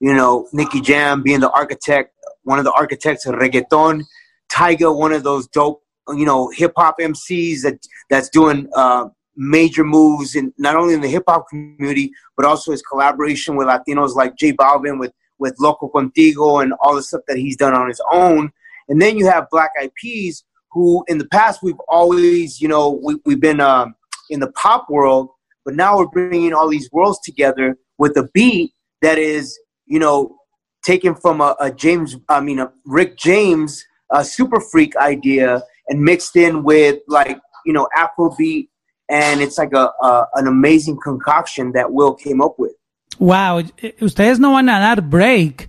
You 0.00 0.14
know, 0.14 0.48
Nicky 0.52 0.80
Jam 0.80 1.22
being 1.22 1.40
the 1.40 1.50
architect, 1.50 2.14
one 2.44 2.58
of 2.58 2.64
the 2.64 2.72
architects 2.72 3.26
of 3.26 3.34
reggaeton. 3.34 4.04
Tyga, 4.50 4.96
one 4.96 5.12
of 5.12 5.22
those 5.22 5.46
dope, 5.48 5.82
you 6.08 6.24
know, 6.24 6.48
hip 6.48 6.72
hop 6.76 6.96
MCs 6.98 7.62
that 7.62 7.78
that's 8.08 8.30
doing 8.30 8.68
uh, 8.74 9.08
major 9.36 9.84
moves 9.84 10.34
in 10.34 10.54
not 10.56 10.76
only 10.76 10.94
in 10.94 11.02
the 11.02 11.08
hip 11.08 11.24
hop 11.28 11.46
community, 11.50 12.10
but 12.36 12.46
also 12.46 12.70
his 12.70 12.80
collaboration 12.80 13.54
with 13.56 13.66
Latinos 13.66 14.14
like 14.14 14.34
J 14.36 14.54
Balvin 14.54 14.98
with 14.98 15.12
with 15.38 15.54
Loco 15.60 15.88
Contigo 15.88 16.62
and 16.62 16.72
all 16.80 16.94
the 16.94 17.02
stuff 17.02 17.20
that 17.28 17.36
he's 17.36 17.56
done 17.56 17.74
on 17.74 17.88
his 17.88 18.00
own. 18.10 18.50
And 18.88 19.00
then 19.00 19.16
you 19.16 19.26
have 19.26 19.46
Black 19.50 19.70
Eyed 19.80 19.92
Peas, 19.94 20.44
who 20.70 21.04
in 21.08 21.18
the 21.18 21.28
past 21.28 21.62
we've 21.62 21.80
always, 21.88 22.60
you 22.60 22.68
know, 22.68 23.00
we, 23.02 23.16
we've 23.24 23.40
been. 23.40 23.60
Um, 23.60 23.94
in 24.30 24.40
the 24.40 24.50
pop 24.52 24.88
world, 24.88 25.30
but 25.64 25.74
now 25.74 25.98
we're 25.98 26.06
bringing 26.06 26.52
all 26.52 26.68
these 26.68 26.88
worlds 26.92 27.18
together 27.20 27.76
with 27.98 28.16
a 28.16 28.28
beat 28.34 28.72
that 29.02 29.18
is, 29.18 29.58
you 29.86 29.98
know, 29.98 30.36
taken 30.84 31.14
from 31.14 31.40
a, 31.40 31.56
a 31.60 31.70
James, 31.72 32.16
I 32.28 32.40
mean, 32.40 32.58
a 32.58 32.72
Rick 32.84 33.16
James 33.16 33.84
a 34.10 34.24
super 34.24 34.58
freak 34.58 34.96
idea 34.96 35.62
and 35.88 36.00
mixed 36.00 36.34
in 36.34 36.62
with 36.62 36.98
like, 37.08 37.38
you 37.66 37.74
know, 37.74 37.88
Afrobeat. 37.96 38.68
And 39.10 39.40
it's 39.40 39.58
like 39.58 39.72
a, 39.74 39.90
a 40.02 40.26
an 40.34 40.46
amazing 40.46 40.98
concoction 41.02 41.72
that 41.72 41.92
Will 41.92 42.14
came 42.14 42.40
up 42.40 42.58
with. 42.58 42.72
Wow, 43.18 43.62
ustedes 44.00 44.38
no 44.38 44.54
van 44.54 44.68
a 44.68 44.94
dar 44.94 45.02
break 45.02 45.68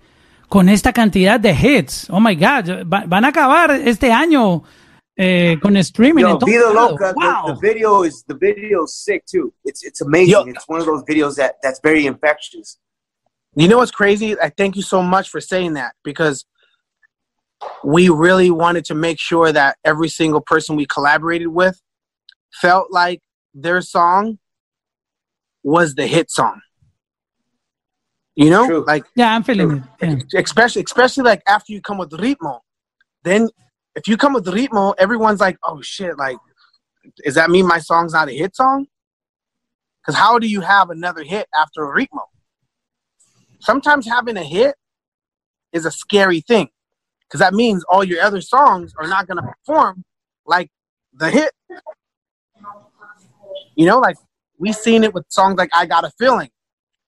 con 0.50 0.68
esta 0.68 0.92
cantidad 0.92 1.40
de 1.40 1.52
hits. 1.52 2.10
Oh 2.10 2.20
my 2.20 2.36
God, 2.36 2.84
van 2.86 3.24
a 3.24 3.30
acabar 3.30 3.72
este 3.72 4.12
año 4.12 4.64
eh, 5.16 5.58
con 5.62 5.78
streaming. 5.78 6.26
Yo, 6.26 6.40
Vida 6.40 6.74
Loca, 6.74 7.14
wow. 7.16 7.48
the, 7.48 7.54
the, 7.54 7.60
video 7.60 8.04
is 8.04 8.24
the 8.28 8.36
video 8.36 8.84
is 8.84 8.96
sick 8.96 9.24
too. 9.26 9.54
It's 9.64 9.84
it's 9.84 10.02
amazing. 10.02 10.32
Yo. 10.32 10.44
It's 10.46 10.68
one 10.68 10.80
of 10.80 10.88
those 10.88 11.04
videos 11.04 11.36
that 11.36 11.56
that's 11.62 11.80
very 11.82 12.06
infectious. 12.06 12.78
You 13.56 13.68
know 13.68 13.78
what's 13.78 13.92
crazy? 13.92 14.36
I 14.40 14.50
thank 14.50 14.76
you 14.76 14.82
so 14.82 15.02
much 15.02 15.30
for 15.30 15.42
saying 15.42 15.74
that 15.74 15.94
because 16.04 16.46
we 17.84 18.10
really 18.10 18.52
wanted 18.52 18.86
to 18.86 18.96
make 18.96 19.20
sure 19.20 19.52
that 19.52 19.78
every 19.84 20.10
single 20.10 20.42
person 20.42 20.76
we 20.76 20.86
collaborated 20.86 21.50
with 21.50 21.82
felt 22.52 22.92
like 22.92 23.22
their 23.54 23.82
song 23.82 24.40
was 25.64 25.96
the 25.96 26.08
hit 26.08 26.32
song. 26.32 26.62
You 28.39 28.49
know, 28.49 28.67
True. 28.67 28.86
like 28.88 29.04
yeah, 29.17 29.36
I'm 29.36 29.43
feeling 29.43 29.84
it. 29.99 30.23
Yeah. 30.32 30.39
Especially, 30.39 30.82
especially 30.82 31.25
like 31.25 31.41
after 31.45 31.73
you 31.73 31.82
come 31.82 31.97
with 31.97 32.12
ritmo, 32.12 32.62
then 33.25 33.49
if 33.95 34.08
you 34.08 34.15
come 34.15 34.32
with 34.32 34.45
ritmo, 34.45 34.95
everyone's 34.97 35.41
like, 35.41 35.58
oh 35.65 35.82
shit, 35.82 36.17
like, 36.17 36.38
does 37.25 37.36
that 37.36 37.49
mean 37.49 37.67
my 37.67 37.80
song's 37.80 38.13
not 38.13 38.30
a 38.30 38.32
hit 38.32 38.56
song? 38.56 38.88
Because 40.02 40.17
how 40.17 40.39
do 40.39 40.47
you 40.47 40.62
have 40.62 40.89
another 40.89 41.21
hit 41.21 41.47
after 41.54 41.84
a 41.84 41.93
ritmo? 41.93 42.21
Sometimes 43.60 44.08
having 44.08 44.38
a 44.38 44.43
hit 44.43 44.75
is 45.73 45.86
a 45.86 45.91
scary 45.91 46.39
thing 46.39 46.69
because 47.28 47.41
that 47.41 47.54
means 47.54 47.84
all 47.89 48.06
your 48.06 48.21
other 48.21 48.39
songs 48.39 48.93
are 48.97 49.08
not 49.10 49.28
going 49.28 49.43
to 49.43 49.43
perform 49.43 50.06
like 50.45 50.69
the 51.12 51.30
hit. 51.30 51.52
You 53.75 53.86
know, 53.86 53.99
like 53.99 54.15
we 54.58 54.71
seen 54.71 55.04
it 55.04 55.13
with 55.13 55.25
songs 55.28 55.58
like 55.58 55.71
I 55.73 55.86
Got 55.86 56.06
a 56.06 56.12
Feeling. 56.17 56.52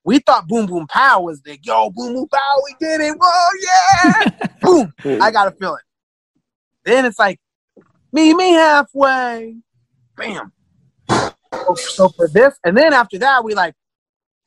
We 0.03 0.19
thought 0.19 0.47
Boom 0.47 0.65
Boom 0.65 0.87
Pow 0.87 1.21
was 1.21 1.41
the 1.41 1.59
yo, 1.61 1.89
Boom 1.91 2.13
Boom 2.13 2.27
Pow, 2.27 2.61
we 2.65 2.75
did 2.79 3.01
it. 3.01 3.15
Whoa, 3.19 3.49
yeah. 3.61 4.49
Boom. 4.61 4.93
I 5.21 5.31
Got 5.31 5.47
a 5.47 5.51
Feeling. 5.51 5.77
Then 6.83 7.05
it's 7.05 7.19
like, 7.19 7.39
meet 8.11 8.33
me 8.33 8.53
halfway. 8.53 9.57
Bam. 10.17 10.51
So 11.75 12.09
for 12.09 12.27
this, 12.27 12.57
and 12.63 12.75
then 12.75 12.93
after 12.93 13.19
that, 13.19 13.43
we 13.43 13.53
like, 13.53 13.75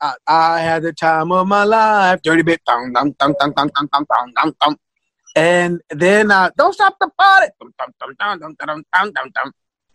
uh, 0.01 0.13
I 0.27 0.59
had 0.59 0.83
the 0.83 0.91
time 0.91 1.31
of 1.31 1.47
my 1.47 1.63
life. 1.63 2.21
Dirty 2.21 2.41
bit. 2.41 2.59
Dum, 2.67 2.91
dum, 2.91 3.15
dum, 3.17 3.33
dum, 3.39 3.53
dum, 3.55 3.71
dum, 3.73 3.89
dum, 3.91 4.05
dum, 4.09 4.33
dum, 4.35 4.55
dum. 4.61 4.77
And 5.37 5.81
then 5.89 6.31
uh, 6.31 6.51
don't 6.57 6.73
stop 6.73 6.97
the 6.99 7.09
party. 7.17 7.47
Dum, 7.59 7.73
dum, 7.79 7.93
dum, 7.99 8.15
dum, 8.19 8.39
dum, 8.39 8.55
dum, 8.59 8.83
dum, 8.93 9.11
dum, 9.13 9.31
dum. 9.33 9.51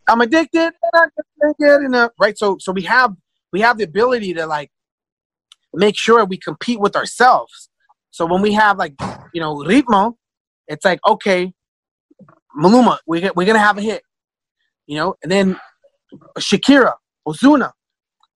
I'm 0.08 0.20
addicted 0.22 0.72
and 0.72 0.72
I 0.94 1.06
can't 1.40 1.58
get 1.58 1.82
enough. 1.82 2.12
Right. 2.18 2.36
So 2.36 2.56
so 2.58 2.72
we 2.72 2.82
have 2.82 3.14
we 3.52 3.60
have 3.60 3.78
the 3.78 3.84
ability 3.84 4.34
to 4.34 4.46
like 4.46 4.70
make 5.74 5.96
sure 5.96 6.24
we 6.24 6.36
compete 6.36 6.80
with 6.80 6.96
ourselves. 6.96 7.68
So 8.10 8.26
when 8.26 8.42
we 8.42 8.52
have 8.54 8.78
like 8.78 8.94
you 9.32 9.40
know 9.40 9.56
ritmo, 9.56 10.14
it's 10.66 10.84
like 10.84 11.00
okay, 11.06 11.52
Maluma, 12.56 12.98
we're, 13.06 13.30
we're 13.34 13.46
gonna 13.46 13.58
have 13.58 13.78
a 13.78 13.82
hit, 13.82 14.02
you 14.86 14.96
know, 14.96 15.14
and 15.22 15.30
then 15.30 15.58
Shakira, 16.38 16.94
Ozuna, 17.26 17.72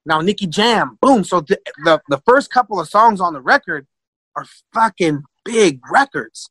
now 0.06 0.20
Nicky 0.20 0.46
Jam, 0.46 0.98
boom. 1.00 1.24
So 1.24 1.40
the, 1.40 1.58
the 1.84 2.00
the 2.08 2.22
first 2.26 2.50
couple 2.50 2.78
of 2.78 2.88
songs 2.88 3.20
on 3.20 3.32
the 3.32 3.40
record 3.40 3.86
are 4.36 4.46
fucking 4.72 5.22
big 5.44 5.80
records. 5.90 6.50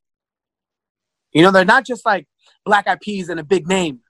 You 1.34 1.42
know, 1.42 1.52
they're 1.52 1.66
not 1.66 1.86
just 1.86 2.06
like 2.06 2.28
Black 2.66 2.88
Eyed 2.88 3.02
Peas 3.02 3.30
and 3.30 3.40
a 3.40 3.44
big 3.44 3.68
name. 3.68 4.02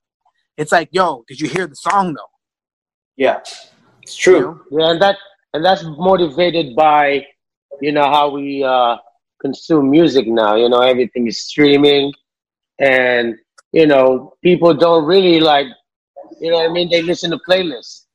It's 0.57 0.71
like, 0.71 0.89
yo, 0.91 1.23
did 1.27 1.39
you 1.39 1.47
hear 1.47 1.67
the 1.67 1.75
song 1.75 2.13
though? 2.13 2.21
Yeah, 3.15 3.39
it's 4.01 4.15
true. 4.15 4.61
You 4.71 4.77
know? 4.77 4.85
Yeah, 4.85 4.91
and 4.91 5.01
that 5.01 5.17
and 5.53 5.63
that's 5.65 5.83
motivated 5.83 6.75
by, 6.75 7.25
you 7.81 7.91
know, 7.91 8.03
how 8.03 8.29
we 8.29 8.63
uh, 8.63 8.97
consume 9.41 9.89
music 9.91 10.27
now. 10.27 10.55
You 10.55 10.69
know, 10.69 10.79
everything 10.81 11.27
is 11.27 11.45
streaming, 11.47 12.13
and 12.79 13.35
you 13.71 13.87
know, 13.87 14.33
people 14.43 14.73
don't 14.73 15.05
really 15.05 15.39
like. 15.39 15.67
You 16.39 16.51
know 16.51 16.57
what 16.57 16.69
I 16.69 16.73
mean? 16.73 16.89
They 16.89 17.01
listen 17.01 17.31
to 17.31 17.39
playlists. 17.47 18.05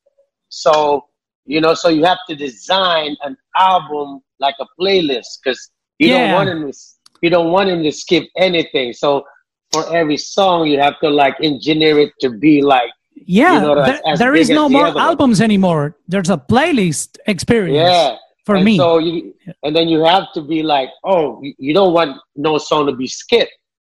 So 0.49 1.05
you 1.47 1.61
know, 1.61 1.75
so 1.75 1.89
you 1.89 2.05
have 2.05 2.19
to 2.29 2.37
design 2.37 3.17
an 3.23 3.37
album 3.59 4.21
like 4.41 4.55
a 4.61 4.67
playlist 4.81 5.39
because 5.43 5.71
you 5.99 6.09
Yeah. 6.09 6.29
don't 6.29 6.31
want 6.31 6.49
him 6.49 6.71
to 6.71 6.79
you 7.23 7.31
don't 7.31 7.53
want 7.53 7.69
him 7.71 7.83
to 7.83 7.93
skip 7.93 8.25
anything. 8.37 8.93
So 8.93 9.25
for 9.73 9.95
every 9.95 10.17
song, 10.17 10.67
you 10.67 10.79
have 10.81 10.99
to 11.03 11.09
like 11.11 11.37
engineer 11.43 11.99
it 12.01 12.13
to 12.21 12.31
be 12.31 12.63
like 12.63 12.91
Yeah, 13.27 13.55
You 13.55 13.61
know, 13.61 13.75
there, 13.85 14.01
as- 14.07 14.19
there 14.19 14.35
is 14.35 14.51
no 14.51 14.69
more 14.69 14.87
albums 14.99 15.41
anymore. 15.41 15.97
There's 16.07 16.31
a 16.31 16.37
playlist 16.37 17.19
experience 17.27 17.91
yeah. 17.91 18.17
for 18.45 18.57
and 18.57 18.65
me. 18.65 18.77
So 18.77 18.99
you 18.99 19.35
and 19.63 19.75
then 19.75 19.89
you 19.89 20.05
have 20.05 20.33
to 20.35 20.43
be 20.43 20.63
like, 20.63 20.91
oh, 21.05 21.41
you- 21.43 21.55
you 21.59 21.75
don't 21.75 21.93
want 21.93 22.21
no 22.37 22.59
song 22.59 22.87
to 22.87 22.93
be 22.93 23.07
skipped. 23.07 23.53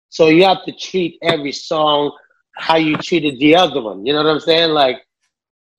So 0.09 0.27
you 0.27 0.43
have 0.43 0.63
to 0.65 0.71
treat 0.73 1.17
every 1.21 1.51
song 1.53 2.11
how 2.57 2.75
you 2.75 2.97
treated 2.97 3.39
the 3.39 3.55
other 3.55 3.81
one. 3.81 4.05
You 4.05 4.13
know 4.13 4.23
what 4.23 4.29
I'm 4.29 4.39
saying? 4.39 4.71
Like 4.71 4.97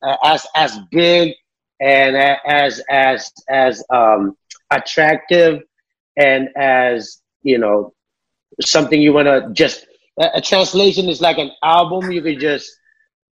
uh, 0.02 0.16
as 0.24 0.46
as 0.54 0.78
big 0.90 1.34
and 1.80 2.16
as 2.16 2.80
as 2.88 3.32
as 3.48 3.84
um 3.90 4.36
attractive 4.70 5.62
and 6.16 6.48
as 6.56 7.20
you 7.42 7.58
know 7.58 7.92
something 8.60 9.00
you 9.00 9.12
want 9.12 9.26
to 9.26 9.48
just 9.52 9.86
a, 10.20 10.30
a 10.34 10.40
translation 10.40 11.08
is 11.08 11.20
like 11.20 11.38
an 11.38 11.50
album 11.62 12.10
you 12.10 12.22
could 12.22 12.38
just 12.40 12.70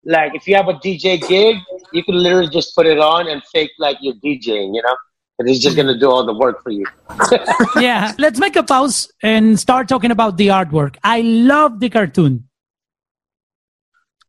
like 0.08 0.34
if 0.34 0.48
you 0.48 0.56
have 0.56 0.68
a 0.68 0.74
DJ 0.74 1.20
gig 1.28 1.56
you 1.92 2.02
can 2.02 2.16
literally 2.16 2.48
just 2.48 2.74
put 2.74 2.86
it 2.86 2.98
on 2.98 3.28
and 3.28 3.42
fake 3.52 3.70
like 3.78 3.96
you're 4.00 4.14
DJing 4.14 4.74
you 4.74 4.82
know 4.82 4.96
and 5.38 5.48
it's 5.48 5.60
just 5.60 5.76
gonna 5.76 5.96
do 5.96 6.10
all 6.10 6.26
the 6.26 6.34
work 6.34 6.62
for 6.64 6.70
you 6.70 6.84
yeah, 7.80 8.14
let's 8.18 8.38
make 8.38 8.56
a 8.56 8.62
pause 8.62 9.10
and 9.22 9.58
start 9.58 9.88
talking 9.88 10.10
about 10.10 10.36
the 10.36 10.48
artwork. 10.48 10.96
I 11.02 11.20
love 11.22 11.80
the 11.80 11.88
cartoon. 11.88 12.48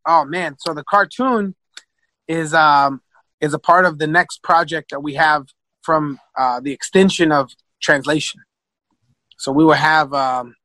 Oh 0.06 0.26
man, 0.26 0.56
so 0.60 0.74
the 0.74 0.84
cartoon 0.84 1.56
is 2.28 2.54
um 2.54 3.02
is 3.42 3.54
a 3.54 3.60
part 3.60 3.86
of 3.86 4.00
the 4.00 4.08
next 4.08 4.44
project 4.44 4.92
that 4.92 5.02
we 5.02 5.16
have 5.16 5.48
from 5.82 6.20
uh, 6.38 6.60
the 6.60 6.72
extension 6.72 7.32
of 7.32 7.52
translation. 7.82 8.42
So 9.38 9.52
we 9.52 9.64
will 9.64 9.74
have 9.74 10.14
um, 10.14 10.56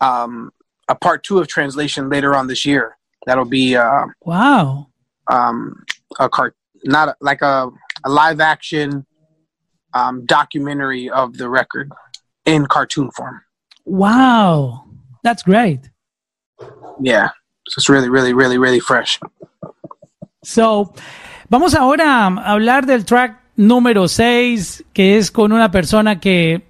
um, 0.00 0.50
a 0.88 0.96
part 0.96 1.22
two 1.22 1.38
of 1.38 1.46
translation 1.46 2.08
later 2.08 2.34
on 2.34 2.48
this 2.48 2.66
year. 2.66 2.96
That'll 3.26 3.44
be 3.44 3.76
uh, 3.76 4.06
Wow. 4.24 4.88
um, 5.28 5.82
a 6.18 6.28
cart, 6.28 6.54
not 6.84 7.08
a, 7.08 7.16
like 7.20 7.40
a, 7.42 7.68
a 8.04 8.10
live 8.10 8.40
action 8.40 9.06
um, 9.94 10.24
documentary 10.26 11.08
of 11.10 11.36
the 11.38 11.48
record 11.48 11.90
in 12.44 12.66
cartoon 12.66 13.10
form. 13.12 13.40
Wow. 13.86 14.84
That's 15.22 15.42
great. 15.42 15.90
Yeah, 17.00 17.28
so 17.66 17.78
it's 17.78 17.88
really, 17.88 18.08
really, 18.10 18.32
really, 18.34 18.58
really 18.58 18.80
fresh. 18.80 19.18
So, 20.42 20.92
vamos 21.48 21.74
ahora 21.74 22.26
a 22.26 22.52
hablar 22.52 22.84
del 22.86 23.04
track 23.04 23.40
número 23.56 24.08
6, 24.08 24.84
que 24.92 25.16
es 25.16 25.30
con 25.30 25.52
una 25.52 25.70
persona 25.70 26.20
que 26.20 26.62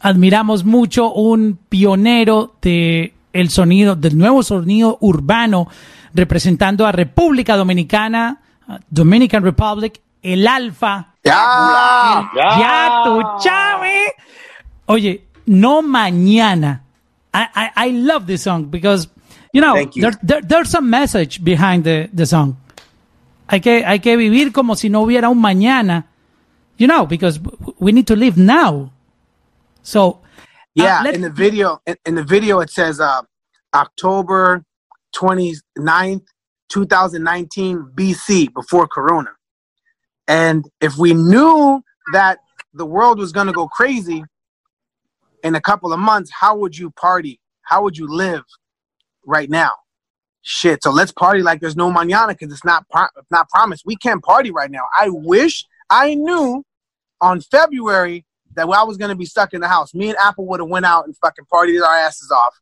admiramos 0.00 0.64
mucho, 0.64 1.12
un 1.12 1.58
pionero 1.68 2.54
de 2.62 3.12
el 3.40 3.50
sonido, 3.50 3.94
del 3.96 4.16
nuevo 4.16 4.42
sonido 4.42 4.98
urbano, 5.00 5.68
representando 6.14 6.86
a 6.86 6.92
República 6.92 7.56
Dominicana, 7.56 8.40
Dominican 8.90 9.42
Republic, 9.42 10.00
el 10.22 10.46
Alfa. 10.46 11.14
Yeah. 11.24 12.30
Ya 12.58 13.02
tú, 13.04 13.20
chave. 13.42 14.12
Oye, 14.86 15.24
no 15.46 15.82
mañana. 15.82 16.82
I, 17.34 17.46
I, 17.54 17.88
I 17.88 17.92
love 17.92 18.26
this 18.26 18.42
song 18.42 18.70
because, 18.70 19.08
you 19.52 19.60
know, 19.60 19.74
Thank 19.74 19.94
you. 19.96 20.02
there, 20.02 20.18
there- 20.22 20.42
there's 20.42 20.74
a 20.74 20.80
message 20.80 21.42
behind 21.44 21.84
the, 21.84 22.08
the 22.14 22.24
song. 22.26 22.56
Hay 23.48 23.60
que, 23.60 23.84
hay 23.84 24.00
que 24.00 24.16
vivir 24.16 24.52
como 24.52 24.74
si 24.74 24.88
no 24.88 25.02
hubiera 25.02 25.28
un 25.28 25.38
mañana, 25.40 26.06
you 26.78 26.86
know, 26.88 27.06
because 27.06 27.40
we 27.78 27.92
need 27.92 28.06
to 28.06 28.16
live 28.16 28.36
now. 28.36 28.90
So, 29.82 30.18
Yeah, 30.76 31.04
uh, 31.06 31.10
in 31.10 31.22
the 31.22 31.30
video, 31.30 31.80
in, 31.86 31.96
in 32.04 32.14
the 32.16 32.22
video, 32.22 32.60
it 32.60 32.68
says 32.70 33.00
uh, 33.00 33.22
October 33.74 34.62
29th, 35.16 36.26
2019 36.68 37.90
BC, 37.94 38.52
before 38.52 38.86
Corona. 38.86 39.30
And 40.28 40.66
if 40.82 40.98
we 40.98 41.14
knew 41.14 41.80
that 42.12 42.40
the 42.74 42.84
world 42.84 43.18
was 43.18 43.32
going 43.32 43.46
to 43.46 43.54
go 43.54 43.66
crazy 43.68 44.22
in 45.42 45.54
a 45.54 45.60
couple 45.62 45.94
of 45.94 45.98
months, 45.98 46.30
how 46.38 46.56
would 46.58 46.76
you 46.76 46.90
party? 46.90 47.40
How 47.62 47.82
would 47.82 47.96
you 47.96 48.06
live 48.06 48.44
right 49.24 49.48
now? 49.48 49.70
Shit. 50.42 50.82
So 50.82 50.90
let's 50.90 51.10
party 51.10 51.42
like 51.42 51.60
there's 51.60 51.76
no 51.76 51.90
mañana 51.90 52.28
because 52.28 52.52
it's 52.52 52.64
not 52.64 52.86
pro- 52.90 53.08
it's 53.16 53.30
not 53.30 53.48
promised. 53.48 53.84
We 53.86 53.96
can't 53.96 54.22
party 54.22 54.50
right 54.50 54.70
now. 54.70 54.84
I 54.96 55.08
wish 55.08 55.64
I 55.88 56.14
knew 56.14 56.64
on 57.20 57.40
February 57.40 58.26
that 58.56 58.66
I 58.68 58.82
was 58.84 58.96
gonna 58.96 59.14
be 59.14 59.26
stuck 59.26 59.54
in 59.54 59.60
the 59.60 59.68
house. 59.68 59.94
Me 59.94 60.08
and 60.08 60.18
Apple 60.22 60.46
would 60.46 60.60
have 60.60 60.68
went 60.68 60.86
out 60.86 61.06
and 61.06 61.16
fucking 61.16 61.44
partied 61.52 61.82
our 61.82 61.94
asses 61.96 62.30
off 62.30 62.54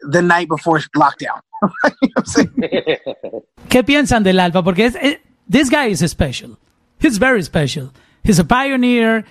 the 0.00 0.22
night 0.22 0.48
before 0.48 0.78
lockdown. 0.96 1.40
you 1.62 1.68
know 1.82 1.90
what 2.14 2.18
I'm 2.18 2.24
saying? 2.26 2.52
¿qué 3.68 3.82
piensan 3.82 4.22
del 4.22 4.38
Alfa? 4.38 4.62
Porque 4.62 4.80
es, 4.86 4.94
eh, 4.96 5.18
this 5.48 5.68
guy 5.70 5.86
is 5.86 6.00
special. 6.10 6.56
He's 7.00 7.18
very 7.18 7.42
special. 7.42 7.90
He's 8.22 8.38
a 8.38 8.44
pioneer. 8.44 9.24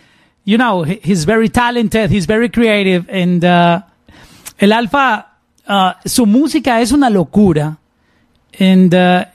You 0.44 0.58
know, 0.58 0.84
he- 0.84 1.00
he's 1.04 1.24
very 1.26 1.48
talented. 1.50 2.12
He's 2.12 2.26
very 2.26 2.50
creative. 2.50 3.08
And 3.10 3.44
uh, 3.46 3.82
el 4.60 4.74
Alfa, 4.74 5.28
uh, 5.68 5.94
su 6.06 6.26
música 6.26 6.82
es 6.82 6.92
una 6.92 7.10
locura. 7.10 7.78
And 8.60 8.94
uh, 8.94 9.26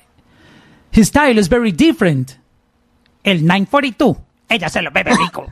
his 0.91 1.09
style 1.09 1.39
is 1.39 1.49
very 1.49 1.73
different. 1.73 2.37
El 3.25 3.39
942. 3.43 4.17
Ella 4.49 4.69
se 4.69 4.83
lo 4.83 4.91
bebe 4.93 5.13
rico. 5.17 5.47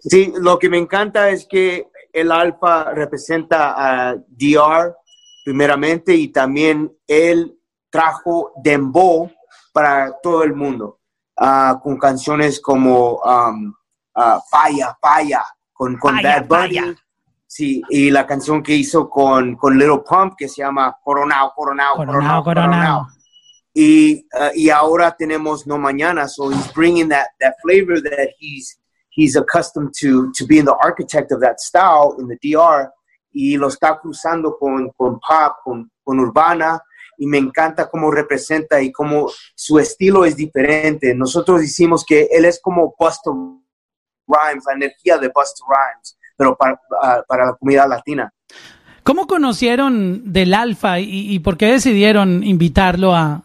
Sí, 0.00 0.32
lo 0.38 0.58
que 0.58 0.68
me 0.68 0.78
encanta 0.78 1.30
es 1.30 1.46
que 1.46 1.88
el 2.12 2.30
Alfa 2.30 2.92
representa 2.92 3.74
a 3.76 4.14
DR 4.28 4.94
primeramente 5.44 6.14
y 6.14 6.28
también 6.28 6.90
él 7.06 7.58
trajo 7.90 8.52
Dembow 8.62 9.30
para 9.72 10.12
todo 10.22 10.42
el 10.42 10.54
mundo 10.54 11.00
ah, 11.36 11.78
con 11.82 11.98
canciones 11.98 12.60
como 12.60 13.16
um, 13.16 13.74
ah, 14.14 14.40
Falla, 14.50 14.96
Falla 15.00 15.44
con, 15.72 15.98
con 15.98 16.14
Falla, 16.14 16.40
Bad 16.40 16.46
Bunny. 16.46 16.78
Falla. 16.78 16.96
Sí, 17.46 17.82
y 17.88 18.10
la 18.10 18.26
canción 18.26 18.62
que 18.62 18.74
hizo 18.74 19.08
con, 19.08 19.54
con 19.56 19.78
Little 19.78 20.02
Pump 20.08 20.34
que 20.36 20.48
se 20.48 20.62
llama 20.62 20.96
Coronao, 21.02 21.52
Coronao, 21.54 21.96
Coronao, 21.96 22.42
Coronao, 22.42 22.44
coronao. 22.44 23.06
Y, 23.74 24.26
uh, 24.32 24.50
y 24.54 24.70
ahora 24.70 25.16
tenemos 25.16 25.66
No 25.66 25.78
Mañana, 25.78 26.28
so 26.28 26.50
he's 26.50 26.72
bringing 26.72 27.08
that, 27.08 27.30
that 27.40 27.54
flavor 27.60 28.00
that 28.00 28.30
he's, 28.38 28.78
he's 29.10 29.36
accustomed 29.36 29.92
to, 30.00 30.30
to 30.32 30.46
being 30.46 30.64
the 30.64 30.76
architect 30.76 31.32
of 31.32 31.40
that 31.40 31.60
style 31.60 32.14
in 32.18 32.28
the 32.28 32.38
DR, 32.40 32.92
y 33.32 33.56
lo 33.56 33.66
está 33.66 33.98
cruzando 34.00 34.56
con, 34.56 34.90
con 34.96 35.18
pop, 35.18 35.56
con, 35.64 35.90
con 36.04 36.20
urbana, 36.20 36.80
y 37.18 37.26
me 37.26 37.38
encanta 37.38 37.88
cómo 37.90 38.12
representa 38.12 38.80
y 38.80 38.92
cómo 38.92 39.28
su 39.56 39.78
estilo 39.80 40.24
es 40.24 40.36
diferente. 40.36 41.14
Nosotros 41.14 41.60
decimos 41.60 42.04
que 42.04 42.28
él 42.30 42.44
es 42.44 42.60
como 42.62 42.94
Busta 42.98 43.30
Rhymes, 44.26 44.64
la 44.66 44.72
energía 44.74 45.18
de 45.18 45.28
Busta 45.28 45.64
Rhymes, 45.68 46.16
pero 46.36 46.56
para, 46.56 46.80
para 47.26 47.46
la 47.46 47.54
comunidad 47.54 47.88
latina. 47.88 48.32
¿Cómo 49.02 49.26
conocieron 49.26 50.32
del 50.32 50.54
Alfa 50.54 50.98
y, 50.98 51.34
y 51.34 51.38
por 51.40 51.56
qué 51.56 51.66
decidieron 51.66 52.42
invitarlo 52.42 53.14
a 53.14 53.43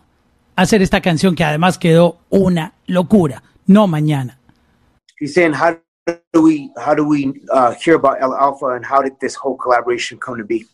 hacer 0.62 0.82
esta 0.82 1.02
canción 1.02 1.36
que 1.36 1.44
además 1.44 1.78
quedó 1.78 2.20
una 2.30 2.74
locura? 2.88 3.44
No 3.66 3.88
mañana. 3.88 4.40
he's 5.20 5.34
saying 5.34 5.54
how 5.54 5.78
do 6.34 6.42
we 6.42 6.72
how 6.78 6.96
do 6.96 7.06
we 7.06 7.34
uh, 7.52 7.72
hear 7.76 7.96
about 7.96 8.22
El 8.22 8.34
Alfa 8.34 8.68
and 8.68 8.86
how 8.86 9.02
did 9.02 9.20
this 9.20 9.36
whole 9.36 9.58
collaboration 9.58 10.18
come 10.18 10.38
to 10.38 10.46
be? 10.46 10.66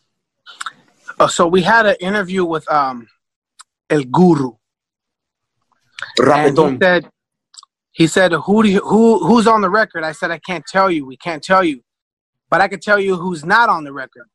Uh, 1.20 1.28
so 1.28 1.48
we 1.48 1.62
had 1.62 1.86
an 1.86 1.96
interview 2.00 2.46
with 2.46 2.70
um, 2.72 3.08
El 3.90 4.04
Guru. 4.04 4.52
And 6.18 6.58
he 6.58 6.78
said, 6.78 7.10
he 7.92 8.08
said, 8.08 8.32
who 8.34 8.64
do 8.64 8.70
you, 8.70 8.80
who 8.80 9.26
who's 9.26 9.48
on 9.48 9.62
the 9.62 9.70
record? 9.70 10.04
I 10.04 10.12
said, 10.12 10.32
I 10.32 10.40
can't 10.40 10.66
tell 10.66 10.92
you. 10.92 11.06
We 11.06 11.18
can't 11.18 11.44
tell 11.44 11.64
you, 11.64 11.82
but 12.50 12.62
I 12.62 12.68
can 12.68 12.80
tell 12.80 13.00
you 13.00 13.16
who's 13.16 13.44
not 13.44 13.70
on 13.70 13.84
the 13.84 13.94
record. 13.94 14.28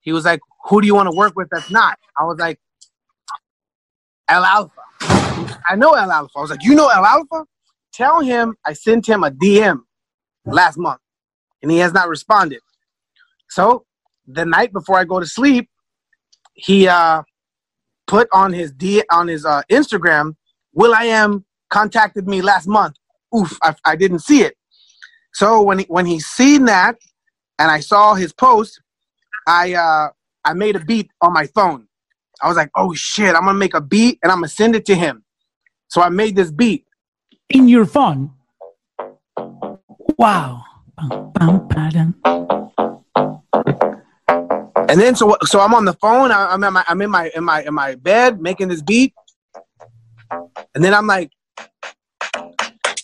He 0.00 0.12
was 0.12 0.24
like, 0.24 0.40
who 0.64 0.80
do 0.80 0.86
you 0.86 0.94
want 0.94 1.10
to 1.10 1.16
work 1.16 1.34
with 1.36 1.48
that's 1.50 1.70
not? 1.70 1.98
I 2.18 2.24
was 2.24 2.38
like, 2.38 2.58
El 4.28 4.44
Alfa. 4.44 4.82
I 5.68 5.76
know 5.76 5.92
El 5.92 6.10
Alfa. 6.10 6.38
I 6.38 6.40
was 6.40 6.50
like, 6.50 6.62
you 6.62 6.74
know 6.74 6.88
El 6.88 7.04
Alfa? 7.04 7.44
Tell 7.92 8.20
him 8.20 8.56
I 8.64 8.72
sent 8.74 9.08
him 9.08 9.24
a 9.24 9.30
DM 9.30 9.80
last 10.44 10.78
month, 10.78 11.00
and 11.62 11.70
he 11.70 11.78
has 11.78 11.92
not 11.92 12.08
responded. 12.08 12.60
So 13.48 13.84
the 14.26 14.44
night 14.44 14.72
before 14.72 14.98
I 14.98 15.04
go 15.04 15.20
to 15.20 15.26
sleep, 15.26 15.68
he 16.54 16.86
uh, 16.86 17.22
put 18.06 18.28
on 18.32 18.52
his 18.52 18.72
D 18.72 19.02
on 19.10 19.28
his 19.28 19.44
uh, 19.44 19.62
Instagram, 19.70 20.34
Will.i.am 20.74 21.44
contacted 21.70 22.26
me 22.26 22.42
last 22.42 22.66
month. 22.66 22.96
oof, 23.34 23.58
I, 23.62 23.74
I 23.84 23.96
didn't 23.96 24.20
see 24.20 24.42
it. 24.42 24.56
So 25.34 25.62
when 25.62 25.80
he, 25.80 25.84
when 25.88 26.06
he 26.06 26.20
seen 26.20 26.64
that, 26.66 26.96
and 27.58 27.70
I 27.70 27.80
saw 27.80 28.14
his 28.14 28.32
post, 28.32 28.80
I 29.46 29.74
uh, 29.74 30.08
I 30.44 30.52
made 30.54 30.76
a 30.76 30.80
beat 30.80 31.10
on 31.20 31.32
my 31.32 31.46
phone. 31.46 31.87
I 32.40 32.48
was 32.48 32.56
like, 32.56 32.70
oh 32.76 32.94
shit, 32.94 33.34
I'm 33.34 33.44
gonna 33.44 33.58
make 33.58 33.74
a 33.74 33.80
beat 33.80 34.18
and 34.22 34.30
I'm 34.30 34.38
gonna 34.38 34.48
send 34.48 34.76
it 34.76 34.86
to 34.86 34.94
him. 34.94 35.24
So 35.88 36.02
I 36.02 36.08
made 36.08 36.36
this 36.36 36.50
beat. 36.50 36.84
In 37.50 37.68
your 37.68 37.86
phone. 37.86 38.32
Wow. 40.18 40.64
Bum, 40.96 41.32
bum, 41.34 41.68
ba-dum. 41.68 42.14
And 44.88 45.00
then 45.00 45.14
so 45.16 45.36
so 45.44 45.60
I'm 45.60 45.74
on 45.74 45.84
the 45.84 45.92
phone. 45.94 46.32
I, 46.32 46.46
I'm 46.46 46.64
in 46.64 46.72
my 46.72 46.84
I'm 46.88 47.02
in 47.02 47.10
my 47.10 47.30
in 47.34 47.44
my 47.44 47.62
in 47.62 47.74
my 47.74 47.94
bed 47.94 48.40
making 48.40 48.68
this 48.68 48.82
beat. 48.82 49.14
And 50.74 50.84
then 50.84 50.94
I'm 50.94 51.06
like, 51.06 51.30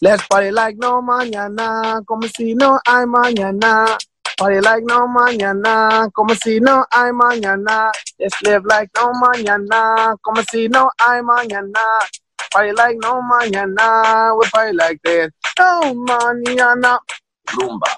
let's 0.01 0.27
party 0.29 0.51
like 0.51 0.77
no 0.79 1.03
mañana, 1.03 2.05
como 2.07 2.29
si 2.29 2.55
no 2.55 2.79
hay 2.87 3.05
mañana. 3.05 3.99
Party 4.37 4.61
like 4.61 4.85
no 4.85 5.07
mañana, 5.07 6.11
como 6.13 6.35
si 6.35 6.59
no 6.59 6.85
hay 6.91 7.13
mañana. 7.13 7.91
Let's 8.19 8.43
live 8.43 8.65
like 8.65 8.91
no 8.97 9.13
mañana, 9.13 10.17
como 10.23 10.43
si 10.51 10.69
no 10.69 10.91
hay 10.99 11.21
mañana. 11.21 11.81
Party 12.51 12.73
like 12.73 12.97
no 13.01 13.23
mañana, 13.23 14.37
we 14.37 14.49
party 14.51 14.77
like 14.77 15.01
this. 15.05 15.31
No 15.59 15.95
mañana. 15.95 16.99
Rumba. 17.49 17.97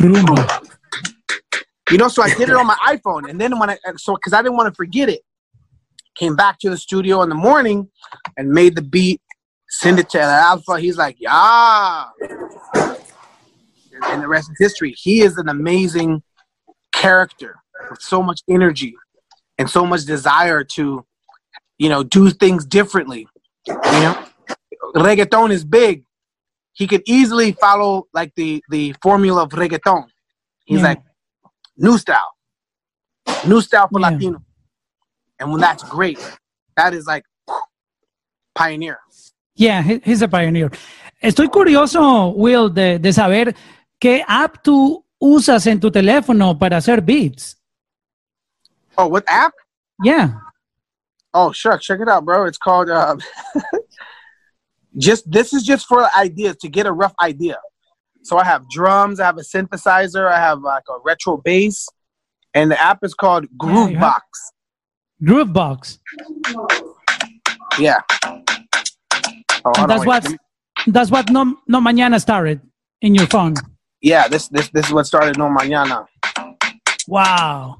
Rumba. 0.00 0.68
You 1.90 1.98
know, 1.98 2.08
so 2.08 2.22
I 2.22 2.34
did 2.34 2.48
it 2.48 2.56
on 2.56 2.66
my 2.66 2.76
iPhone, 2.86 3.30
and 3.30 3.40
then 3.40 3.58
when 3.58 3.70
I 3.70 3.78
so 3.96 4.14
because 4.14 4.32
I 4.32 4.42
didn't 4.42 4.56
want 4.56 4.72
to 4.72 4.76
forget 4.76 5.08
it, 5.08 5.22
came 6.16 6.34
back 6.34 6.58
to 6.60 6.70
the 6.70 6.76
studio 6.76 7.22
in 7.22 7.28
the 7.28 7.34
morning 7.34 7.88
and 8.36 8.50
made 8.50 8.74
the 8.74 8.82
beat, 8.82 9.22
send 9.68 9.98
it 9.98 10.10
to 10.10 10.20
El 10.20 10.28
Alfa. 10.28 10.80
He's 10.80 10.98
like, 10.98 11.16
yeah, 11.18 12.06
and 14.04 14.22
the 14.22 14.28
rest 14.28 14.50
is 14.50 14.56
history. 14.58 14.92
He 14.96 15.20
is 15.22 15.36
an 15.38 15.48
amazing 15.48 16.22
character 16.92 17.56
with 17.90 18.00
so 18.00 18.22
much 18.22 18.40
energy 18.48 18.94
and 19.58 19.68
so 19.68 19.84
much 19.86 20.04
desire 20.04 20.64
to, 20.64 21.04
you 21.78 21.88
know, 21.88 22.02
do 22.02 22.30
things 22.30 22.64
differently. 22.64 23.26
You 23.66 23.74
know, 23.74 24.24
reggaeton 24.96 25.50
is 25.50 25.64
big. 25.64 26.04
He 26.72 26.86
could 26.86 27.02
easily 27.06 27.52
follow 27.52 28.06
like 28.14 28.32
the 28.36 28.62
the 28.70 28.94
formula 29.02 29.42
of 29.42 29.50
reggaeton. 29.50 30.04
He's 30.64 30.78
Yeah. 30.80 30.88
like 30.88 31.02
new 31.76 31.98
style, 31.98 32.30
new 33.46 33.60
style 33.60 33.88
for 33.88 34.00
Yeah. 34.00 34.10
Latino, 34.10 34.42
and 35.38 35.50
when 35.50 35.60
that's 35.60 35.82
great, 35.82 36.18
that 36.76 36.94
is 36.94 37.06
like 37.06 37.24
pioneer. 38.54 38.98
Yeah, 39.56 39.82
he's 39.82 40.22
a 40.22 40.28
pioneer. 40.28 40.70
Estoy 41.22 41.48
curioso, 41.48 42.32
Will, 42.36 42.68
de, 42.68 42.98
de 42.98 43.12
saber 43.12 43.52
qué 43.98 44.24
app 44.26 44.62
tú 44.62 45.04
usas 45.18 45.66
en 45.66 45.80
tu 45.80 45.90
teléfono 45.90 46.58
para 46.58 46.76
hacer 46.76 47.00
beats. 47.00 47.56
Oh, 48.96 49.06
what 49.06 49.24
app? 49.28 49.52
Yeah. 50.02 50.34
Oh, 51.34 51.52
sure. 51.52 51.78
check 51.78 52.00
it 52.00 52.08
out, 52.08 52.24
bro. 52.24 52.46
It's 52.46 52.58
called 52.58 52.90
uh, 52.90 53.16
just 54.96 55.30
this 55.30 55.52
is 55.52 55.62
just 55.62 55.86
for 55.86 56.08
ideas 56.16 56.56
to 56.58 56.68
get 56.68 56.86
a 56.86 56.92
rough 56.92 57.14
idea. 57.22 57.58
So 58.22 58.38
I 58.38 58.44
have 58.44 58.68
drums, 58.68 59.20
I 59.20 59.26
have 59.26 59.38
a 59.38 59.42
synthesizer, 59.42 60.30
I 60.30 60.38
have 60.38 60.60
like 60.60 60.82
a 60.88 60.98
retro 61.04 61.36
bass, 61.36 61.88
and 62.54 62.70
the 62.70 62.80
app 62.80 62.98
is 63.02 63.14
called 63.14 63.44
Yeah, 63.44 63.56
Groovebox. 63.58 64.20
Groovebox. 65.22 65.98
Yeah. 67.78 68.00
Oh, 69.64 69.86
That's 69.86 70.04
what 70.06 70.26
that's 70.86 71.10
what 71.10 71.30
no, 71.30 71.58
no 71.66 71.80
mañana 71.80 72.20
started 72.20 72.60
in 73.00 73.14
your 73.14 73.26
phone. 73.26 73.54
Yeah, 74.00 74.28
this 74.28 74.48
this 74.48 74.68
this 74.70 74.86
is 74.86 74.92
what 74.92 75.06
started 75.06 75.36
No 75.38 75.48
Mañana. 75.48 76.06
Wow. 77.06 77.78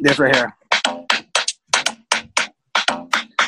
This 0.00 0.18
right 0.18 0.34
here. 0.34 0.56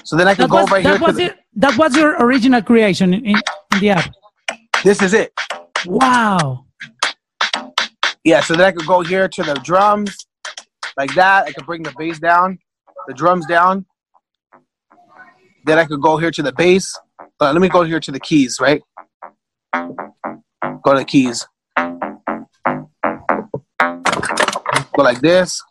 So 0.05 0.17
then 0.17 0.29
I 0.29 0.35
can 0.35 0.43
That 0.45 0.51
go 0.51 0.57
was, 0.59 0.65
over 0.65 0.81
here. 0.81 0.93
that 0.93 0.99
To 0.99 1.05
was 1.05 1.17
the, 1.17 1.25
it. 1.27 1.37
That 1.57 1.79
was 1.79 1.97
your 1.97 2.17
original 2.23 2.63
creation 2.63 3.15
in, 3.15 3.27
in 3.27 3.37
the 3.81 3.91
app. 3.91 4.13
this 4.85 5.03
is 5.03 5.15
it. 5.15 5.33
Wow. 5.87 6.67
Yeah, 8.25 8.41
so 8.41 8.55
then 8.55 8.67
I 8.67 8.73
could 8.73 8.87
go 8.87 9.01
here 9.03 9.29
to 9.29 9.43
the 9.43 9.55
drums, 9.55 10.17
like 10.97 11.15
that. 11.15 11.47
I 11.47 11.53
could 11.53 11.67
bring 11.67 11.83
the 11.83 11.93
bass 11.99 12.19
down, 12.19 12.59
the 13.09 13.15
drums 13.15 13.47
down. 13.47 13.87
Then 15.65 15.79
I 15.79 15.85
could 15.87 16.01
go 16.03 16.19
here 16.19 16.31
to 16.31 16.43
the 16.43 16.53
bass. 16.53 16.99
Uh, 17.41 17.53
let 17.53 17.61
me 17.61 17.69
go 17.69 17.83
here 17.83 18.01
to 18.01 18.13
the 18.13 18.21
keys, 18.21 18.59
right? 18.61 18.83
Go 20.83 20.97
the 20.97 21.05
keys. 21.05 21.47
Go 24.95 25.03
like 25.03 25.21
this. 25.21 25.63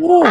Ooh. 0.00 0.24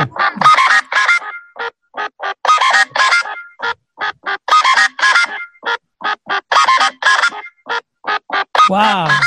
Wow. 8.69 9.19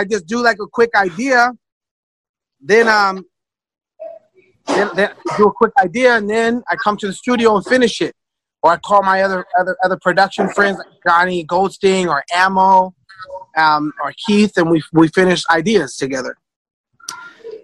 I, 0.00 0.04
just 0.04 0.26
do 0.26 0.42
like 0.42 0.58
a 0.60 0.66
quick 0.66 0.90
idea, 0.94 1.52
then 2.60 2.88
um, 2.88 3.24
then, 4.66 4.90
then 4.94 5.10
do 5.36 5.44
a 5.46 5.52
quick 5.52 5.72
idea, 5.78 6.16
and 6.16 6.28
then 6.28 6.62
I 6.68 6.76
come 6.76 6.96
to 6.98 7.06
the 7.06 7.12
studio 7.12 7.56
and 7.56 7.64
finish 7.64 8.00
it, 8.00 8.14
or 8.62 8.72
I 8.72 8.76
call 8.78 9.02
my 9.02 9.22
other 9.22 9.44
other 9.58 9.76
other 9.84 9.98
production 10.00 10.48
friends 10.48 10.78
like 10.78 10.88
Johnny 11.06 11.44
Goldstein 11.44 12.08
or 12.08 12.24
Ammo, 12.34 12.94
um, 13.56 13.92
or 14.02 14.12
Keith, 14.26 14.52
and 14.56 14.70
we 14.70 14.82
we 14.92 15.08
finish 15.08 15.42
ideas 15.50 15.96
together. 15.96 16.36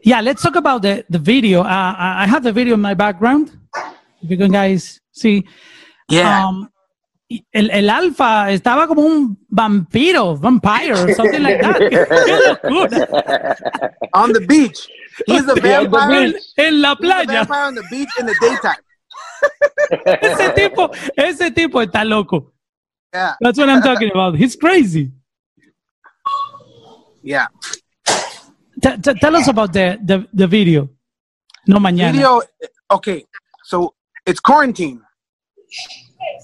Yeah, 0.03 0.20
let's 0.20 0.41
talk 0.41 0.55
about 0.55 0.82
the, 0.82 1.05
the 1.11 1.18
video. 1.18 1.62
Uh, 1.62 1.95
I 1.99 2.26
have 2.28 2.45
the 2.45 2.53
video 2.53 2.74
in 2.74 2.80
my 2.80 2.95
background. 2.95 3.59
If 4.22 4.30
you 4.30 4.37
can 4.37 4.53
guys 4.53 5.01
see. 5.12 5.45
Yeah, 6.09 6.47
Um, 6.47 6.70
el, 7.29 7.70
el 7.70 7.91
alfa 7.91 8.51
estaba 8.51 8.87
como 8.87 9.03
un 9.03 9.39
vampiro, 9.49 10.37
vampire, 10.37 10.93
or 10.93 11.14
something 11.14 11.41
like 11.43 11.61
that. 11.61 11.77
¡Qué 11.91 12.70
locura! 12.70 13.57
on 14.14 14.33
the 14.33 14.41
beach. 14.47 14.89
He's 15.27 15.49
a 15.49 15.55
vampire. 15.61 16.35
En 16.57 16.81
la 16.81 16.91
He's 16.91 16.99
a 16.99 17.03
playa. 17.03 17.27
vampire 17.45 17.62
on 17.66 17.74
the 17.74 17.83
beach 17.91 18.09
in 18.20 18.27
the 18.27 18.35
daytime. 18.41 18.83
Ese 20.22 20.51
tipo, 20.55 20.91
ese 21.16 21.51
tipo 21.53 21.81
está 21.83 22.05
loco. 22.05 22.53
Yeah, 23.12 23.35
That's 23.41 23.59
what 23.59 23.68
I'm 23.70 23.83
talking 23.83 24.11
about. 24.11 24.37
He's 24.37 24.57
crazy. 24.57 25.11
yeah. 27.22 27.47
T- 28.83 28.97
t- 29.03 29.14
tell 29.20 29.35
us 29.37 29.49
about 29.49 29.72
the, 29.72 29.99
the, 30.05 30.27
the 30.33 30.47
video. 30.47 30.89
No 31.66 31.79
mañana. 31.79 32.12
Video. 32.12 32.43
Okay, 32.91 33.24
so 33.64 33.95
it's 34.27 34.39
quarantine, 34.39 35.01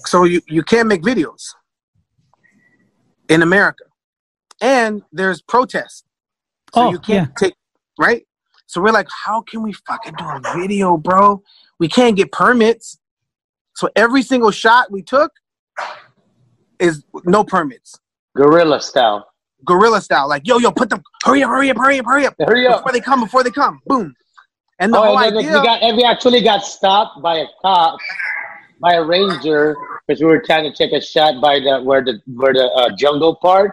so 0.05 0.23
you 0.23 0.41
you 0.47 0.63
can't 0.63 0.87
make 0.87 1.01
videos 1.01 1.53
in 3.29 3.41
America, 3.41 3.83
and 4.61 5.01
there's 5.11 5.41
protests. 5.41 6.03
So 6.73 6.81
Oh, 6.87 6.91
you 6.91 6.99
can't 6.99 7.35
take 7.37 7.53
right. 7.99 8.25
So 8.65 8.81
we're 8.81 8.91
like, 8.91 9.07
how 9.25 9.41
can 9.41 9.61
we 9.61 9.73
fucking 9.73 10.15
do 10.17 10.23
a 10.25 10.41
video, 10.57 10.97
bro? 10.97 11.43
We 11.79 11.87
can't 11.87 12.15
get 12.15 12.31
permits. 12.31 12.97
So 13.75 13.89
every 13.95 14.23
single 14.23 14.51
shot 14.51 14.91
we 14.91 15.01
took 15.03 15.31
is 16.79 17.03
no 17.25 17.43
permits, 17.43 17.99
Guerrilla 18.35 18.81
style. 18.81 19.27
guerrilla 19.65 20.01
style. 20.01 20.27
Like, 20.27 20.47
yo, 20.47 20.57
yo, 20.57 20.71
put 20.71 20.89
them, 20.89 21.01
hurry 21.23 21.43
up, 21.43 21.49
hurry 21.49 21.69
up, 21.69 21.77
hurry 21.77 21.99
up, 21.99 22.05
hurry 22.05 22.25
up, 22.25 22.35
Hurry 22.39 22.67
up. 22.67 22.77
before 22.79 22.91
they 22.91 22.99
come, 23.01 23.19
before 23.21 23.43
they 23.43 23.51
come, 23.51 23.79
boom. 23.85 24.13
And 24.79 24.93
the 24.93 24.97
Oh, 24.97 25.03
whole 25.03 25.19
and 25.19 25.37
idea, 25.37 25.53
we 25.59 25.65
got 25.65 25.81
and 25.83 25.95
we 25.97 26.03
actually 26.03 26.41
got 26.41 26.63
stopped 26.65 27.21
by 27.21 27.37
a 27.37 27.45
cop, 27.61 27.97
by 28.83 28.95
a 28.95 29.03
ranger, 29.03 29.75
because 30.05 30.21
we 30.21 30.27
were 30.27 30.41
trying 30.41 30.69
to 30.69 30.75
take 30.75 30.91
a 30.91 31.01
shot 31.01 31.41
by 31.41 31.59
the 31.59 31.81
where 31.81 32.03
the 32.03 32.21
where 32.27 32.53
the 32.53 32.65
uh, 32.65 32.95
jungle 32.95 33.37
part, 33.37 33.71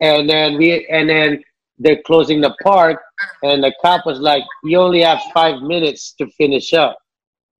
and 0.00 0.30
then 0.30 0.56
we 0.56 0.86
and 0.86 1.10
then 1.10 1.42
they're 1.78 2.00
closing 2.06 2.40
the 2.40 2.54
park, 2.62 3.00
and 3.42 3.62
the 3.62 3.74
cop 3.82 4.06
was 4.06 4.20
like, 4.20 4.44
"You 4.62 4.78
only 4.78 5.02
have 5.02 5.20
five 5.34 5.60
minutes 5.60 6.14
to 6.18 6.26
finish 6.38 6.72
up," 6.72 6.96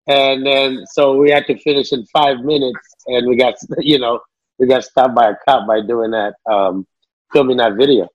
and 0.06 0.46
then 0.46 0.84
so 0.92 1.16
we 1.16 1.30
had 1.30 1.46
to 1.48 1.58
finish 1.58 1.92
in 1.92 2.06
five 2.06 2.38
minutes, 2.40 2.78
and 3.08 3.28
we 3.28 3.36
got 3.36 3.54
you 3.78 3.98
know 3.98 4.20
we 4.58 4.68
got 4.68 4.84
stopped 4.84 5.16
by 5.16 5.30
a 5.30 5.34
cop 5.46 5.66
by 5.66 5.80
doing 5.80 6.12
that, 6.12 6.34
um, 6.50 6.86
filming 7.32 7.56
that 7.58 7.74
video. 7.74 8.08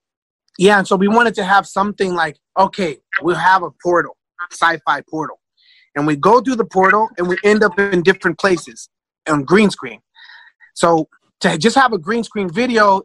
Yeah, 0.57 0.78
and 0.78 0.88
so 0.88 0.95
we 0.95 1.07
wanted 1.07 1.36
to 1.36 1.43
have 1.43 1.66
something 1.66 2.14
like, 2.14 2.38
okay, 2.57 2.97
we'll 3.22 3.36
have 3.36 3.64
a 3.64 3.72
portal, 3.84 4.16
sci-fi 4.51 5.01
portal, 5.09 5.39
and 5.95 6.07
we 6.07 6.15
go 6.15 6.41
through 6.41 6.55
the 6.55 6.65
portal, 6.65 7.09
and 7.17 7.27
we 7.27 7.37
end 7.43 7.63
up 7.63 7.77
in 7.79 8.01
different 8.03 8.39
places 8.39 8.89
on 9.27 9.43
green 9.43 9.69
screen. 9.69 9.99
So 10.73 11.07
to 11.41 11.57
just 11.57 11.75
have 11.75 11.93
a 11.93 11.97
green 11.97 12.23
screen 12.23 12.49
video 12.49 13.03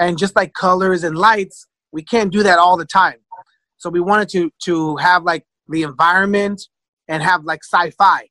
and 0.00 0.18
just 0.18 0.34
like 0.36 0.54
colors 0.54 1.04
and 1.04 1.16
lights, 1.16 1.66
we 1.92 2.02
can't 2.02 2.32
do 2.32 2.42
that 2.42 2.58
all 2.58 2.76
the 2.76 2.86
time. 2.86 3.18
So 3.78 3.90
we 3.90 4.00
wanted 4.00 4.28
to 4.30 4.50
to 4.64 4.96
have 4.96 5.24
like 5.24 5.44
the 5.68 5.82
environment 5.82 6.62
and 7.08 7.22
have 7.22 7.44
like 7.44 7.60
sci-fi, 7.64 8.28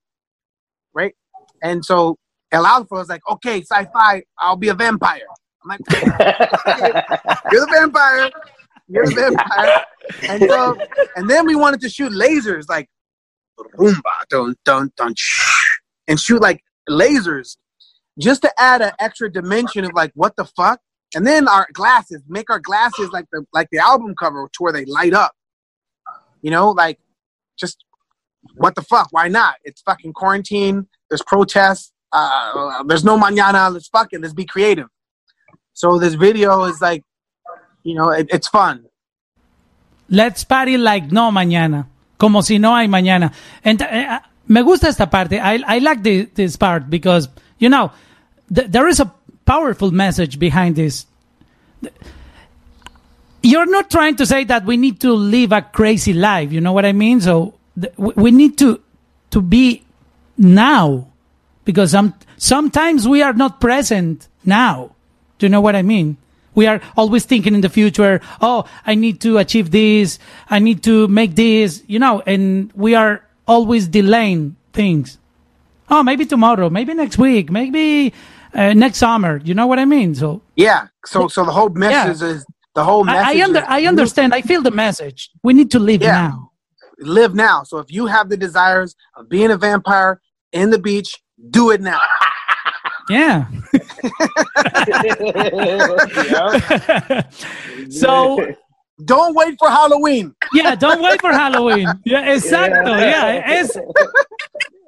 right? 0.94 1.14
And 1.62 1.84
so 1.84 2.18
El 2.52 2.66
Alfa 2.66 2.96
was 2.96 3.10
like, 3.10 3.22
okay, 3.30 3.62
sci-fi, 3.62 4.24
I'll 4.40 4.56
be 4.56 4.70
a 4.70 4.74
vampire. 4.74 5.28
I'm 5.64 5.70
like, 5.70 5.80
you're 7.52 7.66
the 7.66 7.68
vampire. 7.72 8.32
You're 8.88 9.06
the 9.08 9.16
vampire. 9.16 9.84
And 10.30 10.44
so, 10.44 10.78
and 11.16 11.30
then 11.30 11.46
we 11.46 11.56
wanted 11.56 11.82
to 11.82 11.90
shoot 11.90 12.12
lasers, 12.12 12.70
like, 12.70 12.88
boomba, 13.58 14.02
dun, 14.30 14.56
dun, 14.64 14.92
dun, 14.96 15.14
and 16.08 16.20
shoot 16.20 16.42
like 16.42 16.64
lasers 16.90 17.58
just 18.20 18.42
to 18.44 18.52
add 18.58 18.82
an 18.82 18.92
extra 19.00 19.32
dimension 19.32 19.86
of 19.86 19.92
like, 19.94 20.12
what 20.16 20.36
the 20.36 20.46
fuck? 20.46 20.80
And 21.14 21.26
then 21.26 21.48
our 21.48 21.68
glasses, 21.74 22.22
make 22.28 22.50
our 22.50 22.60
glasses 22.60 23.10
like 23.12 23.26
the 23.32 23.46
like 23.54 23.70
the 23.72 23.80
album 23.80 24.16
cover 24.20 24.50
to 24.52 24.64
where 24.64 24.74
they 24.74 24.86
light 24.86 25.14
up. 25.14 25.34
You 26.42 26.52
know, 26.52 26.72
like 26.72 27.00
just 27.58 27.84
what 28.56 28.76
the 28.76 28.82
fuck? 28.82 29.08
Why 29.12 29.28
not? 29.28 29.56
It's 29.64 29.82
fucking 29.82 30.14
quarantine. 30.14 30.88
There's 31.10 31.22
protests. 31.22 31.92
Uh, 32.12 32.84
there's 32.84 33.04
no 33.04 33.18
mañana. 33.18 33.72
Let's 33.72 33.88
fucking 33.88 34.22
let's 34.22 34.34
be 34.34 34.46
creative. 34.46 34.88
So 35.74 36.00
this 36.00 36.14
video 36.14 36.64
is 36.64 36.82
like, 36.82 37.04
you 37.84 37.96
know, 37.96 38.10
it, 38.10 38.28
it's 38.32 38.48
fun. 38.48 38.86
Let's 40.10 40.44
party 40.44 40.78
like 40.78 41.12
no 41.12 41.32
mañana, 41.32 41.88
como 42.18 42.42
si 42.42 42.60
no 42.60 42.76
hay 42.76 42.88
mañana. 42.88 43.32
And 43.64 43.82
uh, 43.82 44.20
me 44.48 44.62
gusta 44.62 44.88
esta 44.88 45.08
parte. 45.08 45.40
I 45.40 45.64
I 45.68 45.80
like 45.80 46.04
the, 46.04 46.26
this 46.34 46.58
part 46.58 46.90
because 46.90 47.30
you 47.60 47.70
know 47.70 47.92
th- 48.54 48.70
there 48.70 48.88
is 48.88 49.00
a 49.00 49.12
powerful 49.46 49.92
message 49.92 50.40
behind 50.40 50.76
this. 50.76 51.06
You're 53.42 53.68
not 53.68 53.92
trying 53.92 54.16
to 54.16 54.26
say 54.26 54.44
that 54.46 54.66
we 54.66 54.76
need 54.76 55.00
to 55.02 55.14
live 55.14 55.52
a 55.52 55.62
crazy 55.62 56.14
life. 56.14 56.52
You 56.52 56.62
know 56.62 56.74
what 56.74 56.86
I 56.86 56.94
mean? 56.94 57.22
So 57.22 57.54
we 57.98 58.32
need 58.32 58.58
to 58.60 58.82
to 59.32 59.42
be 59.42 59.84
now 60.38 61.08
because 61.64 61.92
some 61.92 62.14
sometimes 62.38 63.08
we 63.08 63.22
are 63.22 63.34
not 63.34 63.62
present 63.62 64.28
now. 64.44 64.96
Do 65.38 65.46
you 65.46 65.50
know 65.50 65.62
what 65.62 65.76
I 65.76 65.82
mean? 65.82 66.18
We 66.56 66.68
are 66.68 66.82
always 66.98 67.26
thinking 67.26 67.54
in 67.54 67.62
the 67.62 67.70
future. 67.70 68.22
Oh, 68.42 68.66
I 68.86 68.96
need 68.96 69.22
to 69.22 69.38
achieve 69.38 69.72
this. 69.72 70.20
I 70.50 70.60
need 70.60 70.84
to 70.84 71.08
make 71.08 71.36
this. 71.36 71.84
You 71.88 72.00
know, 72.00 72.22
and 72.26 72.72
we 72.74 72.96
are 72.96 73.24
always 73.48 73.88
delaying 73.88 74.56
things. 74.74 75.18
Oh, 75.90 76.02
maybe 76.02 76.26
tomorrow. 76.26 76.70
Maybe 76.70 76.94
next 76.94 77.18
week. 77.18 77.52
Maybe 77.52 78.14
uh, 78.54 78.74
next 78.74 78.98
summer. 78.98 79.42
You 79.44 79.54
know 79.54 79.68
what 79.68 79.80
I 79.80 79.86
mean? 79.86 80.16
So 80.16 80.42
yeah. 80.56 80.88
So 81.06 81.28
so 81.28 81.46
the 81.46 81.52
whole 81.52 81.70
message 81.70 82.22
yeah. 82.22 82.36
is 82.36 82.46
the 82.74 82.84
whole 82.84 83.04
message. 83.04 83.38
I, 83.38 83.40
I, 83.40 83.44
under, 83.44 83.64
I 83.68 83.86
understand. 83.86 84.34
I 84.34 84.42
feel 84.42 84.62
the 84.62 84.72
message. 84.72 85.30
We 85.44 85.54
need 85.54 85.72
to 85.72 85.80
live 85.80 86.02
yeah. 86.02 86.12
now. 86.12 86.52
Live 87.00 87.36
now. 87.36 87.64
So 87.64 87.80
if 87.80 87.92
you 87.92 88.06
have 88.06 88.30
the 88.30 88.38
desires 88.38 88.96
of 89.16 89.28
being 89.30 89.52
a 89.52 89.58
vampire 89.58 90.22
in 90.52 90.70
the 90.70 90.80
beach, 90.80 91.22
do 91.50 91.72
it 91.72 91.82
now. 91.82 92.00
Yeah. 93.10 93.46
so 97.90 98.40
don't 99.04 99.36
wait 99.36 99.56
for 99.60 99.70
Halloween. 99.70 100.34
Yeah, 100.54 100.76
don't 100.76 101.02
wait 101.02 101.20
for 101.22 101.32
Halloween. 101.32 101.88
Yeah, 102.04 102.34
exactly. 102.34 102.92
Yeah, 102.92 103.62
it's, 103.62 103.78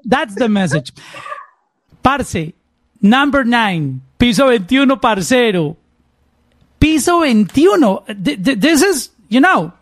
that's 0.06 0.36
the 0.36 0.50
message. 0.50 0.92
Parce, 2.02 2.54
number 3.02 3.44
nine, 3.44 4.02
piso 4.18 4.46
21, 4.46 5.00
parcero. 5.00 5.78
Piso 6.80 7.20
21. 7.20 8.00
This 8.18 8.82
is, 8.82 9.10
you 9.30 9.42
know, 9.42 9.74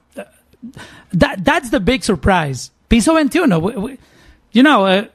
that 1.14 1.44
that's 1.44 1.70
the 1.70 1.80
big 1.80 2.04
surprise. 2.04 2.72
Piso 2.90 3.12
21. 3.12 3.98
You 4.52 4.64
know, 4.64 4.86
uh, 4.86 5.06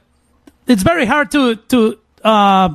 it's 0.67 0.83
very 0.83 1.05
hard 1.05 1.31
to 1.31 1.55
to 1.55 1.99
uh, 2.23 2.69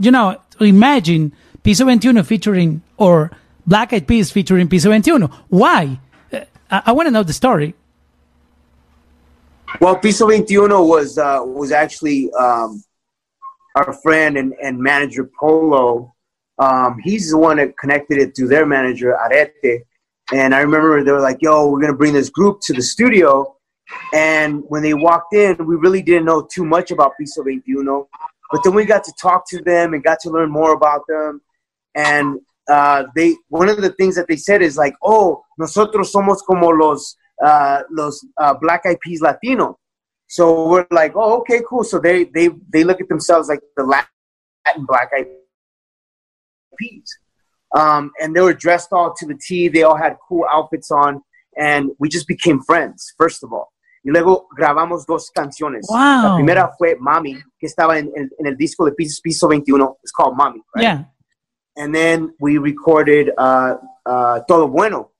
you 0.00 0.10
know 0.10 0.40
imagine 0.60 1.32
Piso 1.62 1.84
21 1.84 2.24
featuring 2.24 2.82
or 2.96 3.30
Black 3.66 3.92
Eyed 3.92 4.08
Peas 4.08 4.30
featuring 4.30 4.68
Piso 4.68 4.88
21. 4.88 5.30
Why? 5.48 6.00
Uh, 6.32 6.40
I, 6.70 6.82
I 6.86 6.92
want 6.92 7.06
to 7.06 7.10
know 7.10 7.22
the 7.22 7.32
story. 7.32 7.74
Well, 9.80 9.96
Piso 9.96 10.24
21 10.26 10.70
was 10.88 11.18
uh, 11.18 11.40
was 11.44 11.70
actually 11.70 12.32
um, 12.32 12.82
our 13.76 13.92
friend 14.02 14.36
and, 14.36 14.54
and 14.62 14.78
manager 14.78 15.30
Polo. 15.38 16.14
Um, 16.58 16.98
he's 17.02 17.30
the 17.30 17.38
one 17.38 17.58
that 17.58 17.78
connected 17.78 18.18
it 18.18 18.34
to 18.34 18.48
their 18.48 18.66
manager 18.66 19.14
Arete. 19.14 19.82
And 20.32 20.54
I 20.54 20.60
remember 20.60 21.04
they 21.04 21.12
were 21.12 21.20
like, 21.20 21.38
"Yo, 21.40 21.68
we're 21.68 21.80
gonna 21.80 21.94
bring 21.94 22.12
this 22.12 22.30
group 22.30 22.60
to 22.62 22.72
the 22.72 22.82
studio." 22.82 23.56
And 24.12 24.62
when 24.68 24.82
they 24.82 24.94
walked 24.94 25.34
in, 25.34 25.56
we 25.66 25.76
really 25.76 26.02
didn't 26.02 26.24
know 26.24 26.46
too 26.50 26.64
much 26.64 26.90
about 26.90 27.12
Piso 27.18 27.42
21. 27.42 28.04
But 28.50 28.62
then 28.64 28.74
we 28.74 28.84
got 28.84 29.04
to 29.04 29.12
talk 29.20 29.48
to 29.50 29.62
them 29.62 29.94
and 29.94 30.02
got 30.02 30.18
to 30.20 30.30
learn 30.30 30.50
more 30.50 30.74
about 30.74 31.02
them. 31.08 31.40
And 31.94 32.40
uh, 32.68 33.04
they 33.14 33.36
one 33.48 33.68
of 33.68 33.80
the 33.80 33.92
things 33.92 34.14
that 34.16 34.28
they 34.28 34.36
said 34.36 34.62
is 34.62 34.76
like, 34.76 34.94
oh, 35.02 35.42
nosotros 35.58 36.12
somos 36.12 36.38
como 36.46 36.68
los 36.68 37.16
uh, 37.44 37.82
los 37.90 38.24
uh, 38.38 38.54
Black 38.54 38.82
Eyed 38.86 39.00
Peas 39.00 39.20
Latino. 39.20 39.78
So 40.28 40.68
we're 40.68 40.86
like, 40.90 41.12
oh, 41.16 41.38
okay, 41.40 41.60
cool. 41.68 41.84
So 41.84 41.98
they 41.98 42.24
they 42.24 42.50
they 42.72 42.84
look 42.84 43.00
at 43.00 43.08
themselves 43.08 43.48
like 43.48 43.60
the 43.76 43.84
Latin 43.84 44.86
Black 44.86 45.10
Eyed 45.16 45.26
Peas. 46.78 47.18
Um, 47.74 48.10
and 48.20 48.34
they 48.34 48.40
were 48.40 48.54
dressed 48.54 48.88
all 48.92 49.14
to 49.14 49.26
the 49.26 49.38
T. 49.40 49.68
They 49.68 49.82
all 49.82 49.96
had 49.96 50.16
cool 50.28 50.44
outfits 50.50 50.90
on, 50.90 51.22
and 51.56 51.90
we 51.98 52.08
just 52.08 52.26
became 52.26 52.62
friends. 52.62 53.12
First 53.16 53.44
of 53.44 53.52
all, 53.52 53.69
y 54.02 54.10
luego 54.10 54.48
grabamos 54.56 55.04
dos 55.06 55.30
canciones. 55.30 55.86
Wow. 55.88 55.98
La 55.98 56.34
primera 56.36 56.72
fue 56.76 56.96
Mami, 56.98 57.36
que 57.58 57.66
estaba 57.66 57.98
en, 57.98 58.10
en, 58.16 58.30
en 58.38 58.46
el 58.46 58.56
disco 58.56 58.84
de 58.84 58.92
Piso, 58.92 59.20
Piso 59.22 59.48
21. 59.48 59.98
It's 60.02 60.12
called 60.12 60.36
Mami, 60.36 60.62
right? 60.74 60.82
Yeah. 60.82 61.04
And 61.76 61.94
then 61.94 62.34
we 62.40 62.58
recorded 62.58 63.30
uh, 63.38 63.76
uh, 64.06 64.40
Todo 64.48 64.68
Bueno. 64.68 65.10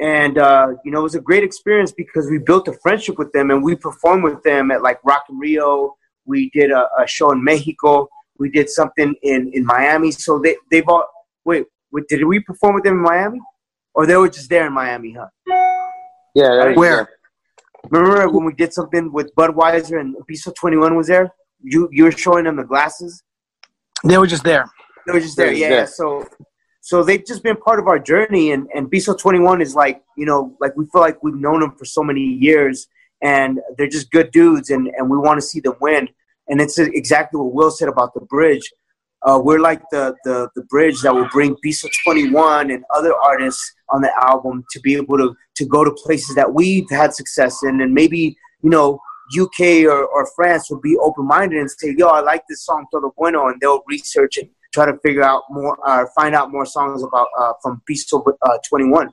And, 0.00 0.38
uh, 0.38 0.74
you 0.82 0.90
know, 0.90 1.00
it 1.00 1.02
was 1.02 1.14
a 1.14 1.20
great 1.20 1.44
experience 1.44 1.92
because 1.92 2.28
we 2.30 2.38
built 2.38 2.68
a 2.68 2.72
friendship 2.72 3.18
with 3.18 3.32
them 3.32 3.50
and 3.50 3.62
we 3.62 3.76
performed 3.76 4.24
with 4.24 4.42
them 4.42 4.70
at 4.70 4.82
like 4.82 4.98
Rock 5.04 5.24
in 5.28 5.38
Rio. 5.38 5.94
We 6.24 6.48
did 6.50 6.70
a, 6.70 6.88
a 6.98 7.06
show 7.06 7.32
in 7.32 7.44
Mexico. 7.44 8.08
We 8.38 8.50
did 8.50 8.70
something 8.70 9.14
in, 9.22 9.50
in 9.52 9.66
Miami. 9.66 10.10
So 10.12 10.38
they, 10.38 10.56
they've 10.70 10.88
all, 10.88 11.06
wait, 11.44 11.66
wait, 11.92 12.08
did 12.08 12.24
we 12.24 12.40
perform 12.40 12.76
with 12.76 12.84
them 12.84 12.94
in 12.94 13.02
Miami? 13.02 13.40
Or 13.92 14.06
they 14.06 14.16
were 14.16 14.30
just 14.30 14.48
there 14.48 14.66
in 14.66 14.72
Miami, 14.72 15.12
huh? 15.18 15.28
Yeah. 16.34 16.72
Where? 16.74 17.08
Remember 17.88 18.28
when 18.28 18.44
we 18.44 18.52
did 18.54 18.72
something 18.72 19.12
with 19.12 19.34
Budweiser 19.34 20.00
and 20.00 20.14
Piso 20.26 20.52
21 20.52 20.96
was 20.96 21.08
there? 21.08 21.32
You 21.62 21.88
you 21.92 22.04
were 22.04 22.12
showing 22.12 22.44
them 22.44 22.56
the 22.56 22.64
glasses? 22.64 23.22
They 24.04 24.18
were 24.18 24.26
just 24.26 24.44
there. 24.44 24.70
They 25.06 25.12
were 25.12 25.20
just 25.20 25.36
there, 25.36 25.52
yeah. 25.52 25.70
yeah. 25.70 25.84
So 25.86 26.26
so 26.80 27.02
they've 27.02 27.24
just 27.24 27.42
been 27.42 27.56
part 27.56 27.78
of 27.78 27.86
our 27.86 27.98
journey 27.98 28.52
and, 28.52 28.66
and 28.74 28.90
Piso 28.90 29.14
21 29.14 29.60
is 29.60 29.74
like, 29.74 30.02
you 30.16 30.24
know, 30.24 30.56
like 30.60 30.74
we 30.76 30.86
feel 30.86 31.02
like 31.02 31.22
we've 31.22 31.34
known 31.34 31.60
them 31.60 31.72
for 31.72 31.84
so 31.84 32.02
many 32.02 32.22
years 32.22 32.88
and 33.22 33.60
they're 33.76 33.86
just 33.86 34.10
good 34.10 34.30
dudes 34.30 34.70
and, 34.70 34.88
and 34.96 35.10
we 35.10 35.18
want 35.18 35.38
to 35.38 35.46
see 35.46 35.60
them 35.60 35.74
win. 35.80 36.08
And 36.48 36.60
it's 36.60 36.78
exactly 36.78 37.38
what 37.38 37.52
Will 37.52 37.70
said 37.70 37.88
about 37.88 38.14
the 38.14 38.20
bridge. 38.20 38.72
Uh, 39.22 39.38
we're 39.42 39.60
like 39.60 39.82
the, 39.90 40.14
the, 40.24 40.48
the 40.54 40.62
bridge 40.64 41.02
that 41.02 41.14
will 41.14 41.28
bring 41.28 41.54
Piso 41.56 41.88
21 42.04 42.70
and 42.70 42.84
other 42.94 43.14
artists 43.14 43.74
on 43.90 44.00
the 44.00 44.10
album 44.24 44.64
to 44.70 44.80
be 44.80 44.94
able 44.94 45.18
to, 45.18 45.34
to 45.56 45.64
go 45.66 45.84
to 45.84 45.90
places 45.90 46.34
that 46.36 46.54
we've 46.54 46.88
had 46.90 47.14
success 47.14 47.62
in. 47.62 47.82
And 47.82 47.92
maybe, 47.92 48.36
you 48.62 48.70
know, 48.70 48.98
UK 49.38 49.84
or, 49.84 50.06
or 50.06 50.26
France 50.34 50.70
will 50.70 50.80
be 50.80 50.96
open 50.96 51.26
minded 51.26 51.58
and 51.58 51.70
say, 51.70 51.94
yo, 51.96 52.08
I 52.08 52.20
like 52.20 52.44
this 52.48 52.64
song, 52.64 52.86
Todo 52.90 53.12
Bueno, 53.16 53.48
and 53.48 53.60
they'll 53.60 53.82
research 53.86 54.38
and 54.38 54.48
try 54.72 54.86
to 54.86 54.96
figure 54.98 55.22
out 55.22 55.42
more, 55.50 55.76
uh, 55.86 56.06
find 56.16 56.34
out 56.34 56.50
more 56.50 56.64
songs 56.64 57.02
about 57.02 57.28
uh, 57.38 57.52
from 57.62 57.82
Piso 57.86 58.24
uh, 58.42 58.58
21. 58.68 59.10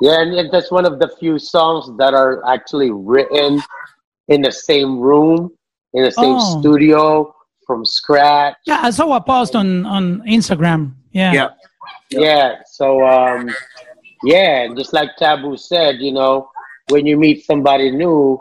Yeah, 0.00 0.20
and 0.20 0.52
that's 0.52 0.70
one 0.70 0.84
of 0.84 0.98
the 0.98 1.10
few 1.18 1.38
songs 1.38 1.90
that 1.98 2.14
are 2.14 2.44
actually 2.46 2.90
written 2.90 3.60
in 4.28 4.42
the 4.42 4.52
same 4.52 4.98
room, 4.98 5.50
in 5.92 6.04
the 6.04 6.12
same 6.12 6.36
oh. 6.38 6.60
studio 6.60 7.34
from 7.68 7.84
scratch. 7.84 8.56
Yeah, 8.66 8.80
I 8.82 8.90
saw 8.90 9.14
a 9.14 9.20
post 9.20 9.54
on 9.54 9.86
on 9.86 10.22
Instagram. 10.22 10.94
Yeah. 11.12 11.32
Yeah. 11.32 11.48
Yeah. 12.10 12.48
So 12.66 13.06
um 13.06 13.50
yeah, 14.24 14.66
just 14.76 14.92
like 14.92 15.10
Taboo 15.16 15.56
said, 15.56 16.00
you 16.00 16.12
know, 16.12 16.50
when 16.88 17.06
you 17.06 17.16
meet 17.16 17.44
somebody 17.44 17.92
new, 17.92 18.40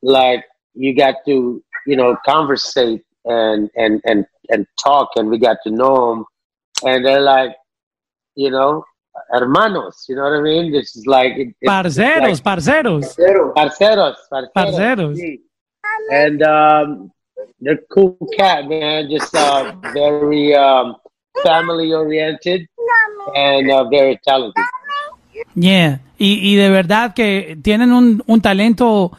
like 0.00 0.44
you 0.74 0.96
got 0.96 1.16
to, 1.26 1.62
you 1.86 1.96
know, 1.96 2.16
conversate 2.24 3.04
and 3.26 3.68
and 3.76 4.00
and 4.04 4.24
and 4.48 4.66
talk, 4.82 5.10
and 5.16 5.28
we 5.28 5.38
got 5.38 5.58
to 5.66 5.70
know 5.70 5.94
them, 6.08 6.24
and 6.84 7.04
they're 7.04 7.20
like, 7.20 7.54
you 8.36 8.50
know, 8.50 8.84
hermanos. 9.30 10.06
You 10.08 10.16
know 10.16 10.22
what 10.22 10.34
I 10.34 10.40
mean? 10.40 10.72
This 10.72 10.96
is 10.96 11.06
like 11.06 11.32
it, 11.36 11.54
parceros, 11.66 12.22
like, 12.22 12.42
parceros, 12.42 13.16
parceros, 13.54 14.16
parceros. 14.30 14.52
parceros. 14.56 15.38
And 16.10 16.42
um, 16.42 17.12
they're 17.60 17.80
cool 17.90 18.16
cat, 18.36 18.68
man. 18.68 19.08
Just 19.10 19.34
uh, 19.34 19.72
very 19.92 20.54
um, 20.54 20.96
family 21.42 21.92
oriented 21.92 22.66
and 23.34 23.70
uh, 23.70 23.84
very 23.88 24.18
talented. 24.26 24.64
Yeah, 25.54 26.00
y, 26.18 26.40
y 26.42 26.56
de 26.56 26.70
verdad 26.70 27.14
que 27.14 27.58
tienen 27.62 27.92
un, 27.92 28.22
un 28.26 28.40
talento 28.40 29.12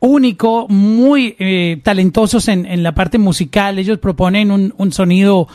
único, 0.00 0.66
muy 0.68 1.34
eh, 1.38 1.80
talentosos 1.82 2.48
en, 2.48 2.66
en, 2.66 2.82
la 2.82 2.92
parte 2.92 3.18
musical. 3.18 3.78
Ellos 3.78 3.98
proponen 3.98 4.50
un, 4.50 4.74
un, 4.76 4.92
sonido 4.92 5.48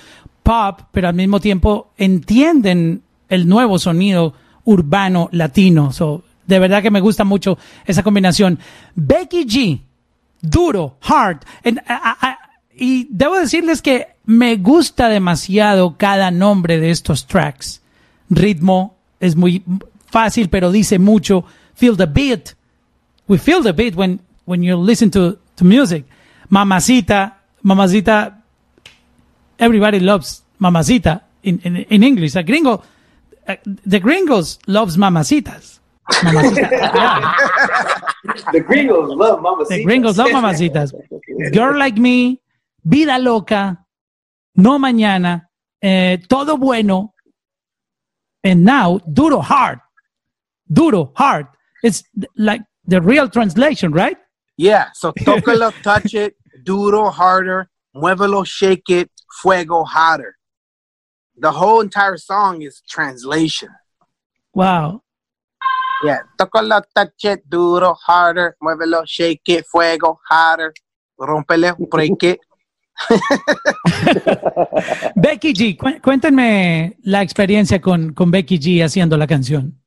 pop, 0.44 0.82
pero 0.92 1.08
al 1.08 1.16
mismo 1.16 1.40
tiempo 1.40 1.92
entienden 1.98 3.04
el 3.30 3.48
nuevo 3.48 3.80
sonido 3.80 4.34
urbano 4.66 5.30
latino. 5.32 5.92
So, 5.92 6.24
de 6.46 6.60
verdad 6.60 6.82
que 6.82 6.92
me 6.92 7.00
gusta 7.00 7.24
mucho 7.24 7.58
esa 7.86 8.04
combinación. 8.04 8.60
Becky 8.96 9.46
G, 9.46 9.80
duro, 10.42 10.98
hard. 11.02 11.46
y 12.76 13.08
debo 13.10 13.38
decirles 13.38 13.82
que 13.82 14.08
me 14.26 14.58
gusta 14.58 15.10
demasiado 15.10 15.98
cada 15.98 16.32
nombre 16.32 16.80
de 16.80 16.92
estos 16.92 17.28
tracks. 17.28 17.82
Ritmo 18.30 18.96
es 19.20 19.36
muy 19.36 19.64
fácil, 20.08 20.50
pero 20.50 20.72
dice 20.72 21.00
mucho. 21.00 21.44
Feel 21.76 21.98
the 21.98 22.06
beat. 22.06 22.56
We 23.28 23.38
feel 23.38 23.62
the 23.64 23.74
beat 23.74 23.96
when, 23.96 24.20
when 24.46 24.64
you 24.64 24.78
listen 24.78 25.12
to, 25.12 25.38
to 25.56 25.66
music. 25.66 26.06
Mamacita, 26.50 27.38
mamacita. 27.62 28.44
Everybody 29.58 30.00
loves 30.00 30.44
mamacita 30.60 31.24
in, 31.44 31.60
in, 31.64 31.78
in 31.78 32.04
English. 32.04 32.36
A 32.36 32.44
gringo, 32.44 32.84
uh, 33.48 33.56
the 33.66 34.00
gringos 34.00 34.60
loves 34.68 34.98
mamacitas. 34.98 35.81
Mamacita. 36.24 37.34
the 38.52 38.60
gringos 38.62 39.10
love 39.10 39.40
mamacitas. 39.40 39.68
The 39.70 39.84
gringos 39.84 40.18
love 40.18 40.32
mamacitas. 40.32 40.94
Girl 41.54 41.78
like 41.78 41.98
me, 41.98 42.42
vida 42.84 43.18
loca, 43.20 43.86
no 44.56 44.78
mañana, 44.80 45.48
eh, 45.82 46.18
todo 46.28 46.58
bueno, 46.58 47.14
and 48.44 48.64
now 48.64 49.00
duro 49.12 49.40
hard. 49.40 49.80
duro, 50.72 51.12
hard. 51.16 51.48
It's 51.84 52.04
like 52.38 52.62
the 52.86 53.02
real 53.02 53.30
translation, 53.30 53.92
right? 53.92 54.18
Yeah. 54.58 54.90
So 54.94 55.12
tócalo, 55.12 55.74
touch 55.84 56.14
it, 56.14 56.36
duro, 56.64 57.10
harder, 57.10 57.70
muévelo, 57.96 58.46
shake 58.46 58.90
it, 58.90 59.12
fuego, 59.42 59.84
hotter. 59.84 60.38
The 61.38 61.52
whole 61.52 61.82
entire 61.82 62.18
song 62.18 62.62
is 62.62 62.82
translation. 62.88 63.70
Wow. 64.54 65.04
Yeah. 66.04 66.20
Tócalo, 66.38 66.82
touch 66.96 67.26
it, 67.26 67.44
duro, 67.48 67.94
harder, 67.94 68.56
muévelo, 68.62 69.04
shake 69.06 69.48
it, 69.48 69.66
fuego, 69.68 70.20
harder, 70.30 70.74
Rompele, 71.20 71.76
break 71.90 72.24
it. 72.24 72.40
Becky 75.16 75.54
G, 75.54 75.78
cuéntenme 76.02 76.98
la 77.04 77.22
experiencia 77.22 77.80
con, 77.80 78.14
con 78.14 78.32
Becky 78.32 78.60
G 78.60 78.84
haciendo 78.84 79.18
la 79.18 79.28
canción. 79.28 79.78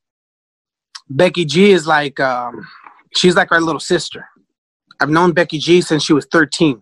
Becky 1.08 1.44
G 1.44 1.72
is 1.72 1.86
like 1.86 2.20
um, 2.20 2.66
she's 3.14 3.36
like 3.36 3.52
our 3.52 3.60
little 3.60 3.80
sister. 3.80 4.26
I've 5.00 5.10
known 5.10 5.32
Becky 5.32 5.58
G 5.58 5.80
since 5.80 6.04
she 6.04 6.12
was 6.12 6.26
13, 6.30 6.80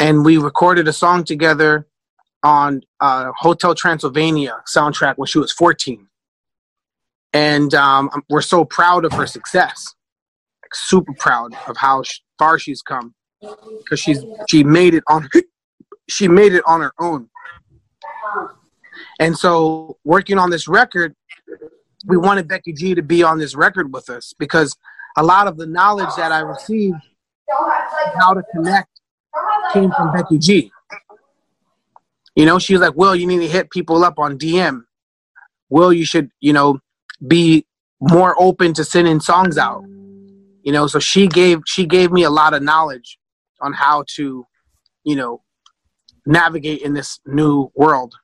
and 0.00 0.24
we 0.24 0.38
recorded 0.38 0.88
a 0.88 0.92
song 0.92 1.24
together 1.24 1.86
on 2.42 2.82
uh, 3.00 3.30
Hotel 3.36 3.74
Transylvania 3.74 4.56
soundtrack 4.66 5.16
when 5.16 5.26
she 5.26 5.38
was 5.38 5.52
14. 5.52 6.08
And 7.32 7.74
um, 7.74 8.10
we're 8.28 8.42
so 8.42 8.64
proud 8.64 9.04
of 9.04 9.12
her 9.12 9.26
success, 9.26 9.94
like 10.62 10.74
super 10.74 11.14
proud 11.14 11.54
of 11.66 11.76
how 11.76 12.02
far 12.38 12.58
she's 12.58 12.82
come, 12.82 13.14
because 13.40 14.00
she's 14.00 14.24
she 14.48 14.64
made 14.64 14.94
it 14.94 15.02
on 15.08 15.28
she 16.08 16.28
made 16.28 16.52
it 16.52 16.62
on 16.66 16.80
her 16.80 16.92
own. 16.98 17.28
And 19.18 19.36
so 19.36 19.98
working 20.04 20.38
on 20.38 20.50
this 20.50 20.68
record, 20.68 21.14
we 22.06 22.16
wanted 22.16 22.48
Becky 22.48 22.72
G 22.72 22.94
to 22.94 23.02
be 23.02 23.22
on 23.22 23.38
this 23.38 23.54
record 23.54 23.92
with 23.92 24.10
us 24.10 24.34
because 24.38 24.76
a 25.16 25.22
lot 25.22 25.46
of 25.46 25.56
the 25.56 25.66
knowledge 25.66 26.14
that 26.16 26.32
I 26.32 26.40
received 26.40 26.96
how 28.18 28.34
to 28.34 28.42
connect 28.54 28.88
came 29.72 29.90
from 29.92 30.12
Becky 30.12 30.38
G. 30.38 30.70
You 32.34 32.46
know, 32.46 32.58
she 32.58 32.74
was 32.74 32.80
like, 32.80 32.96
Will, 32.96 33.14
you 33.14 33.26
need 33.26 33.40
to 33.40 33.48
hit 33.48 33.70
people 33.70 34.04
up 34.04 34.18
on 34.18 34.38
DM. 34.38 34.82
Will, 35.68 35.92
you 35.92 36.04
should, 36.04 36.30
you 36.40 36.52
know, 36.52 36.78
be 37.26 37.64
more 38.00 38.34
open 38.38 38.74
to 38.74 38.84
sending 38.84 39.20
songs 39.20 39.58
out. 39.58 39.82
You 40.62 40.72
know, 40.72 40.86
so 40.86 40.98
she 40.98 41.26
gave 41.26 41.60
she 41.66 41.86
gave 41.86 42.12
me 42.12 42.22
a 42.24 42.30
lot 42.30 42.54
of 42.54 42.62
knowledge 42.62 43.18
on 43.60 43.72
how 43.72 44.04
to, 44.16 44.46
you 45.04 45.16
know, 45.16 45.42
navigate 46.26 46.82
in 46.82 46.94
this 46.94 47.20
new 47.26 47.70
world. 47.74 48.14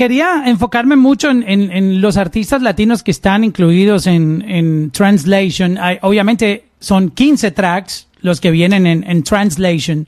quería 0.00 0.44
enfocarme 0.46 0.96
mucho 0.96 1.28
en, 1.28 1.44
en 1.46 2.00
los 2.00 2.16
artistas 2.16 2.62
latinos 2.62 3.02
que 3.02 3.10
están 3.10 3.44
incluidos 3.44 4.06
en, 4.06 4.42
en 4.48 4.90
Translation. 4.92 5.76
obviamente 6.00 6.64
son 6.78 7.10
15 7.10 7.50
tracks 7.50 8.08
los 8.22 8.40
que 8.40 8.50
vienen 8.50 8.86
en, 8.86 9.22
Translation. 9.22 10.06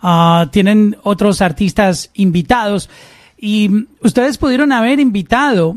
Ah, 0.00 0.48
tienen 0.52 0.96
otros 1.02 1.42
artistas 1.42 2.10
invitados 2.14 2.88
y 3.42 3.88
ustedes 4.00 4.38
pudieron 4.38 4.70
haber 4.70 5.00
invitado 5.00 5.76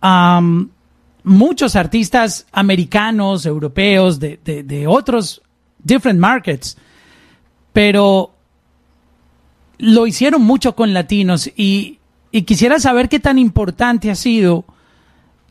a 0.00 0.40
muchos 1.22 1.76
artistas 1.76 2.46
americanos, 2.50 3.44
europeos, 3.44 4.18
de, 4.18 4.38
de 4.42 4.86
otros 4.86 5.42
different 5.78 6.18
markets, 6.18 6.78
pero 7.74 8.32
lo 9.76 10.06
hicieron 10.06 10.40
mucho 10.42 10.74
con 10.74 10.94
latinos 10.94 11.50
y 11.54 11.98
quisiera 12.46 12.80
saber 12.80 13.10
qué 13.10 13.20
tan 13.20 13.38
importante 13.38 14.10
ha 14.10 14.14
sido 14.14 14.64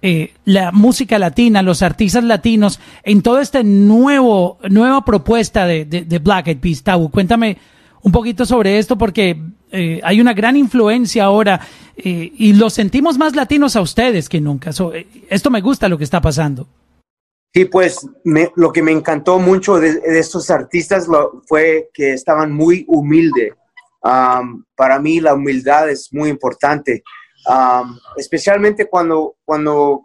eh, 0.03 0.34
la 0.45 0.72
música 0.72 1.20
latina, 1.20 1.62
los 1.62 1.84
artistas 1.84 2.24
latinos 2.24 2.80
en 3.03 3.22
toda 3.22 3.39
esta 3.43 3.62
nuevo, 3.62 4.57
nueva 4.68 5.05
propuesta 5.05 5.68
de, 5.68 5.86
de, 5.86 6.18
Black 6.18 6.47
Eyed 6.47 6.57
Peas. 6.57 6.82
Tabu, 6.82 7.12
cuéntame 7.12 7.57
un 8.04 8.12
poquito 8.12 8.45
sobre 8.45 8.78
esto 8.78 8.97
porque 8.97 9.41
eh, 9.72 9.99
hay 10.04 10.22
una 10.22 10.34
gran 10.34 10.58
influencia 10.58 11.26
ahora 11.26 11.62
eh, 11.95 12.32
y 12.36 12.54
los 12.54 12.74
sentimos 12.74 13.18
más 13.18 13.36
latinos 13.36 13.76
a 13.76 13.82
ustedes 13.82 14.30
que 14.30 14.41
nunca. 14.41 14.72
esto 15.30 15.49
me 15.49 15.62
gusta 15.62 15.89
lo 15.89 15.97
que 15.97 16.04
está 16.04 16.22
pasando. 16.22 16.68
Sí, 17.54 17.66
pues 17.66 18.08
lo 18.56 18.72
que 18.72 18.82
me 18.82 18.91
encantó 18.91 19.38
mucho 19.38 19.78
de, 19.78 19.99
de 19.99 20.20
estos 20.20 20.49
artistas 20.49 21.08
lo, 21.08 21.41
fue 21.47 21.89
que 21.93 22.14
estaban 22.14 22.54
muy 22.54 22.86
humildes 22.88 23.54
para 24.02 24.99
mí 24.99 25.20
la 25.20 25.34
humildad 25.34 25.89
es 25.89 26.12
muy 26.12 26.30
importante, 26.30 27.04
especialmente 28.18 28.88
cuando, 28.88 29.36
cuando 29.45 30.02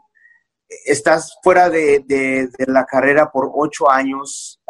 estás 0.84 1.36
fuera 1.42 1.70
de, 1.70 2.04
de, 2.06 2.48
la 2.66 2.84
carrera 2.84 3.30
por 3.30 3.50
ocho 3.54 3.90
años. 3.90 4.60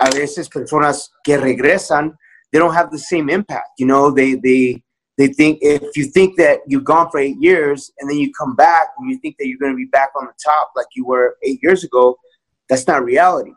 A 0.00 0.10
veces 0.10 0.48
personas 0.48 1.10
que 1.24 1.36
regresan, 1.36 2.16
they 2.50 2.58
don't 2.58 2.74
have 2.74 2.90
the 2.90 2.98
same 2.98 3.30
impact. 3.30 3.68
You 3.78 3.86
know, 3.86 4.10
they, 4.10 4.34
they, 4.34 4.82
they 5.18 5.28
think 5.28 5.58
if 5.60 5.96
you 5.96 6.04
think 6.04 6.36
that 6.38 6.60
you've 6.66 6.84
gone 6.84 7.10
for 7.10 7.20
eight 7.20 7.36
years 7.38 7.92
and 7.98 8.10
then 8.10 8.18
you 8.18 8.32
come 8.32 8.56
back 8.56 8.88
and 8.98 9.10
you 9.10 9.18
think 9.18 9.36
that 9.38 9.46
you're 9.46 9.58
going 9.58 9.72
to 9.72 9.76
be 9.76 9.84
back 9.86 10.10
on 10.18 10.24
the 10.24 10.32
top 10.42 10.72
like 10.74 10.86
you 10.96 11.04
were 11.04 11.36
eight 11.42 11.60
years 11.62 11.84
ago, 11.84 12.16
that's 12.68 12.86
not 12.86 13.04
reality. 13.04 13.52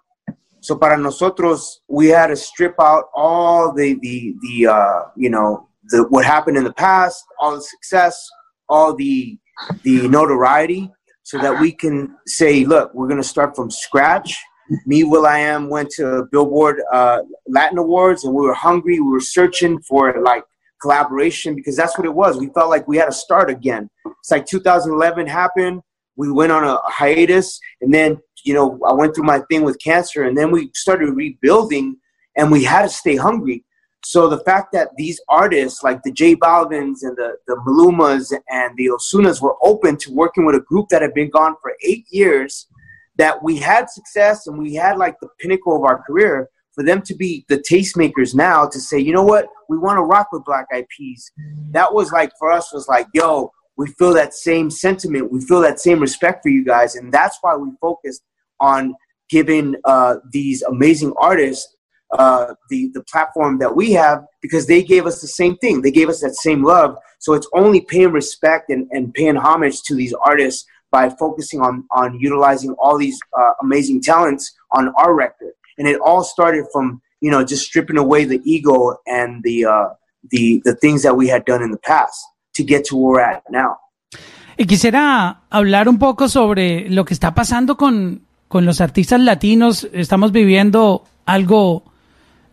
So 0.64 0.78
para 0.78 0.98
nosotros, 0.98 1.82
we 1.90 2.08
had 2.08 2.28
to 2.28 2.38
strip 2.38 2.76
out 2.80 3.10
all 3.14 3.74
the 3.74 4.00
the 4.02 4.34
the 4.42 4.68
uh, 4.68 5.02
you 5.18 5.30
know 5.30 5.68
the 5.90 6.08
what 6.08 6.24
happened 6.24 6.56
in 6.56 6.64
the 6.64 6.72
past, 6.72 7.22
all 7.38 7.56
the 7.56 7.62
success, 7.62 8.30
all 8.70 8.96
the 8.96 9.38
the 9.84 10.08
notoriety, 10.08 10.90
so 11.24 11.38
that 11.38 11.60
we 11.60 11.74
can 11.74 12.16
say, 12.26 12.64
look, 12.64 12.94
we're 12.94 13.10
gonna 13.10 13.24
start 13.24 13.58
from 13.58 13.70
scratch. 13.70 14.42
Me, 14.86 15.04
Will.i.am 15.04 15.70
went 15.70 15.90
to 15.92 16.28
Billboard 16.32 16.82
uh, 16.92 17.20
Latin 17.48 17.78
Awards, 17.78 18.24
and 18.24 18.34
we 18.34 18.46
were 18.46 18.54
hungry. 18.54 19.00
We 19.00 19.12
were 19.12 19.20
searching 19.20 19.82
for 19.82 20.22
like 20.22 20.44
collaboration 20.82 21.56
because 21.56 21.76
that's 21.76 21.98
what 21.98 22.06
it 22.06 22.14
was. 22.14 22.38
We 22.38 22.50
felt 22.50 22.70
like 22.70 22.88
we 22.88 22.98
had 22.98 23.06
to 23.06 23.12
start 23.12 23.50
again. 23.50 23.90
It's 24.06 24.32
like 24.32 24.46
2011 24.46 25.28
happened. 25.28 25.82
We 26.16 26.32
went 26.32 26.52
on 26.52 26.64
a 26.64 26.78
hiatus, 26.86 27.60
and 27.82 27.94
then 27.94 28.20
you 28.44 28.54
know, 28.54 28.80
I 28.86 28.94
went 28.94 29.16
through 29.16 29.26
my 29.26 29.40
thing 29.50 29.64
with 29.64 29.82
cancer 29.82 30.24
and 30.24 30.38
then 30.38 30.52
we 30.52 30.70
started 30.74 31.14
rebuilding 31.14 31.98
and 32.36 32.52
we 32.52 32.64
had 32.64 32.84
to 32.84 32.90
stay 32.90 33.16
hungry. 33.16 33.64
So 34.06 34.28
the 34.28 34.40
fact 34.40 34.74
that 34.74 34.90
these 34.98 35.22
artists 35.30 35.82
like 35.82 36.04
the 36.04 36.12
J 36.12 36.36
Balvins 36.36 37.04
and 37.04 37.16
the, 37.16 37.38
the 37.48 37.56
Malumas 37.66 38.34
and 38.50 38.76
the 38.76 38.88
Ozunas 38.88 39.42
were 39.42 39.56
open 39.62 39.96
to 39.98 40.14
working 40.14 40.46
with 40.46 40.56
a 40.56 40.60
group 40.60 40.90
that 40.90 41.02
had 41.02 41.14
been 41.14 41.30
gone 41.30 41.56
for 41.62 41.74
eight 41.84 42.06
years, 42.10 42.68
that 43.18 43.44
we 43.44 43.58
had 43.58 43.90
success 43.90 44.48
and 44.48 44.58
we 44.58 44.74
had 44.74 44.98
like 44.98 45.16
the 45.22 45.30
pinnacle 45.40 45.76
of 45.76 45.84
our 45.84 46.02
career, 46.04 46.50
for 46.74 46.84
them 46.84 47.02
to 47.04 47.14
be 47.14 47.46
the 47.50 47.58
tastemakers 47.58 48.34
now 48.34 48.68
to 48.68 48.80
say, 48.80 48.98
you 48.98 49.14
know 49.14 49.24
what, 49.24 49.46
we 49.70 49.78
want 49.78 49.98
to 49.98 50.04
rock 50.04 50.30
with 50.32 50.44
Black 50.46 50.66
Eyed 50.74 50.88
Peas. 50.96 51.32
That 51.72 51.94
was 51.94 52.12
like 52.12 52.32
for 52.40 52.52
us 52.52 52.74
was 52.74 52.88
like, 52.88 53.08
yo, 53.14 53.52
we 53.78 53.88
feel 53.88 54.14
that 54.14 54.34
same 54.34 54.70
sentiment, 54.70 55.32
we 55.32 55.42
feel 55.42 55.62
that 55.62 55.80
same 55.80 56.00
respect 56.00 56.44
for 56.44 56.50
you 56.50 56.66
guys, 56.66 56.96
and 56.96 57.12
that's 57.12 57.38
why 57.42 57.56
we 57.56 57.70
focused 57.80 58.24
on 58.60 58.96
giving 59.30 59.76
uh, 59.86 60.16
these 60.32 60.62
amazing 60.64 61.14
artists 61.18 61.76
uh, 62.14 62.54
the 62.70 62.92
the 62.94 63.04
platform 63.04 63.58
that 63.58 63.76
we 63.76 63.92
have 63.92 64.24
because 64.42 64.68
they 64.68 64.84
gave 64.84 65.06
us 65.08 65.20
the 65.20 65.28
same 65.28 65.58
thing. 65.58 65.82
They 65.82 65.92
gave 65.92 66.10
us 66.10 66.22
that 66.22 66.36
same 66.36 66.64
love. 66.64 66.96
So 67.20 67.34
it's 67.34 67.50
only 67.54 67.82
paying 67.82 68.12
respect 68.12 68.70
and, 68.70 68.88
and 68.92 69.14
paying 69.14 69.36
homage 69.36 69.82
to 69.84 69.96
these 69.96 70.14
artists 70.14 70.66
by 70.94 71.10
focusing 71.10 71.60
on 71.60 72.20
utilizing 72.20 72.72
all 72.78 72.98
these 73.06 73.20
uh, 73.36 73.54
amazing 73.66 74.00
talents 74.02 74.54
on 74.72 74.94
our 74.96 75.14
record. 75.14 75.54
And 75.78 75.88
it 75.88 75.98
all 76.00 76.24
started 76.24 76.66
from 76.72 77.02
you 77.20 77.32
know 77.32 77.44
just 77.44 77.64
stripping 77.66 77.98
away 77.98 78.26
the 78.26 78.40
ego 78.46 78.78
and 79.08 79.42
the 79.44 79.66
uh, 79.66 79.90
the 80.30 80.62
the 80.64 80.76
things 80.76 81.02
that 81.02 81.16
we 81.18 81.28
had 81.28 81.44
done 81.46 81.62
in 81.66 81.72
the 81.72 81.82
past 81.92 82.18
to 82.56 82.64
get 82.64 82.86
to 82.90 82.96
where 82.96 83.22
at 83.22 83.44
now. 83.50 83.78
Y 84.56 84.66
quisiera 84.66 85.42
hablar 85.50 85.90
un 85.90 85.98
poco 85.98 86.30
sobre 86.30 86.88
lo 86.90 87.06
que 87.06 87.16
está 87.16 87.34
pasando 87.34 87.76
con, 87.76 88.22
con 88.48 88.66
los 88.66 88.82
artistas 88.82 89.20
latinos. 89.20 89.88
Estamos 89.94 90.32
viviendo 90.32 91.06
algo 91.26 91.84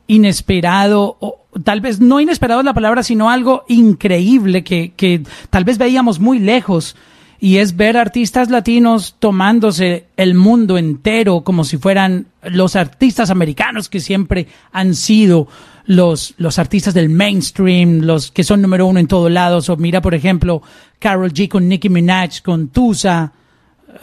inesperado, 0.07 1.18
o 1.20 1.45
tal 1.62 1.82
vez 1.82 2.01
no 2.01 2.18
inesperado 2.18 2.61
es 2.61 2.64
la 2.64 2.72
palabra, 2.72 3.03
sino 3.03 3.28
algo 3.28 3.64
increíble 3.68 4.64
que, 4.64 4.93
que 4.97 5.22
tal 5.51 5.64
vez 5.64 5.76
veíamos 5.76 6.18
muy 6.20 6.38
lejos. 6.38 6.97
Y 7.41 7.57
es 7.57 7.76
ver 7.76 7.97
artistas 7.97 8.51
latinos 8.51 9.16
tomándose 9.18 10.07
el 10.16 10.34
mundo 10.34 10.76
entero 10.76 11.41
como 11.41 11.64
si 11.64 11.78
fueran 11.78 12.26
los 12.43 12.76
artistas 12.76 13.30
americanos 13.30 13.88
que 13.88 14.01
siempre 14.01 14.47
han 14.72 14.95
sido 14.95 15.49
los, 15.86 16.34
los 16.36 16.59
artistas 16.59 16.95
del 16.95 17.09
mainstream, 17.09 18.03
los 18.03 18.30
que 18.30 18.45
son 18.45 18.61
número 18.61 18.86
uno 18.86 19.01
en 19.01 19.07
todos 19.07 19.30
lados. 19.30 19.68
O 19.70 19.76
mira, 19.76 20.01
por 20.01 20.14
ejemplo, 20.14 20.62
Carol 20.99 21.32
G 21.32 21.49
con 21.49 21.66
Nicki 21.66 21.88
Minaj, 21.88 22.43
con 22.43 22.68
Tusa, 22.68 23.32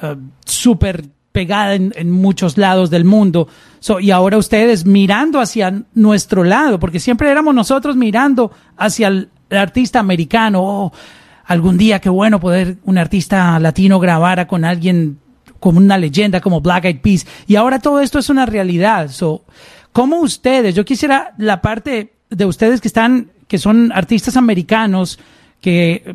uh, 0.01 0.15
súper 0.43 1.05
pegada 1.31 1.75
en, 1.75 1.93
en, 1.95 2.09
muchos 2.09 2.57
lados 2.57 2.89
del 2.89 3.05
mundo. 3.05 3.47
So, 3.79 3.99
y 3.99 4.09
ahora 4.09 4.37
ustedes 4.37 4.85
mirando 4.85 5.39
hacia 5.39 5.83
nuestro 5.93 6.43
lado, 6.43 6.79
porque 6.79 6.99
siempre 6.99 7.29
éramos 7.29 7.53
nosotros 7.53 7.95
mirando 7.95 8.51
hacia 8.75 9.09
el, 9.09 9.29
artista 9.49 9.99
americano. 9.99 10.61
Oh, 10.61 10.93
algún 11.47 11.77
día 11.77 11.99
qué 11.99 12.09
bueno 12.09 12.39
poder 12.39 12.77
un 12.83 12.97
artista 12.97 13.59
latino 13.59 13.99
grabara 13.99 14.47
con 14.47 14.65
alguien 14.65 15.17
como 15.59 15.79
una 15.79 15.97
leyenda 15.97 16.41
como 16.41 16.61
Black 16.61 16.85
Eyed 16.85 17.01
Peas. 17.01 17.25
Y 17.47 17.55
ahora 17.55 17.79
todo 17.79 18.01
esto 18.01 18.19
es 18.19 18.29
una 18.29 18.45
realidad. 18.45 19.09
So, 19.09 19.43
¿Cómo 19.93 20.19
ustedes? 20.21 20.75
Yo 20.75 20.85
quisiera 20.85 21.33
la 21.39 21.61
parte 21.61 22.13
de 22.29 22.45
ustedes 22.45 22.81
que 22.81 22.87
están, 22.87 23.31
que 23.47 23.57
son 23.57 23.91
artistas 23.91 24.37
americanos, 24.37 25.17
que 25.59 26.13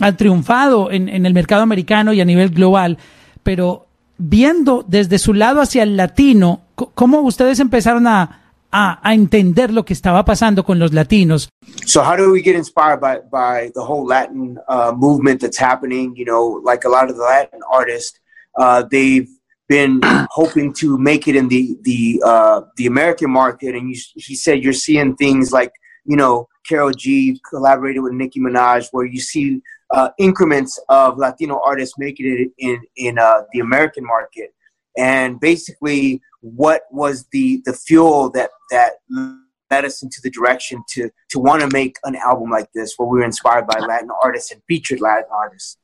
han 0.00 0.16
triunfado 0.18 0.90
en, 0.90 1.08
en 1.08 1.24
el 1.24 1.32
mercado 1.32 1.62
americano 1.62 2.12
y 2.12 2.20
a 2.20 2.26
nivel 2.26 2.50
global, 2.50 2.98
pero 3.42 3.86
viendo 4.18 4.84
desde 4.86 5.18
su 5.18 5.32
lado 5.32 5.62
hacia 5.62 5.82
el 5.82 5.96
latino, 5.96 6.60
¿cómo 6.74 7.20
ustedes 7.20 7.58
empezaron 7.60 8.06
a, 8.06 8.41
a, 8.72 8.98
a, 9.02 9.14
entender 9.14 9.70
lo 9.70 9.84
que 9.84 9.92
estaba 9.92 10.24
pasando 10.24 10.64
con 10.64 10.78
los 10.78 10.92
latinos? 10.92 11.48
So 11.84 12.02
how 12.02 12.16
do 12.16 12.32
we 12.32 12.42
get 12.42 12.56
inspired 12.56 13.00
by, 13.00 13.20
by 13.30 13.70
the 13.74 13.84
whole 13.84 14.06
Latin 14.06 14.58
uh, 14.68 14.92
movement 14.96 15.40
that's 15.40 15.58
happening? 15.58 16.16
You 16.16 16.24
know, 16.24 16.60
like 16.64 16.84
a 16.84 16.88
lot 16.88 17.10
of 17.10 17.16
the 17.16 17.22
Latin 17.22 17.60
artists, 17.70 18.18
uh, 18.58 18.82
they've 18.90 19.28
been 19.68 20.00
hoping 20.30 20.72
to 20.74 20.98
make 20.98 21.28
it 21.28 21.36
in 21.36 21.48
the 21.48 21.76
the 21.82 22.22
uh, 22.24 22.62
the 22.76 22.86
American 22.86 23.30
market, 23.30 23.74
and 23.74 23.90
you, 23.90 24.00
he 24.14 24.34
said 24.34 24.62
you're 24.62 24.72
seeing 24.72 25.16
things 25.16 25.52
like 25.52 25.72
you 26.04 26.16
know 26.16 26.48
Karol 26.68 26.92
G 26.92 27.40
collaborated 27.48 28.02
with 28.02 28.14
Nicki 28.14 28.40
Minaj, 28.40 28.88
where 28.92 29.04
you 29.04 29.20
see 29.20 29.60
uh, 29.90 30.10
increments 30.18 30.78
of 30.88 31.18
Latino 31.18 31.60
artists 31.64 31.98
making 31.98 32.26
it 32.26 32.52
in 32.58 32.80
in 32.96 33.18
uh, 33.18 33.42
the 33.52 33.60
American 33.60 34.04
market, 34.04 34.54
and 34.96 35.38
basically 35.40 36.20
what 36.42 36.82
was 36.90 37.26
the 37.32 37.62
the 37.64 37.72
fuel 37.72 38.30
that 38.30 38.50
that 38.70 38.94
led 39.08 39.84
us 39.84 40.02
into 40.02 40.20
the 40.22 40.30
direction 40.30 40.82
to 40.90 41.08
to 41.30 41.38
want 41.38 41.62
to 41.62 41.68
make 41.68 41.96
an 42.04 42.14
album 42.16 42.50
like 42.50 42.68
this, 42.74 42.94
where 42.96 43.08
we 43.08 43.20
were 43.20 43.24
inspired 43.24 43.66
by 43.66 43.78
Latin 43.78 44.10
artists 44.22 44.50
and 44.52 44.60
featured 44.68 45.00
Latin 45.00 45.30
artists. 45.32 45.78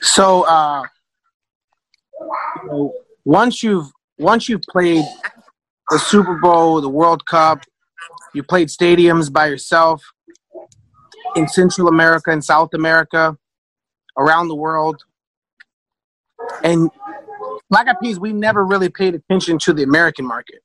So, 0.00 0.42
uh, 0.42 0.82
you 2.62 2.68
know, 2.68 2.94
once 3.24 3.62
you've 3.62 3.86
once 4.18 4.48
you've 4.48 4.62
played 4.62 5.04
the 5.90 5.98
Super 5.98 6.38
Bowl, 6.40 6.80
the 6.80 6.88
World 6.88 7.24
Cup, 7.26 7.60
you 8.34 8.42
played 8.42 8.68
stadiums 8.68 9.32
by 9.32 9.46
yourself 9.46 10.02
in 11.36 11.46
Central 11.48 11.88
America 11.88 12.30
and 12.30 12.44
South 12.44 12.70
America, 12.74 13.36
around 14.16 14.48
the 14.48 14.54
world. 14.54 15.02
And 16.64 16.90
Black 17.72 17.88
Eyed 17.88 18.00
Peas, 18.00 18.20
we 18.20 18.34
never 18.34 18.66
really 18.66 18.90
paid 18.90 19.14
attention 19.14 19.58
to 19.60 19.72
the 19.72 19.82
American 19.82 20.26
market. 20.26 20.60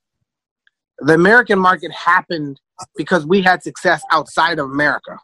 The 0.98 1.14
American 1.14 1.58
market 1.58 1.90
happened 1.90 2.60
because 2.98 3.24
we 3.24 3.40
had 3.40 3.62
success 3.62 4.02
outside 4.12 4.58
of 4.58 4.66
America. 4.66 5.16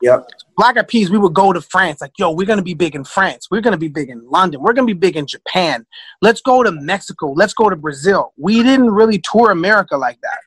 Yep. 0.00 0.26
Black 0.56 0.78
Eyed 0.78 0.88
Peas, 0.88 1.10
we 1.10 1.18
would 1.18 1.34
go 1.34 1.52
to 1.52 1.60
France, 1.60 2.00
like, 2.00 2.12
yo, 2.18 2.30
we're 2.30 2.46
gonna 2.46 2.62
be 2.62 2.72
big 2.72 2.94
in 2.94 3.04
France. 3.04 3.48
We're 3.50 3.60
gonna 3.60 3.76
be 3.76 3.88
big 3.88 4.08
in 4.08 4.26
London. 4.26 4.62
We're 4.62 4.72
gonna 4.72 4.86
be 4.86 4.94
big 4.94 5.18
in 5.18 5.26
Japan. 5.26 5.84
Let's 6.22 6.40
go 6.40 6.62
to 6.62 6.72
Mexico. 6.72 7.32
Let's 7.32 7.52
go 7.52 7.68
to 7.68 7.76
Brazil. 7.76 8.32
We 8.38 8.62
didn't 8.62 8.90
really 8.90 9.18
tour 9.18 9.50
America 9.50 9.98
like 9.98 10.18
that. 10.22 10.40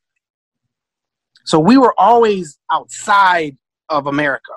So 1.45 1.59
we 1.59 1.77
were 1.77 1.93
always 1.99 2.57
outside 2.71 3.55
of 3.89 4.07
America. 4.07 4.53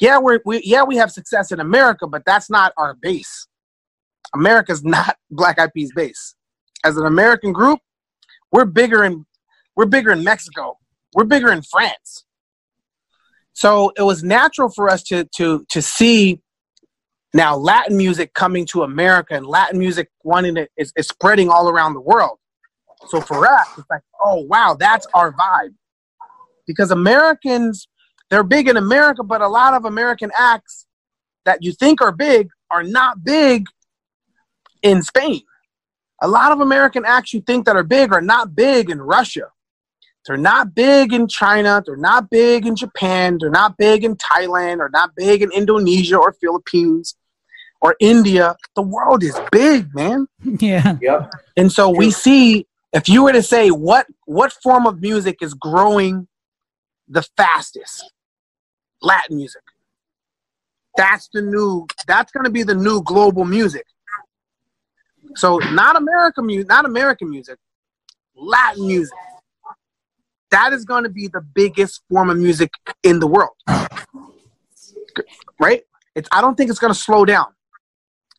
Yeah, 0.00 0.18
we're 0.20 0.40
we, 0.46 0.62
yeah 0.64 0.84
we 0.84 0.96
have 0.96 1.12
success 1.12 1.52
in 1.52 1.60
America, 1.60 2.06
but 2.06 2.22
that's 2.24 2.48
not 2.48 2.72
our 2.78 2.94
base. 2.94 3.46
America's 4.32 4.84
not 4.84 5.16
Black 5.30 5.58
Eyed 5.58 5.72
Peas 5.74 5.92
base. 5.94 6.34
As 6.84 6.96
an 6.96 7.06
American 7.06 7.52
group, 7.52 7.80
we're 8.52 8.64
bigger 8.64 9.04
in 9.04 9.26
we're 9.76 9.86
bigger 9.86 10.12
in 10.12 10.22
Mexico. 10.22 10.78
We're 11.14 11.24
bigger 11.24 11.50
in 11.50 11.62
France. 11.62 12.24
So 13.52 13.92
it 13.96 14.02
was 14.02 14.22
natural 14.22 14.68
for 14.68 14.88
us 14.88 15.02
to 15.04 15.24
to 15.36 15.64
to 15.70 15.82
see 15.82 16.40
now 17.32 17.56
Latin 17.56 17.96
music 17.96 18.34
coming 18.34 18.66
to 18.66 18.82
America 18.82 19.34
and 19.34 19.46
Latin 19.46 19.78
music 19.78 20.08
wanting 20.22 20.54
to 20.56 20.68
is, 20.76 20.92
is 20.96 21.08
spreading 21.08 21.50
all 21.50 21.68
around 21.68 21.94
the 21.94 22.00
world. 22.00 22.38
So 23.08 23.20
for 23.20 23.46
us, 23.46 23.68
it's 23.76 23.90
like, 23.90 24.02
oh 24.22 24.44
wow, 24.48 24.76
that's 24.78 25.06
our 25.14 25.32
vibe. 25.32 25.74
Because 26.66 26.90
Americans, 26.90 27.88
they're 28.30 28.44
big 28.44 28.68
in 28.68 28.76
America, 28.76 29.22
but 29.22 29.40
a 29.40 29.48
lot 29.48 29.74
of 29.74 29.84
American 29.84 30.30
acts 30.36 30.86
that 31.44 31.62
you 31.62 31.72
think 31.72 32.00
are 32.00 32.12
big 32.12 32.48
are 32.70 32.82
not 32.82 33.22
big 33.22 33.66
in 34.84 35.02
Spain. 35.02 35.40
A 36.22 36.28
lot 36.28 36.52
of 36.52 36.60
American 36.60 37.04
acts 37.04 37.34
you 37.34 37.40
think 37.40 37.66
that 37.66 37.74
are 37.74 37.82
big 37.82 38.12
are 38.12 38.20
not 38.20 38.54
big 38.54 38.88
in 38.88 39.00
Russia. 39.00 39.48
They're 40.26 40.36
not 40.36 40.74
big 40.74 41.12
in 41.12 41.26
China. 41.26 41.82
They're 41.84 41.96
not 41.96 42.30
big 42.30 42.66
in 42.66 42.76
Japan. 42.76 43.38
They're 43.40 43.50
not 43.50 43.76
big 43.76 44.04
in 44.04 44.16
Thailand 44.16 44.78
They're 44.78 44.88
not 44.90 45.10
big 45.16 45.42
in 45.42 45.50
Indonesia 45.52 46.16
or 46.16 46.32
Philippines 46.40 47.16
or 47.80 47.96
India. 48.00 48.56
The 48.74 48.82
world 48.82 49.22
is 49.22 49.38
big, 49.50 49.92
man. 49.94 50.26
Yeah. 50.60 50.98
Yep. 51.00 51.30
And 51.56 51.72
so 51.72 51.90
we 51.90 52.10
see 52.10 52.66
if 52.92 53.08
you 53.08 53.24
were 53.24 53.32
to 53.32 53.42
say 53.42 53.70
what 53.70 54.06
what 54.26 54.52
form 54.62 54.86
of 54.86 55.00
music 55.00 55.38
is 55.40 55.52
growing 55.52 56.28
the 57.08 57.22
fastest, 57.36 58.12
Latin 59.02 59.36
music. 59.36 59.62
That's 60.96 61.28
the 61.32 61.42
new. 61.42 61.86
That's 62.06 62.30
going 62.30 62.44
to 62.44 62.50
be 62.50 62.62
the 62.62 62.74
new 62.74 63.02
global 63.02 63.44
music. 63.44 63.84
So 65.36 65.58
not 65.58 65.96
American 65.96 66.46
music, 66.46 66.68
not 66.68 66.84
American 66.84 67.30
music, 67.30 67.58
Latin 68.36 68.86
music. 68.86 69.16
That 70.50 70.72
is 70.72 70.84
going 70.84 71.02
to 71.04 71.10
be 71.10 71.26
the 71.28 71.40
biggest 71.40 72.02
form 72.08 72.30
of 72.30 72.36
music 72.38 72.70
in 73.02 73.18
the 73.18 73.26
world. 73.26 73.50
Right? 75.58 75.82
It's. 76.14 76.28
I 76.32 76.40
don't 76.40 76.56
think 76.56 76.70
it's 76.70 76.78
going 76.78 76.92
to 76.92 76.98
slow 76.98 77.24
down. 77.24 77.46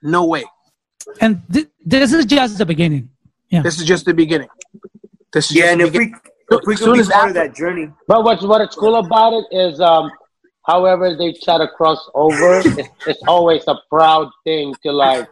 No 0.01 0.25
way. 0.25 0.43
And 1.21 1.41
th- 1.51 1.67
this 1.85 2.13
is 2.13 2.25
just 2.25 2.57
the 2.57 2.65
beginning. 2.65 3.09
Yeah. 3.49 3.61
This 3.61 3.79
is 3.79 3.85
just 3.85 4.05
the 4.05 4.13
beginning. 4.13 4.47
This 5.33 5.49
is 5.51 5.57
Yeah, 5.57 5.63
just 5.63 5.71
and 5.73 5.81
the 5.81 5.85
if 5.87 5.93
we 5.93 6.15
if 6.57 6.61
we 6.67 6.75
could 6.75 6.83
soon 6.85 6.93
be 6.95 6.99
as 7.01 7.09
part 7.09 7.29
of 7.31 7.37
after- 7.37 7.47
that 7.49 7.55
journey, 7.55 7.89
But 8.07 8.23
what's 8.23 8.43
what 8.43 8.61
is 8.61 8.75
cool 8.75 8.95
about 8.95 9.33
it 9.33 9.45
is, 9.51 9.79
um, 9.81 10.09
however 10.65 11.15
they 11.17 11.33
try 11.43 11.57
to 11.57 11.67
cross 11.67 11.99
over, 12.13 12.59
it's, 12.65 12.89
it's 13.07 13.21
always 13.27 13.63
a 13.67 13.75
proud 13.89 14.29
thing 14.45 14.73
to 14.83 14.91
like 14.91 15.27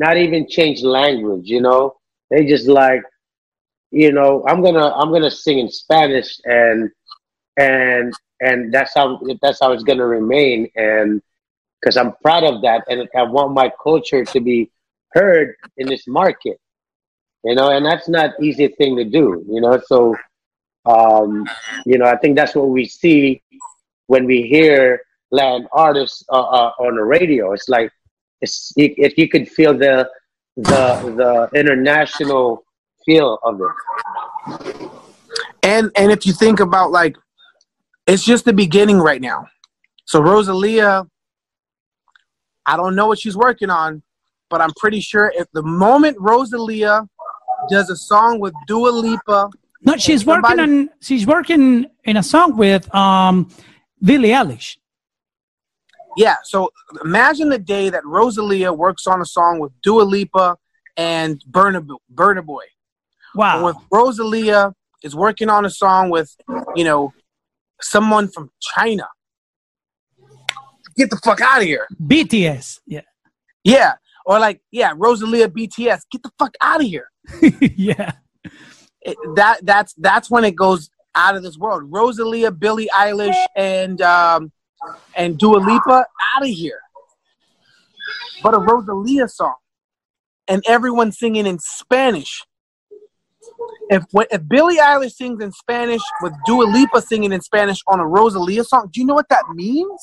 not 0.00 0.16
even 0.16 0.48
change 0.48 0.82
language. 0.82 1.46
You 1.46 1.60
know, 1.60 1.94
they 2.30 2.44
just 2.46 2.66
like 2.66 3.02
you 3.90 4.12
know, 4.12 4.44
I'm 4.48 4.62
gonna 4.62 4.92
I'm 4.94 5.12
gonna 5.12 5.30
sing 5.30 5.58
in 5.58 5.70
Spanish, 5.70 6.40
and 6.44 6.90
and 7.56 8.12
and 8.40 8.72
that's 8.72 8.94
how 8.94 9.20
that's 9.42 9.60
how 9.60 9.72
it's 9.72 9.82
gonna 9.82 10.06
remain, 10.06 10.70
and 10.76 11.20
because 11.80 11.96
I'm 11.96 12.14
proud 12.22 12.44
of 12.44 12.62
that, 12.62 12.84
and 12.88 13.08
I 13.16 13.22
want 13.24 13.52
my 13.52 13.70
culture 13.82 14.24
to 14.24 14.40
be 14.40 14.70
heard 15.12 15.56
in 15.76 15.88
this 15.88 16.06
market, 16.06 16.58
you 17.42 17.54
know, 17.54 17.70
and 17.70 17.84
that's 17.84 18.08
not 18.08 18.40
easy 18.40 18.68
thing 18.68 18.96
to 18.96 19.04
do, 19.04 19.44
you 19.50 19.60
know. 19.60 19.80
So, 19.86 20.14
um, 20.86 21.48
you 21.84 21.98
know, 21.98 22.06
I 22.06 22.16
think 22.16 22.36
that's 22.36 22.54
what 22.54 22.68
we 22.68 22.86
see 22.86 23.42
when 24.06 24.24
we 24.24 24.42
hear 24.42 25.02
Latin 25.32 25.66
artists 25.72 26.24
uh, 26.30 26.40
uh, 26.40 26.72
on 26.78 26.94
the 26.94 27.02
radio. 27.02 27.52
It's 27.52 27.68
like 27.68 27.90
it's 28.40 28.72
if 28.76 29.16
you 29.18 29.28
could 29.28 29.48
feel 29.48 29.76
the 29.76 30.08
the 30.56 31.48
the 31.52 31.58
international 31.58 32.64
feel 33.04 33.38
of 33.42 33.60
it. 33.60 34.90
And 35.62 35.90
and 35.96 36.10
if 36.10 36.26
you 36.26 36.32
think 36.32 36.60
about 36.60 36.90
like, 36.90 37.16
it's 38.06 38.24
just 38.24 38.44
the 38.44 38.52
beginning 38.52 38.98
right 38.98 39.20
now. 39.20 39.46
So 40.06 40.20
Rosalia, 40.20 41.06
I 42.66 42.76
don't 42.76 42.94
know 42.96 43.06
what 43.06 43.18
she's 43.18 43.36
working 43.36 43.70
on, 43.70 44.02
but 44.48 44.60
I'm 44.60 44.72
pretty 44.76 45.00
sure 45.00 45.32
if 45.36 45.46
the 45.52 45.62
moment 45.62 46.16
Rosalia 46.18 47.06
does 47.68 47.90
a 47.90 47.96
song 47.96 48.40
with 48.40 48.54
Dua 48.66 48.88
Lipa, 48.90 49.50
No, 49.82 49.96
she's 49.96 50.24
working 50.26 50.42
somebody- 50.48 50.62
on. 50.82 50.90
She's 51.00 51.26
working 51.26 51.86
in 52.04 52.16
a 52.16 52.22
song 52.22 52.56
with 52.56 52.92
um, 52.94 53.48
Billie 54.02 54.30
Eilish. 54.30 54.76
Yeah. 56.16 56.36
So 56.44 56.70
imagine 57.04 57.48
the 57.48 57.58
day 57.58 57.90
that 57.90 58.04
Rosalia 58.04 58.72
works 58.72 59.06
on 59.06 59.20
a 59.20 59.26
song 59.26 59.58
with 59.58 59.72
Dua 59.82 60.02
Lipa 60.02 60.56
and 60.96 61.42
Burna 61.50 61.86
Burna 62.12 62.44
Boy. 62.44 62.64
Wow. 63.34 63.68
If 63.68 63.76
Rosalia 63.90 64.72
is 65.02 65.14
working 65.14 65.48
on 65.48 65.64
a 65.64 65.70
song 65.70 66.10
with, 66.10 66.34
you 66.74 66.84
know, 66.84 67.12
someone 67.80 68.28
from 68.28 68.50
China. 68.60 69.06
Get 70.96 71.10
the 71.10 71.16
fuck 71.24 71.40
out 71.40 71.58
of 71.58 71.64
here. 71.64 71.86
BTS. 72.02 72.80
Yeah. 72.86 73.00
Yeah. 73.64 73.94
Or 74.26 74.38
like, 74.38 74.60
yeah, 74.70 74.92
Rosalia 74.96 75.48
BTS. 75.48 76.02
Get 76.10 76.22
the 76.22 76.32
fuck 76.38 76.54
out 76.60 76.80
of 76.80 76.86
here. 76.86 77.10
yeah. 77.60 78.12
It, 79.02 79.16
that 79.34 79.64
that's 79.64 79.94
that's 79.94 80.30
when 80.30 80.44
it 80.44 80.54
goes 80.54 80.90
out 81.14 81.34
of 81.34 81.42
this 81.42 81.56
world. 81.56 81.84
Rosalia, 81.86 82.50
Billie 82.50 82.90
Eilish, 82.94 83.36
and 83.56 84.00
um, 84.02 84.52
and 85.14 85.38
Dua 85.38 85.58
Lipa 85.58 86.06
out 86.36 86.42
of 86.42 86.48
here. 86.48 86.80
But 88.42 88.54
a 88.54 88.58
Rosalia 88.58 89.28
song, 89.28 89.54
and 90.48 90.62
everyone 90.66 91.12
singing 91.12 91.46
in 91.46 91.58
Spanish. 91.58 92.42
If 93.90 94.04
if 94.30 94.48
Billie 94.48 94.78
Eilish 94.78 95.12
sings 95.12 95.42
in 95.42 95.52
Spanish 95.52 96.02
with 96.22 96.32
Dua 96.46 96.64
Lipa 96.64 97.02
singing 97.02 97.32
in 97.32 97.40
Spanish 97.40 97.80
on 97.86 98.00
a 98.00 98.06
Rosalia 98.06 98.64
song, 98.64 98.88
do 98.92 99.00
you 99.00 99.06
know 99.06 99.14
what 99.14 99.28
that 99.28 99.44
means? 99.54 100.00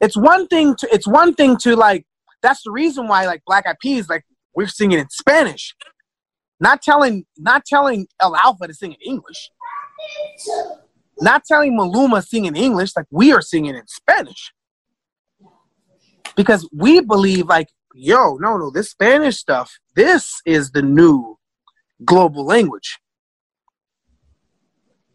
It's 0.00 0.16
one 0.16 0.46
thing 0.48 0.76
to 0.76 0.88
it's 0.92 1.06
one 1.06 1.34
thing 1.34 1.56
to 1.58 1.74
like. 1.74 2.06
That's 2.42 2.62
the 2.62 2.70
reason 2.70 3.08
why 3.08 3.26
like 3.26 3.42
Black 3.46 3.66
Eyed 3.66 3.78
Peas 3.80 4.08
like 4.08 4.24
we're 4.54 4.68
singing 4.68 4.98
in 4.98 5.08
Spanish 5.10 5.74
not 6.60 6.82
telling 6.82 7.24
not 7.36 7.64
telling 7.64 8.06
El 8.20 8.36
Alfa 8.36 8.66
to 8.66 8.74
sing 8.74 8.92
in 8.92 8.98
English. 9.04 9.50
Not 11.20 11.44
telling 11.44 11.76
Maluma 11.78 12.24
sing 12.26 12.44
in 12.44 12.56
English 12.56 12.92
like 12.96 13.06
we 13.10 13.32
are 13.32 13.40
singing 13.42 13.74
in 13.74 13.86
Spanish. 13.86 14.52
Because 16.36 16.68
we 16.72 17.00
believe 17.00 17.46
like, 17.46 17.68
yo, 17.94 18.36
no, 18.40 18.56
no, 18.58 18.70
this 18.70 18.90
Spanish 18.90 19.36
stuff, 19.38 19.78
this 19.94 20.40
is 20.44 20.72
the 20.72 20.82
new 20.82 21.38
global 22.04 22.44
language. 22.44 22.98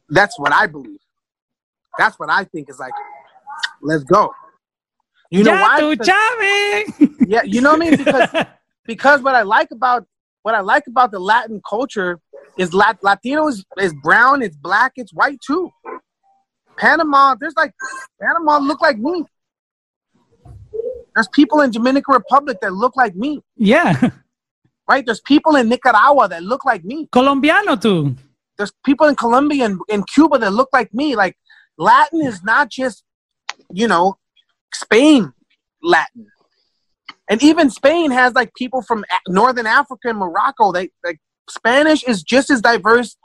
That's 0.10 0.38
what 0.39 0.52
I 0.52 0.68
believe. 0.68 0.99
That's 1.97 2.18
what 2.20 2.30
I 2.30 2.45
think 2.45 2.70
is 2.70 2.80
like, 2.80 2.93
let's 3.82 4.04
go. 4.04 4.34
You 5.30 5.43
know 5.43 5.52
why? 5.62 5.78
Because- 5.91 6.08
yeah, 7.28 7.43
you 7.43 7.62
know 7.62 7.74
what 7.74 7.82
I 7.84 7.89
mean? 7.89 7.97
Because 7.97 8.45
because 8.86 9.22
what 9.22 9.36
I 9.36 9.43
like 9.43 9.72
about 9.72 10.06
what 10.44 10.56
I 10.56 10.62
like 10.62 10.88
about 10.88 11.12
the 11.12 11.20
Latin 11.20 11.62
culture 11.68 12.20
is 12.58 12.74
Lat- 12.74 13.04
Latino 13.04 13.48
is, 13.48 13.64
is 13.78 13.94
brown, 14.02 14.42
it's 14.42 14.56
black, 14.56 14.94
it's 14.96 15.14
white 15.14 15.39
too. 15.46 15.72
Panama, 16.78 17.36
there's 17.39 17.54
like 17.56 17.74
Panama 18.22 18.58
look 18.58 18.82
like 18.82 18.98
me. 18.98 19.26
There's 21.16 21.28
people 21.28 21.62
in 21.62 21.72
Dominican 21.72 22.14
Republic 22.14 22.58
that 22.62 22.74
look 22.74 22.96
like 22.96 23.16
me, 23.16 23.42
yeah. 23.58 24.10
right? 24.89 25.06
There's 25.06 25.22
people 25.22 25.56
in 25.56 25.70
Nicaragua 25.70 26.30
that 26.30 26.44
look 26.44 26.66
like 26.66 26.84
me. 26.84 27.08
Colombiano 27.12 27.76
too. 27.76 28.16
There's 28.58 28.72
people 28.86 29.08
in 29.08 29.16
Colombia 29.16 29.66
and 29.66 29.80
in 29.89 30.04
Cuba 30.04 30.38
that 30.39 30.54
look 30.54 30.70
like 30.72 30.94
me. 30.94 31.16
Like 31.16 31.38
Latin 31.78 32.22
is 32.22 32.44
not 32.44 32.70
just, 32.70 33.04
you 33.72 33.88
know, 33.88 34.18
Spain 34.74 35.34
Latin. 35.84 36.28
And 37.32 37.42
even 37.42 37.70
Spain 37.70 38.12
has 38.12 38.34
like 38.34 38.54
people 38.56 38.82
from 38.82 39.06
Northern 39.26 39.66
Africa 39.66 40.10
and 40.10 40.18
Morocco. 40.18 40.74
They 40.74 40.90
like 41.02 41.18
Spanish 41.50 42.04
is 42.04 42.24
just 42.24 42.50
as 42.50 42.60
diverse, 42.60 43.16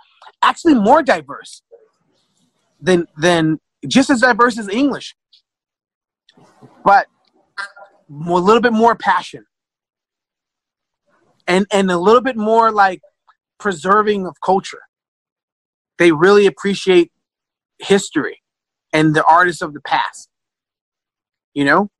actually 0.42 0.74
more 0.74 1.02
diverse 1.02 1.60
than 2.80 3.08
than 3.18 3.58
just 3.88 4.08
as 4.08 4.20
diverse 4.20 4.58
as 4.60 4.68
English, 4.68 5.16
but 6.84 7.08
a 8.08 8.22
little 8.22 8.62
bit 8.62 8.72
more 8.72 8.94
passion 8.94 9.44
and 11.48 11.66
and 11.72 11.90
a 11.90 11.98
little 11.98 12.20
bit 12.20 12.36
more 12.36 12.70
like 12.70 13.00
preserving 13.58 14.24
of 14.24 14.36
culture. 14.40 14.82
They 15.98 16.12
really 16.12 16.46
appreciate 16.46 17.10
history 17.80 18.40
and 18.92 19.16
the 19.16 19.24
artists 19.24 19.62
of 19.62 19.74
the 19.74 19.80
past. 19.80 20.28
You 21.54 21.64
know, 21.64 21.90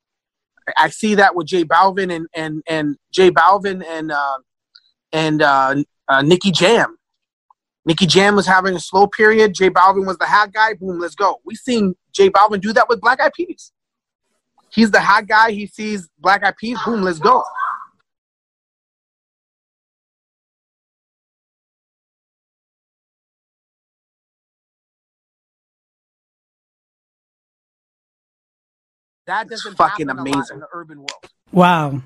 I 0.77 0.91
see 0.91 1.15
that 1.17 1.35
with 1.35 1.47
J 1.47 1.65
Balvin 1.65 2.15
and 2.15 2.27
and 2.35 2.63
and 2.67 2.97
J 3.13 3.31
Balvin 3.31 3.85
and 3.87 4.13
uh, 4.13 4.39
and 5.13 5.43
uh, 5.43 5.77
uh, 6.09 6.23
Nicky 6.23 6.51
Jam. 6.51 6.97
Nicky 7.85 8.07
Jam 8.07 8.35
was 8.35 8.47
having 8.47 8.75
a 8.75 8.81
slow 8.81 9.07
period. 9.07 9.55
J 9.55 9.71
Balvin 9.71 10.07
was 10.07 10.19
the 10.19 10.27
hot 10.27 10.53
guy. 10.53 10.75
Boom, 10.75 10.99
let's 10.99 11.15
go. 11.15 11.41
We've 11.45 11.57
seen 11.57 11.95
J 12.13 12.31
Balvin 12.31 12.61
do 12.61 12.73
that 12.73 12.89
with 12.89 13.01
Black 13.01 13.21
Eyed 13.21 13.33
Peas. 13.33 13.73
He's 14.73 14.91
the 14.91 15.01
hot 15.01 15.27
guy. 15.29 15.53
He 15.53 15.67
sees 15.67 16.09
Black 16.19 16.45
Eyed 16.45 16.57
Peas. 16.57 16.79
Boom, 16.85 17.03
let's 17.03 17.21
go. 17.21 17.45
That 29.27 29.49
doesn't 29.49 29.77
fucking 29.77 30.09
happen 30.09 30.21
a 30.21 30.29
lot 30.29 30.35
amazing. 30.37 30.55
in 30.55 30.61
the 30.61 30.69
urban 30.73 30.99
world. 30.99 31.31
Wow. 31.53 32.03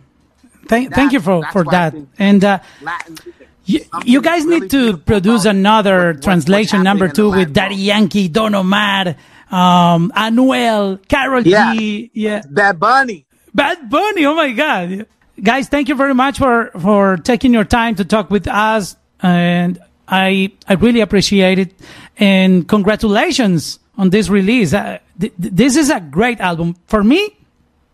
Thank, 0.67 0.95
thank 0.95 1.13
you 1.13 1.21
for, 1.21 1.43
for 1.53 1.65
that. 1.65 1.95
And 2.19 2.45
uh, 2.45 2.59
Latin 2.83 3.17
you, 3.65 3.81
you 4.05 4.21
guys 4.23 4.45
really 4.45 4.61
need 4.61 4.71
to 4.71 4.97
produce 4.97 5.45
another 5.45 5.99
what- 5.99 6.07
what's 6.17 6.25
translation 6.25 6.83
number 6.83 7.09
two 7.09 7.31
with 7.31 7.53
Daddy 7.53 7.75
world. 7.75 7.85
Yankee, 7.85 8.29
Don 8.29 8.55
Omar, 8.55 9.15
um, 9.51 10.13
Anuel, 10.17 11.07
Karol 11.09 11.47
Yeah. 11.47 11.75
G. 11.75 12.11
Yeah. 12.15 12.43
Bad 12.49 12.81
Bunny. 12.81 13.27
Bad 13.55 13.89
Bunny. 13.91 14.25
Oh 14.27 14.35
my 14.35 14.53
God. 14.53 15.07
Guys, 15.43 15.69
thank 15.69 15.89
you 15.89 15.95
very 15.95 16.15
much 16.15 16.39
for, 16.39 16.71
for 16.81 17.17
taking 17.17 17.53
your 17.53 17.65
time 17.65 17.95
to 17.97 18.05
talk 18.05 18.31
with 18.31 18.47
us. 18.47 18.97
And 19.23 19.79
I, 20.07 20.53
I 20.69 20.75
really 20.75 21.01
appreciate 21.01 21.59
it. 21.59 21.73
And 22.19 22.69
congratulations 22.69 23.79
on 23.97 24.11
this 24.11 24.29
release. 24.29 24.73
Uh, 24.75 24.99
th- 25.21 25.33
th- 25.41 25.55
this 25.55 25.77
is 25.77 25.91
a 25.91 26.01
great 26.01 26.41
album. 26.41 26.77
For 26.87 27.05
me, 27.05 27.37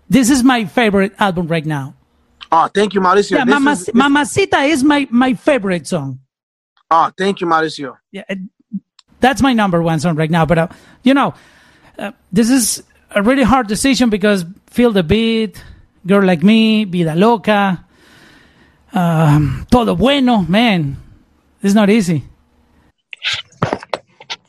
this 0.08 0.30
is 0.30 0.42
my 0.42 0.64
favorite 0.64 1.12
album 1.18 1.48
right 1.48 1.66
now. 1.66 1.94
Oh, 2.52 2.68
thank 2.72 2.94
you, 2.94 3.00
Mauricio. 3.00 3.32
Yeah, 3.36 3.72
is- 3.72 3.90
Mamacita 3.92 4.60
is 4.62 4.84
my, 4.84 5.06
my 5.10 5.34
favorite 5.34 5.86
song. 5.86 6.20
oh, 6.90 7.10
thank 7.18 7.40
you, 7.40 7.46
Mauricio. 7.46 7.96
Yeah, 8.12 8.22
that's 9.20 9.42
my 9.42 9.52
number 9.52 9.82
one 9.82 9.98
song 10.00 10.14
right 10.16 10.30
now. 10.30 10.46
But 10.46 10.58
uh, 10.58 10.68
you 11.02 11.12
know, 11.14 11.34
uh, 11.98 12.12
this 12.32 12.48
is 12.50 12.82
a 13.10 13.22
really 13.22 13.42
hard 13.42 13.66
decision 13.66 14.10
because 14.10 14.44
feel 14.68 14.92
the 14.92 15.02
beat, 15.02 15.62
girl 16.06 16.24
like 16.24 16.42
me, 16.42 16.84
vida 16.84 17.14
loca, 17.16 17.84
um, 18.92 19.66
todo 19.70 19.96
bueno, 19.96 20.42
man. 20.48 20.96
It's 21.62 21.74
not 21.74 21.90
easy. 21.90 22.22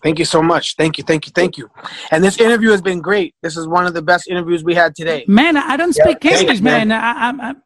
Thank 0.03 0.19
you 0.19 0.25
so 0.25 0.41
much. 0.41 0.75
Thank 0.75 0.97
you, 0.97 1.03
thank 1.03 1.25
you, 1.25 1.31
thank 1.33 1.57
you. 1.57 1.69
And 2.11 2.23
this 2.23 2.39
interview 2.39 2.69
has 2.71 2.81
been 2.81 3.01
great. 3.01 3.33
This 3.41 3.57
is 3.57 3.67
one 3.67 3.85
of 3.85 3.93
the 3.93 4.01
best 4.01 4.27
interviews 4.27 4.63
we 4.63 4.75
had 4.75 4.95
today. 4.95 5.25
Man, 5.27 5.57
I 5.57 5.75
don't 5.77 5.93
speak 5.93 6.19
thank 6.21 6.41
English, 6.41 6.61
man. 6.61 6.89
man. 6.89 7.01
I, 7.03 7.27
I'm, 7.27 7.41
I'm, 7.41 7.63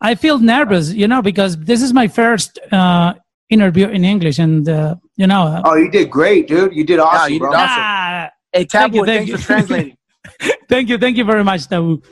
I 0.00 0.14
feel 0.14 0.38
nervous, 0.38 0.92
you 0.92 1.08
know, 1.08 1.22
because 1.22 1.56
this 1.58 1.82
is 1.82 1.92
my 1.92 2.08
first 2.08 2.58
uh, 2.72 3.14
interview 3.50 3.88
in 3.88 4.04
English, 4.04 4.38
and 4.38 4.68
uh, 4.68 4.96
you 5.16 5.26
know, 5.26 5.42
uh, 5.42 5.62
Oh, 5.64 5.74
you 5.76 5.90
did 5.90 6.10
great, 6.10 6.46
dude. 6.48 6.74
You 6.74 6.84
did 6.84 6.98
awesome, 6.98 7.32
you 7.32 7.38
did 7.40 7.46
awesome. 7.46 7.58
ah, 7.60 8.30
Hey, 8.52 8.64
Thank 8.64 8.94
you, 8.94 9.04
thank 9.04 9.28
thanks 9.28 9.30
you. 9.30 9.38
for 9.38 9.44
translating. 9.44 9.96
thank 10.68 10.88
you, 10.88 10.98
thank 10.98 11.16
you 11.16 11.24
very 11.24 11.42
much, 11.42 11.66
Taboo. 11.66 12.02